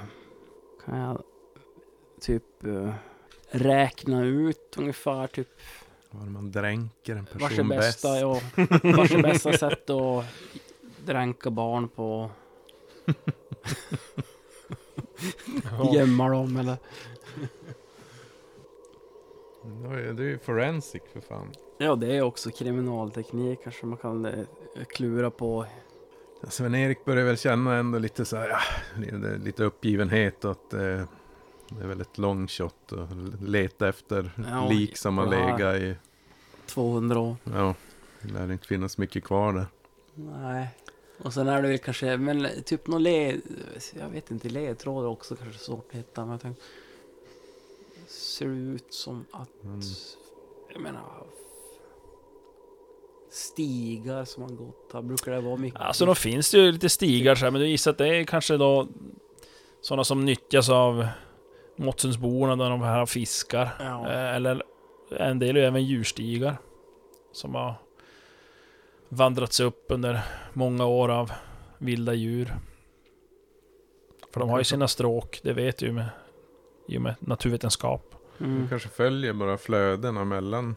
Kan 0.85 0.97
jag 0.99 1.23
typ 2.21 2.65
eh, 2.65 2.93
räkna 3.49 4.23
ut 4.23 4.75
ungefär 4.77 5.27
typ 5.27 5.47
Var 6.09 6.25
man 6.25 6.51
dränker 6.51 7.15
en 7.15 7.27
vars 7.33 7.43
är 7.43 7.47
person 7.47 7.69
bäst. 7.69 7.87
bästa, 8.03 8.19
ja, 8.19 8.41
vars 8.97 9.11
är 9.11 9.21
bästa 9.23 9.53
sätt 9.53 9.89
att 9.89 10.25
dränka 11.05 11.49
barn 11.49 11.89
på. 11.89 12.29
Gömma 15.93 16.29
dem 16.29 16.57
eller? 16.57 16.77
Det 19.63 20.23
är 20.23 20.27
ju 20.27 20.37
forensic 20.39 21.01
för 21.13 21.21
fan. 21.21 21.51
Ja, 21.77 21.95
det 21.95 22.15
är 22.17 22.21
också 22.21 22.49
kriminalteknik 22.51 23.59
kanske 23.63 23.85
man 23.85 23.97
kan 23.97 24.25
eh, 24.25 24.45
klura 24.89 25.31
på. 25.31 25.65
Sven-Erik 26.47 27.05
börjar 27.05 27.25
väl 27.25 27.37
känna 27.37 27.75
ändå 27.75 27.99
lite 27.99 28.25
så 28.25 28.37
här, 28.37 28.49
ja, 28.49 28.59
lite- 29.43 29.63
uppgivenhet 29.63 30.45
och 30.45 30.51
att 30.51 30.73
eh, 30.73 30.79
det 31.69 31.81
är 31.83 31.87
väl 31.87 32.01
ett 32.01 32.17
long 32.17 32.47
shot 32.47 32.91
och 32.91 33.07
leta 33.41 33.89
efter 33.89 34.31
Ja, 34.51 34.69
lik 34.69 34.97
som 34.97 35.17
har 35.17 35.25
legat 35.27 35.75
i, 35.81 35.95
200 36.65 37.19
år. 37.19 37.35
ja, 37.43 37.75
det 38.21 38.33
lär 38.33 38.51
inte 38.51 38.67
finnas 38.67 38.97
mycket 38.97 39.23
kvar 39.23 39.53
där. 39.53 39.65
Nej. 40.15 40.67
Och 41.23 41.33
sen 41.33 41.47
är 41.47 41.61
det 41.61 41.67
väl 41.67 41.77
kanske, 41.77 42.17
men 42.17 42.47
typ 42.65 42.87
någon 42.87 43.03
led... 43.03 43.41
Jag 43.99 44.09
vet 44.09 44.31
inte, 44.31 44.49
ledtrådar 44.49 45.07
också 45.09 45.35
kanske 45.35 45.59
svårt 45.59 45.87
att 45.89 45.95
hitta. 45.95 46.21
Men 46.21 46.31
jag 46.31 46.41
tänkte... 46.41 46.63
Ser 48.11 48.45
det 48.47 48.75
ut 48.75 48.93
som 48.93 49.25
att... 49.31 49.63
Mm. 49.63 49.79
Jag 50.73 50.81
menar... 50.81 51.23
Stigar 53.31 54.25
som 54.25 54.43
har 54.43 54.49
gått 54.49 54.89
här. 54.93 55.01
Brukar 55.01 55.31
det 55.31 55.41
vara 55.41 55.57
mycket? 55.57 55.81
Alltså 55.81 56.05
då 56.05 56.15
finns 56.15 56.51
det 56.51 56.57
ju 56.57 56.71
lite 56.71 56.89
stigar 56.89 57.35
så 57.35 57.45
här, 57.45 57.51
men 57.51 57.61
du 57.61 57.67
gissar 57.67 57.91
att 57.91 57.97
det 57.97 58.07
är 58.07 58.23
kanske 58.23 58.57
då 58.57 58.87
sådana 59.81 60.03
som 60.03 60.25
nyttjas 60.25 60.69
av 60.69 61.07
Måttsundsborna 61.75 62.55
när 62.55 62.69
de 62.69 62.81
här 62.81 63.05
fiskar. 63.05 63.69
Ja. 63.79 64.09
Eh, 64.11 64.35
Eller 64.35 64.63
en 65.11 65.39
del 65.39 65.57
är 65.57 65.61
ju 65.61 65.67
även 65.67 65.85
djurstigar. 65.85 66.57
Som 67.31 67.55
har 67.55 67.73
vandrats 69.09 69.59
upp 69.59 69.85
under 69.89 70.19
många 70.53 70.85
år 70.85 71.09
av 71.09 71.31
vilda 71.77 72.13
djur. 72.13 72.55
För 74.33 74.39
de 74.39 74.49
har 74.49 74.57
ju 74.57 74.63
sina 74.63 74.87
stråk, 74.87 75.39
det 75.43 75.53
vet 75.53 75.77
du 75.77 75.85
ju 75.85 75.91
med, 75.91 76.09
i 76.91 76.97
och 76.97 77.01
med 77.01 77.15
naturvetenskap. 77.19 78.15
Mm. 78.39 78.61
De 78.61 78.69
kanske 78.69 78.89
följer 78.89 79.33
bara 79.33 79.57
flödena 79.57 80.25
mellan 80.25 80.75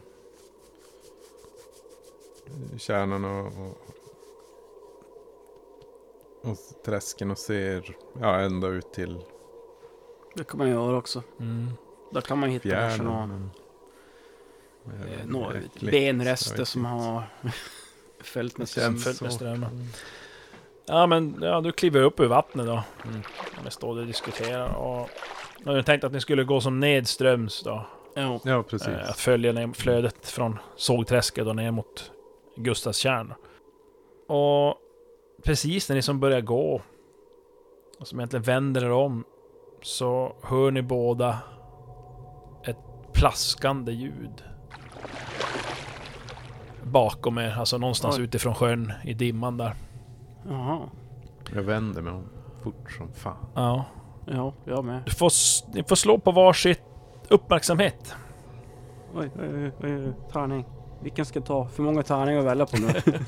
kärnan 2.79 3.25
och, 3.25 3.47
och 3.47 3.81
och 6.51 6.57
träsken 6.85 7.31
och 7.31 7.39
ser 7.39 7.97
ja, 8.21 8.41
ända 8.41 8.69
ut 8.69 8.93
till 8.93 9.19
Det 10.35 10.45
kan 10.45 10.59
man 10.59 10.69
göra 10.69 10.97
också. 10.97 11.23
Mm. 11.41 11.71
Där 12.13 12.21
kan 12.21 12.39
man 12.39 12.51
hitta 12.51 12.69
kanske 12.69 12.89
fjärden. 12.99 13.07
några, 13.13 13.27
men- 13.27 13.51
men 14.85 15.09
eh, 15.09 15.27
några 15.27 15.61
benrester 15.81 16.65
som 16.65 16.85
har 16.85 17.23
följt 18.21 18.59
med 18.59 18.69
följt 18.69 19.21
med 19.23 19.33
strömmen. 19.33 19.89
Ja 20.87 21.07
men 21.07 21.39
ja, 21.43 21.61
du 21.61 21.73
kliver 21.73 22.03
upp 22.03 22.21
ur 22.21 22.27
vattnet 22.27 22.67
då. 22.67 22.83
Mm. 23.05 23.21
Ni 23.65 23.71
står 23.71 23.99
och 23.99 24.07
diskuterar 24.07 24.75
och... 24.75 25.09
Jag 25.65 25.71
hade 25.71 25.83
tänkt 25.83 26.05
att 26.05 26.13
ni 26.13 26.21
skulle 26.21 26.45
gå 26.45 26.61
som 26.61 26.81
nedströms 26.81 27.63
då. 27.63 27.87
Ja. 28.15 28.41
Ja, 28.45 28.63
precis. 28.63 28.89
Eh, 28.89 29.11
Att 29.11 29.19
följa 29.19 29.53
ner 29.53 29.73
flödet 29.73 30.29
från 30.29 30.59
sågträsket 30.77 31.47
och 31.47 31.57
ner 31.57 31.71
mot 31.71 32.11
Gustavstjärn. 32.57 33.35
Och 34.29 34.77
precis 35.45 35.89
när 35.89 35.97
ni 35.97 36.03
som 36.03 36.21
börjar 36.21 36.41
gå 36.41 36.83
och 38.01 38.07
som 38.09 38.21
egentligen 38.21 38.43
vänder 38.43 38.85
er 38.85 38.91
om 38.91 39.25
så 39.83 40.37
hör 40.43 40.71
ni 40.71 40.83
båda 40.83 41.39
ett 42.65 42.79
plaskande 43.13 43.93
ljud. 43.93 44.43
Bakom 46.83 47.39
er, 47.39 47.57
alltså 47.59 47.79
någonstans 47.79 48.19
Oj. 48.19 48.25
utifrån 48.25 48.55
sjön 48.55 48.93
i 49.05 49.15
dimman 49.15 49.57
där. 49.57 49.75
Jaha. 50.49 50.81
Jag 51.55 51.63
vänder 51.63 52.03
mig 52.03 52.13
om 52.13 52.25
fort 52.63 52.93
som 52.93 53.13
fan. 53.13 53.47
Ja. 53.55 53.85
Ja, 54.27 54.53
jag 54.65 54.85
med. 54.85 55.03
Du 55.07 55.11
får, 55.11 55.31
ni 55.75 55.83
får 55.83 55.97
slå 55.97 56.19
på 56.19 56.33
varsitt 56.33 56.83
uppmärksamhet. 57.29 58.15
Oj, 59.15 59.31
oj, 59.41 59.71
oj, 59.83 59.97
oj. 59.97 60.13
Tärning. 60.33 60.65
Vilken 61.03 61.25
ska 61.25 61.39
jag 61.39 61.47
ta? 61.47 61.69
För 61.69 61.83
många 61.83 62.03
tärningar 62.03 62.39
att 62.39 62.45
välja 62.45 62.67
på 62.67 62.77
nu. 62.77 62.89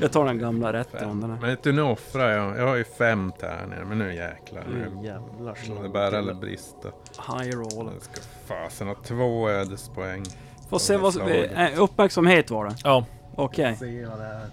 jag 0.00 0.12
tar 0.12 0.24
den 0.24 0.38
gamla 0.38 0.72
rätten. 0.72 1.08
Den 1.08 1.18
Men 1.18 1.30
är... 1.30 1.36
vet 1.46 1.62
du, 1.62 1.72
nu 1.72 1.82
offrar 1.82 2.30
jag. 2.30 2.58
Jag 2.58 2.66
har 2.66 2.76
ju 2.76 2.84
fem 2.84 3.32
tärningar, 3.40 3.84
men 3.84 3.98
nu 3.98 4.14
jäklar. 4.14 4.64
Nu 4.70 5.06
jävlar 5.06 5.54
ska 5.54 5.74
det 5.82 5.88
bära 5.88 6.18
eller 6.18 6.34
brista. 6.34 6.88
High 7.28 7.56
roll. 7.56 7.90
Jag 7.94 8.02
ska 8.02 8.20
fasen 8.46 8.88
ha 8.88 8.94
två 8.94 9.48
ödespoäng. 9.48 10.22
Får 10.68 10.78
se 10.78 10.96
vad... 10.96 11.14
slaget. 11.14 11.50
eh, 11.74 11.82
Uppmärksamhet 11.82 12.50
var 12.50 12.64
det. 12.64 12.74
Ja. 12.84 13.04
Okej. 13.36 13.76
Se 13.76 14.06
vad 14.06 14.18
det 14.18 14.24
är. 14.24 14.48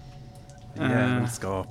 Eh. 0.86 0.92
Jävelskap. 0.92 1.68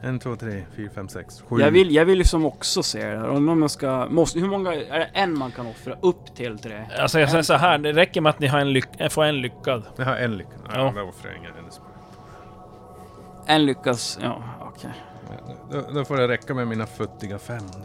En, 0.00 0.18
två, 0.18 0.36
tre, 0.36 0.64
fyra, 0.76 0.90
fem, 0.94 1.08
sex, 1.08 1.42
sju. 1.48 1.60
Jag 1.60 1.70
vill, 1.70 1.94
jag 1.94 2.04
vill 2.04 2.18
liksom 2.18 2.44
också 2.46 2.82
se 2.82 3.06
det 3.10 3.18
här. 3.18 3.28
Om 3.28 3.60
man 3.60 3.68
ska... 3.68 4.06
Måste, 4.10 4.38
hur 4.40 4.48
många... 4.48 4.74
Är 4.74 4.98
det 4.98 5.10
en 5.12 5.38
man 5.38 5.50
kan 5.50 5.66
offra 5.66 5.94
upp 6.02 6.34
till 6.34 6.58
tre? 6.58 6.86
Alltså 6.98 7.20
jag 7.20 7.30
säger 7.30 7.42
så 7.42 7.54
här, 7.54 7.78
det 7.78 7.92
räcker 7.92 8.20
med 8.20 8.30
att 8.30 8.38
ni 8.40 8.46
har 8.46 8.58
en 8.58 8.72
lyck, 8.72 8.84
får 9.10 9.24
en 9.24 9.40
lyckad. 9.40 9.82
Jag 9.96 10.04
har 10.04 10.16
en 10.16 10.36
lycka. 10.36 10.50
Ja, 10.64 10.70
Ja. 10.74 10.92
då 11.02 11.08
offrar 11.08 11.30
jag 11.30 11.38
ingen 11.38 11.52
ödespoäng. 11.64 11.92
En 13.46 13.66
lyckas... 13.66 14.18
Ja, 14.22 14.42
okej. 14.60 14.90
Då, 15.70 15.80
då 15.94 16.04
får 16.04 16.16
det 16.16 16.28
räcka 16.28 16.54
med 16.54 16.66
mina 16.68 16.86
futtiga 16.86 17.38
fem 17.38 17.62
då. 17.72 17.78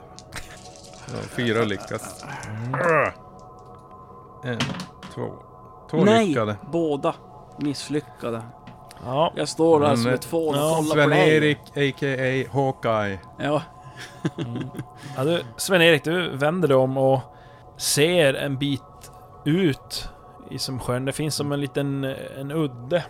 Ja, 1.07 1.19
fyra 1.29 1.63
lyckas. 1.63 2.25
En, 4.43 4.59
två. 5.13 5.33
Två 5.91 5.97
Nej! 6.05 6.27
lyckade. 6.27 6.55
Båda 6.71 7.15
misslyckade. 7.59 8.41
Ja. 9.05 9.33
Jag 9.35 9.49
står 9.49 9.79
där 9.79 9.87
Men, 9.87 9.97
som 9.97 10.11
ett 10.11 10.25
fån 10.25 10.55
och 10.55 10.61
ja, 10.61 10.75
kollar 10.75 11.03
på 11.03 11.09
dig. 11.09 11.57
Sven-Erik, 11.65 11.93
a.k.a. 11.93 12.53
Hawkeye. 12.53 13.19
Ja. 13.39 13.61
ja 15.15 15.23
du, 15.23 15.43
Sven-Erik, 15.57 16.03
du 16.03 16.37
vänder 16.37 16.67
dig 16.67 16.77
om 16.77 16.97
och 16.97 17.19
ser 17.77 18.33
en 18.33 18.57
bit 18.57 19.11
ut 19.45 20.09
i 20.51 20.59
som 20.59 20.79
sjön. 20.79 21.05
Det 21.05 21.11
finns 21.11 21.35
som 21.35 21.51
en 21.51 21.61
liten 21.61 22.03
en 22.39 22.51
udde. 22.51 23.03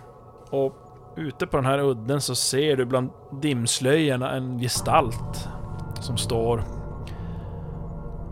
Och 0.50 0.74
ute 1.16 1.48
på 1.48 1.58
den 1.58 1.66
här 1.66 1.80
udden 1.80 2.22
så 2.22 2.36
ser 2.36 2.78
du 2.78 2.86
bland 2.86 3.10
dimslöjorna 3.42 4.32
en 4.32 4.60
gestalt 4.60 5.50
som 6.00 6.18
står 6.18 6.64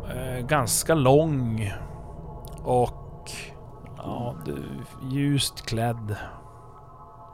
eh, 0.09 0.45
ganska 0.45 0.95
lång 0.95 1.73
och 2.63 3.31
ja, 3.97 4.35
du, 4.45 4.63
ljust 5.09 5.65
klädd. 5.65 6.15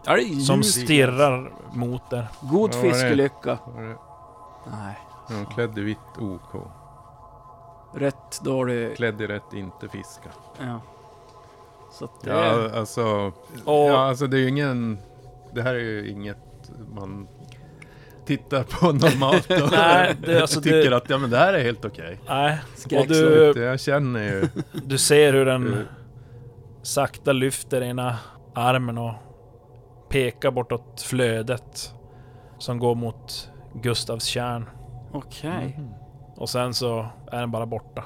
Ja, 0.08 0.16
det 0.16 0.22
är 0.22 0.40
Som 0.40 0.64
stirrar 0.64 1.52
mot 1.74 2.14
er. 2.14 2.28
God 2.42 2.76
var 2.76 2.84
det? 2.84 2.90
fiskelycka. 2.92 3.58
Var 3.66 3.84
det- 3.84 3.96
Nej. 4.72 4.98
Ja, 5.30 5.46
klädd 5.56 5.78
i 5.78 5.82
vitt 5.82 5.98
OK. 6.20 6.64
Rätt 7.96 8.42
dålig... 8.44 8.96
Klädd 8.96 9.22
i 9.22 9.28
rätt, 9.28 9.54
inte 9.54 9.88
fiska. 9.90 10.30
Ja. 10.60 10.82
Så 11.92 12.06
att 12.06 12.22
det 12.24 12.30
Ja, 12.30 12.36
är... 12.44 12.78
alltså... 12.80 13.04
Och- 13.66 13.90
Ja, 13.90 14.08
alltså 14.08 14.28
det 14.28 14.38
är 14.38 14.40
ju 14.42 14.50
ingen... 14.50 14.98
Det 15.54 15.62
här 15.62 15.76
är 15.76 15.80
ju 15.80 16.10
inget 16.10 16.38
man 16.96 17.28
tittar 18.26 18.64
på 18.64 18.86
normalt 18.92 19.52
och 19.52 19.72
Nej, 19.72 20.16
det- 20.26 20.42
alltså 20.42 20.62
tycker 20.62 20.90
det- 20.90 20.98
att 20.98 21.10
ja 21.10 21.18
men 21.18 21.30
det 21.30 21.38
här 21.38 21.54
är 21.54 21.64
helt 21.64 21.86
okej. 21.86 22.20
Nej, 22.28 22.58
och 23.00 23.08
du, 23.08 23.54
Det 23.54 23.60
Jag 23.62 23.80
känner 23.80 24.24
ju... 24.24 24.48
du 24.86 24.98
ser 24.98 25.34
hur 25.34 25.46
den 25.46 25.74
Eh. 25.74 25.80
sakta 26.82 27.32
lyfter 27.34 27.82
ena 27.82 28.18
armen 28.54 28.98
och 28.98 29.14
pekar 30.10 30.52
bortåt 30.52 31.02
flödet 31.02 31.94
som 32.58 32.80
går 32.80 32.96
mot 32.96 33.52
Gustavstjärn. 33.74 34.70
Okej. 35.12 35.80
Och 36.36 36.50
sen 36.50 36.74
så 36.74 37.06
är 37.32 37.40
den 37.40 37.52
bara 37.52 37.66
borta. 37.66 38.04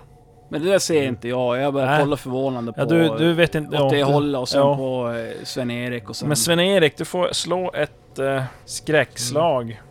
Men 0.50 0.62
det 0.62 0.70
där 0.70 0.80
ser 0.80 1.04
inte 1.04 1.28
jag. 1.28 1.58
Jag 1.58 1.74
börjar 1.74 2.00
kolla 2.00 2.18
förvånande 2.18 2.74
på... 2.74 2.82
Ja, 2.82 2.86
du, 2.86 3.18
du 3.18 3.34
vet 3.34 3.56
inte... 3.56 3.78
åt 3.78 3.90
det 3.92 3.98
ja, 3.98 4.08
du- 4.08 4.14
hållet 4.14 4.42
och 4.42 4.50
sen 4.50 4.62
ja. 4.62 4.78
på 4.78 5.12
eh, 5.12 5.44
Sven-Erik 5.44 6.10
och 6.10 6.16
sen... 6.16 6.28
Men 6.28 6.38
Sven-Erik, 6.38 6.98
du 6.98 7.06
får 7.06 7.30
slå 7.32 7.72
ett 7.74 8.20
eh, 8.20 8.44
skräckslag. 8.66 9.82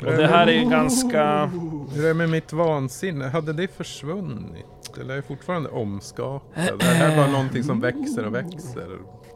Och 0.00 0.12
det 0.12 0.26
här 0.26 0.46
är 0.46 0.52
ju 0.52 0.70
ganska... 0.70 1.50
Hur 1.94 2.04
är 2.04 2.08
det 2.08 2.14
med 2.14 2.28
mitt 2.28 2.52
vansinne? 2.52 3.28
Hade 3.28 3.52
det 3.52 3.68
försvunnit? 3.68 4.98
Eller 5.00 5.10
är 5.10 5.16
jag 5.16 5.24
fortfarande 5.24 5.68
omskakad? 5.68 6.42
Är 6.54 6.76
det 6.78 6.84
här 6.84 7.16
bara 7.16 7.26
någonting 7.26 7.64
som 7.64 7.80
växer 7.80 8.26
och 8.26 8.34
växer? 8.34 8.88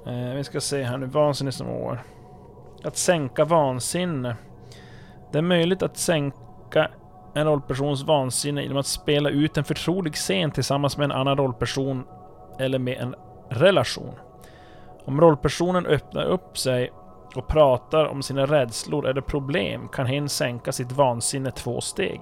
Eh, 0.07 0.35
vi 0.35 0.45
ska 0.45 0.61
se 0.61 0.83
här 0.83 0.99
nu, 0.99 1.07
vansinnesnivåer. 1.07 2.03
Att 2.85 2.97
sänka 2.97 3.45
vansinne. 3.45 4.37
Det 5.33 5.39
är 5.39 5.43
möjligt 5.43 5.83
att 5.83 5.97
sänka 5.97 6.91
en 7.35 7.47
rollpersons 7.47 8.03
vansinne 8.03 8.63
genom 8.63 8.79
att 8.79 8.87
spela 8.87 9.31
ut 9.31 9.57
en 9.57 9.65
förtrolig 9.65 10.15
scen 10.15 10.51
tillsammans 10.51 10.97
med 10.97 11.05
en 11.05 11.13
annan 11.13 11.37
rollperson 11.37 12.05
eller 12.59 12.79
med 12.79 12.99
en 12.99 13.15
relation. 13.49 14.15
Om 15.05 15.21
rollpersonen 15.21 15.87
öppnar 15.87 16.25
upp 16.25 16.59
sig 16.59 16.93
och 17.37 17.49
pratar 17.49 18.05
om 18.05 18.23
sina 18.23 18.47
rädslor 18.47 19.09
eller 19.09 19.21
problem 19.21 19.89
kan 19.89 20.07
hen 20.07 20.29
sänka 20.29 20.73
sitt 20.73 20.93
vansinne 20.93 21.51
två 21.51 21.81
steg. 21.81 22.21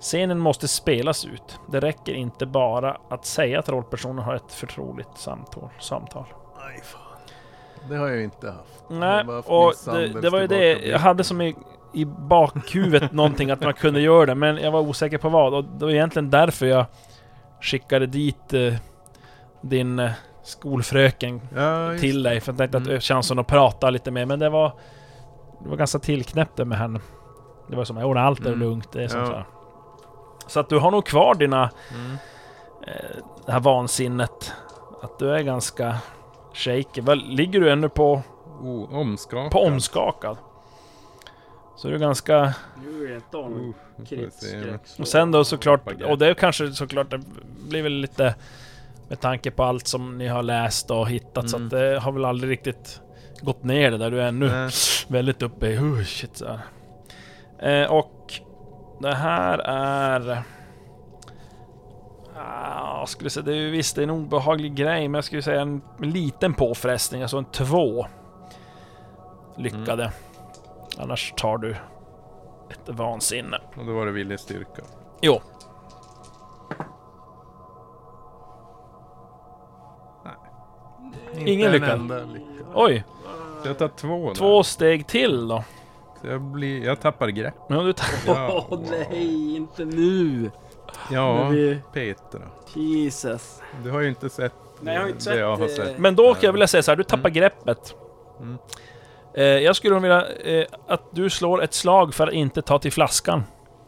Scenen 0.00 0.38
måste 0.38 0.68
spelas 0.68 1.24
ut. 1.24 1.60
Det 1.70 1.80
räcker 1.80 2.14
inte 2.14 2.46
bara 2.46 2.96
att 3.10 3.24
säga 3.24 3.58
att 3.58 3.68
rollpersonen 3.68 4.24
har 4.24 4.34
ett 4.34 4.52
förtroligt 4.52 5.18
samtal. 5.18 5.68
samtal. 5.80 6.24
Nej 6.66 6.80
fan. 6.84 7.00
Det 7.88 7.96
har 7.96 8.08
jag 8.08 8.22
inte 8.22 8.46
haft. 8.50 8.84
Nej, 8.88 9.24
haft 9.26 9.48
och 9.48 9.74
det, 9.86 10.08
det 10.20 10.30
var 10.30 10.40
ju 10.40 10.46
det 10.46 10.72
jag 10.86 10.98
hade 10.98 11.24
som 11.24 11.40
i, 11.40 11.56
i 11.94 12.04
bakhuvudet 12.04 13.12
någonting 13.22 13.50
att 13.50 13.60
man 13.60 13.74
kunde 13.74 14.00
göra 14.00 14.26
det, 14.26 14.34
men 14.34 14.56
jag 14.56 14.70
var 14.70 14.80
osäker 14.80 15.18
på 15.18 15.28
vad. 15.28 15.54
Och 15.54 15.64
det 15.64 15.84
var 15.84 15.92
egentligen 15.92 16.30
därför 16.30 16.66
jag 16.66 16.84
skickade 17.60 18.06
dit 18.06 18.52
eh, 18.54 18.74
din 19.60 19.98
eh, 19.98 20.10
skolfröken 20.42 21.40
Ja, 21.56 21.98
till 21.98 22.22
dig, 22.22 22.40
för 22.40 22.52
jag 22.52 22.58
tänkte 22.58 22.76
att 22.78 22.82
Mm. 22.82 22.90
mm. 22.90 23.00
chansen 23.00 23.38
att 23.38 23.46
prata 23.46 23.90
lite 23.90 24.10
mer, 24.10 24.26
men 24.26 24.38
det 24.38 24.48
var... 24.48 24.72
Det 25.62 25.68
var 25.68 25.76
ganska 25.76 25.98
tillknäppt 25.98 26.58
med 26.66 26.78
henne. 26.78 27.00
Det 27.68 27.76
var 27.76 27.84
som, 27.84 27.98
jo 28.00 28.18
allt 28.18 28.40
är 28.40 28.46
Mm. 28.46 28.58
lugnt, 28.60 28.92
det 28.92 29.04
är 29.04 29.08
som 29.08 29.20
Ja. 29.20 29.44
Så 30.46 30.60
att 30.60 30.68
du 30.68 30.78
har 30.78 30.90
nog 30.90 31.06
kvar 31.06 31.34
dina, 31.34 31.70
Mm. 31.94 32.12
eh, 32.86 33.16
det 33.46 33.52
här 33.52 33.60
vansinnet. 33.60 34.52
Att 35.02 35.18
du 35.18 35.34
är 35.34 35.42
ganska 35.42 35.96
shaky. 36.54 37.00
Väl, 37.00 37.24
ligger 37.28 37.60
du 37.60 37.70
ännu 37.70 37.88
på 37.88 38.22
Oh, 38.60 38.94
omskakad. 38.94 39.50
på 39.50 39.58
omskakad. 39.60 40.36
Så 41.76 41.88
det 41.88 41.94
är 41.94 41.98
ganska... 41.98 42.54
Nu 42.84 43.04
är 43.04 43.08
nu. 44.60 44.78
Och 44.98 45.08
sen 45.08 45.30
då 45.30 45.44
såklart, 45.44 46.02
och 46.04 46.18
det 46.18 46.26
är 46.26 46.34
kanske 46.34 46.72
såklart, 46.72 47.10
det 47.10 47.20
blir 47.68 47.82
väl 47.82 47.92
lite 47.92 48.34
med 49.08 49.20
tanke 49.20 49.50
på 49.50 49.62
allt 49.64 49.86
som 49.86 50.18
ni 50.18 50.28
har 50.28 50.42
läst 50.42 50.90
och 50.90 51.08
hittat 51.08 51.50
så 51.50 51.56
Mm. 51.56 51.66
att 51.66 51.70
det 51.70 51.98
har 52.00 52.12
väl 52.12 52.24
aldrig 52.24 52.50
riktigt 52.50 53.00
gått 53.40 53.64
ner 53.64 53.90
det 53.90 53.98
där. 53.98 54.10
Du 54.10 54.22
är 54.22 54.28
ännu 54.28 54.48
Nej. 54.48 54.70
väldigt 55.08 55.42
uppe 55.42 55.66
i... 55.68 55.78
Oh, 55.78 56.02
shit, 56.04 56.36
så 56.36 56.46
här. 57.58 57.82
Eh, 57.82 57.90
och 57.92 58.32
det 59.00 59.14
här 59.14 59.58
är... 59.58 60.42
Ah, 62.44 62.98
jag 62.98 63.08
skulle 63.08 63.30
säga, 63.30 63.44
det 63.44 63.52
är 63.52 63.56
ju 63.56 63.70
visst 63.70 63.96
det 63.96 64.00
är 64.00 64.04
en 64.04 64.10
obehaglig 64.10 64.74
grej, 64.74 65.08
men 65.08 65.14
jag 65.14 65.24
skulle 65.24 65.42
säga 65.42 65.60
en 65.60 65.82
liten 65.98 66.54
påfrestning, 66.54 67.22
alltså 67.22 67.36
en 67.38 67.44
två 67.44 68.06
lyckade. 69.56 70.12
Annars 70.98 71.32
tar 71.36 71.58
du 71.58 71.70
ett 72.70 72.88
vansinne. 72.88 73.58
Och 73.78 73.84
då 73.86 73.92
var 73.92 74.06
det 74.06 74.12
viljestyrka. 74.12 74.82
Jo. 75.20 75.40
Ingen 81.36 81.48
Inte 81.48 81.66
en 81.66 81.72
lyckad. 81.72 81.90
enda 81.90 82.18
lyckad. 82.18 82.66
Oj, 82.74 83.04
Så 83.62 83.68
jag 83.68 83.78
tar 83.78 83.88
två 83.88 84.28
där. 84.28 84.34
två 84.34 84.62
steg 84.62 85.06
till 85.06 85.48
då. 85.48 85.64
Så 86.20 86.26
jag, 86.26 86.40
blir, 86.40 86.84
jag 86.84 87.00
tappar 87.00 87.28
grepp. 87.28 87.54
Ja, 87.68 87.76
du 87.82 87.92
tar... 87.92 88.06
Ja, 88.26 88.66
Åh 88.70 88.78
nej, 88.90 89.56
inte 89.56 89.84
nu! 89.84 90.50
Ja 91.10 91.48
vi- 91.48 91.80
Petra. 91.92 92.40
Jesus. 92.74 93.60
Du 93.84 93.90
har 93.90 94.00
ju 94.00 94.08
inte 94.08 94.30
sett 94.30 94.52
Nej, 94.80 94.94
jag 94.94 95.00
har 95.02 95.08
inte 95.08 95.18
det 95.18 95.24
sett, 95.24 95.38
jag 95.38 95.56
har 95.56 95.62
eh, 95.62 95.68
sett. 95.68 95.98
Men 95.98 96.16
då 96.16 96.34
kan 96.34 96.42
jag 96.42 96.52
vilja 96.52 96.66
säga 96.66 96.82
så 96.82 96.90
här, 96.90 96.96
du 96.96 97.04
tappar 97.04 97.28
Mm. 97.28 97.32
greppet. 97.32 97.94
Mm. 98.40 98.58
Eh, 99.34 99.44
jag 99.44 99.76
skulle 99.76 99.98
vilja 99.98 100.26
eh, 100.32 100.66
att 100.88 101.02
du 101.10 101.30
slår 101.30 101.62
ett 101.62 101.74
slag 101.74 102.14
för 102.14 102.26
att 102.26 102.32
inte 102.32 102.62
ta 102.62 102.78
till 102.78 102.92
flaskan. 102.92 103.44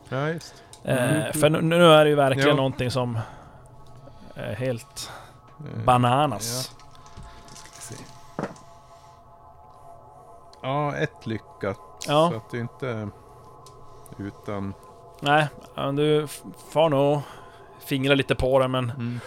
Ja, 0.08 0.28
just. 0.28 0.54
Eh, 0.84 1.14
Mm. 1.14 1.32
För 1.32 1.50
nu, 1.50 1.60
nu 1.62 1.86
är 1.86 2.04
det 2.04 2.10
ju 2.10 2.16
verkligen 2.16 2.48
Ja. 2.48 2.54
någonting 2.54 2.90
som 2.90 3.18
är 4.34 4.54
helt 4.54 5.10
bananas. 5.84 6.72
se. 7.72 7.94
Ja, 10.62 10.94
ett 10.96 11.26
lyckat. 11.26 11.78
Ja. 12.08 12.28
Så 12.30 12.36
att 12.36 12.50
du 12.50 12.60
inte... 12.60 13.08
Utan... 14.18 14.74
Nej, 15.24 15.46
du 15.96 16.26
får 16.72 16.88
nog 16.88 17.20
fingra 17.86 18.14
lite 18.14 18.34
på 18.34 18.58
det 18.58 18.68
men... 18.68 18.90
Mm. 18.90 19.20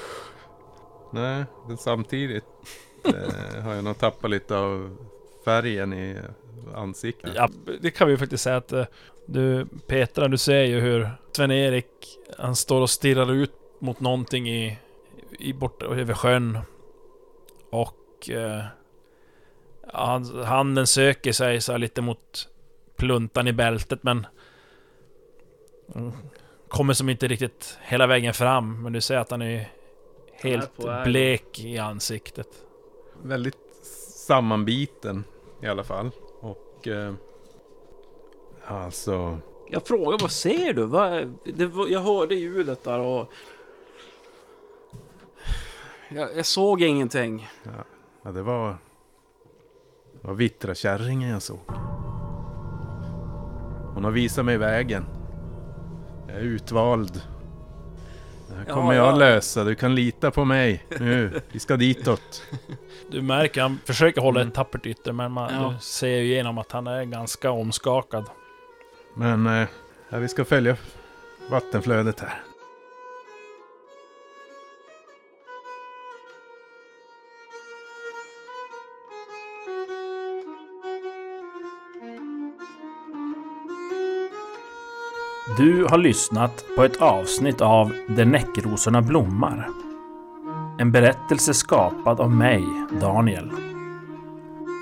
Nej, 1.11 1.45
men 1.67 1.77
samtidigt 1.77 2.45
eh, 3.05 3.63
har 3.63 3.73
jag 3.73 3.83
nog 3.83 3.97
tappat 3.97 4.31
lite 4.31 4.57
av 4.57 4.97
färgen 5.45 5.93
i 5.93 6.17
ansiktet. 6.75 7.31
Ja, 7.35 7.49
det 7.81 7.91
kan 7.91 8.07
vi 8.07 8.13
ju 8.13 8.17
faktiskt 8.17 8.43
säga 8.43 8.57
att 8.57 8.71
eh, 8.71 8.85
du 9.25 9.65
Petra, 9.87 10.27
du 10.27 10.37
ser 10.37 10.63
ju 10.63 10.79
hur 10.79 11.09
Sven-Erik 11.31 12.17
han 12.37 12.55
står 12.55 12.81
och 12.81 12.89
stirrar 12.89 13.31
ut 13.31 13.53
mot 13.79 13.99
någonting 13.99 14.49
i, 14.49 14.77
i 15.39 15.53
bort 15.53 15.83
över 15.83 16.13
sjön. 16.13 16.59
Och 17.71 18.29
eh, 18.29 18.63
handen 20.45 20.87
söker 20.87 21.31
sig 21.31 21.61
så 21.61 21.71
här 21.71 21.79
lite 21.79 22.01
mot 22.01 22.49
pluntan 22.97 23.47
i 23.47 23.53
bältet 23.53 24.03
men 24.03 24.27
kommer 26.67 26.93
som 26.93 27.09
inte 27.09 27.27
riktigt 27.27 27.77
hela 27.81 28.07
vägen 28.07 28.33
fram. 28.33 28.83
Men 28.83 28.93
du 28.93 29.01
ser 29.01 29.17
att 29.17 29.31
han 29.31 29.41
är 29.41 29.71
helt 30.33 30.85
väg. 30.85 31.03
blek 31.03 31.59
i 31.59 31.77
ansiktet. 31.77 32.47
Väldigt 33.23 33.57
sammanbiten 34.15 35.23
i 35.61 35.67
alla 35.67 35.83
fall. 35.83 36.11
Och... 36.39 36.87
Eh, 36.87 37.13
alltså... 38.65 39.39
Jag 39.69 39.87
frågar, 39.87 40.17
vad 40.21 40.31
ser 40.31 40.73
du? 40.73 40.85
Vad, 40.85 41.37
det, 41.43 41.71
jag 41.89 41.99
hörde 41.99 42.35
ljudet 42.35 42.83
där 42.83 42.99
och... 42.99 43.31
Jag, 46.09 46.37
jag 46.37 46.45
såg 46.45 46.81
ingenting. 46.81 47.49
Ja, 48.23 48.31
det 48.31 48.41
var... 48.41 48.77
Det 50.21 50.27
var 50.27 50.33
Vittra-kärringen 50.33 51.29
jag 51.29 51.41
såg. 51.41 51.59
Hon 53.93 54.03
har 54.03 54.11
visat 54.11 54.45
mig 54.45 54.57
vägen. 54.57 55.16
Jag 56.27 56.35
är 56.37 56.41
utvald. 56.41 57.21
Det 58.49 58.55
här 58.55 58.65
Ja, 58.67 58.73
kommer 58.73 58.93
jag 58.93 59.07
ja. 59.07 59.15
lösa. 59.15 59.63
Du 59.63 59.75
kan 59.75 59.95
lita 59.95 60.31
på 60.31 60.45
mig. 60.45 60.83
Nu, 60.99 61.41
vi 61.51 61.59
ska 61.59 61.77
ditåt. 61.77 62.43
Du 63.11 63.21
märker, 63.21 63.61
han 63.61 63.79
försöker 63.85 64.21
hålla 64.21 64.39
Mm. 64.39 64.47
ett 64.49 64.55
tappert 64.55 64.85
ytter 64.85 65.11
men 65.11 65.31
man 65.31 65.53
Ja. 65.53 65.73
du 65.73 65.83
ser 65.83 66.07
ju 66.07 66.23
igenom 66.23 66.57
att 66.57 66.71
han 66.71 66.87
är 66.87 67.03
ganska 67.03 67.51
omskakad. 67.51 68.25
Men 69.15 69.47
eh, 69.47 69.67
ja, 70.09 70.17
vi 70.17 70.27
ska 70.27 70.45
följa 70.45 70.77
vattenflödet 71.49 72.19
här. 72.19 72.41
Du 85.57 85.85
har 85.89 85.97
lyssnat 85.97 86.65
på 86.75 86.83
ett 86.83 87.01
avsnitt 87.01 87.61
av 87.61 87.93
Där 88.07 88.25
näckrosorna 88.25 89.01
blommar. 89.01 89.69
En 90.79 90.91
berättelse 90.91 91.53
skapad 91.53 92.19
av 92.19 92.31
mig, 92.31 92.65
Daniel. 93.01 93.51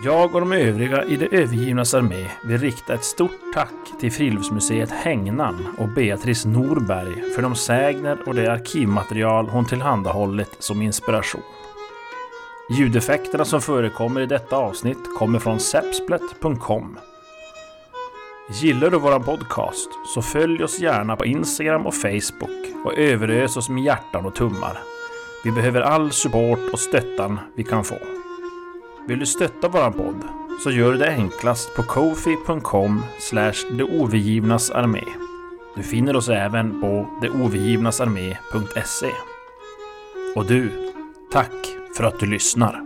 Jag 0.04 0.36
och 0.36 0.40
de 0.40 0.52
övriga 0.52 1.04
i 1.04 1.16
det 1.16 1.26
övergivnas 1.26 1.94
armé 1.94 2.28
vill 2.44 2.58
rikta 2.58 2.94
ett 2.94 3.04
stort 3.04 3.54
tack 3.54 4.00
till 4.00 4.12
Friluftsmuseet 4.12 4.92
Hängnan 4.92 5.68
och 5.78 5.90
Beatrice 5.90 6.46
Norberg 6.46 7.34
för 7.36 7.42
de 7.42 7.56
sägner 7.56 8.18
och 8.26 8.36
det 8.36 8.52
arkivmaterial 8.52 9.50
hon 9.50 9.66
tillhandahållit 9.66 10.56
som 10.60 10.82
inspiration. 10.82 11.42
Ljudeffekterna 12.70 13.46
som 13.46 13.62
förekommer 13.62 14.22
i 14.22 14.26
detta 14.26 14.56
avsnitt 14.56 15.18
kommer 15.18 15.40
från 15.40 15.60
sepsplet.com. 15.60 16.98
Gillar 18.50 18.89
du 18.89 19.00
våran 19.00 19.24
podcast 19.24 19.89
så 20.06 20.22
följ 20.22 20.64
oss 20.64 20.80
gärna 20.80 21.16
på 21.16 21.26
Instagram 21.26 21.86
och 21.86 21.93
Facebook 21.96 22.86
och 22.86 22.98
överös 22.98 23.58
oss 23.58 23.70
med 23.70 23.84
hjärtan 23.84 24.26
och 24.26 24.36
tummar. 24.36 24.80
Vi 25.43 25.52
behöver 25.52 25.82
all 25.82 26.12
support 26.12 26.60
och 26.74 26.80
stöttan 26.80 27.39
vi 27.56 27.64
kan 27.64 27.84
få. 27.84 27.98
Vill 29.08 29.20
du 29.20 29.26
stötta 29.26 29.68
våran 29.68 29.93
podd 29.93 30.24
så 30.64 30.72
gör 30.72 30.91
du 30.91 30.98
det 30.98 31.10
enklast 31.10 31.76
på 31.76 31.84
kofi.com 31.84 33.04
slash 33.20 33.66
armé. 34.74 35.04
Du 35.76 35.84
finner 35.84 36.16
oss 36.16 36.30
även 36.30 36.82
på 36.82 37.08
deovergivnasarmé.se. 37.22 39.12
Och 40.36 40.46
du, 40.46 40.91
tack 41.32 41.76
för 41.98 42.04
att 42.04 42.20
du 42.20 42.26
lyssnar. 42.26 42.85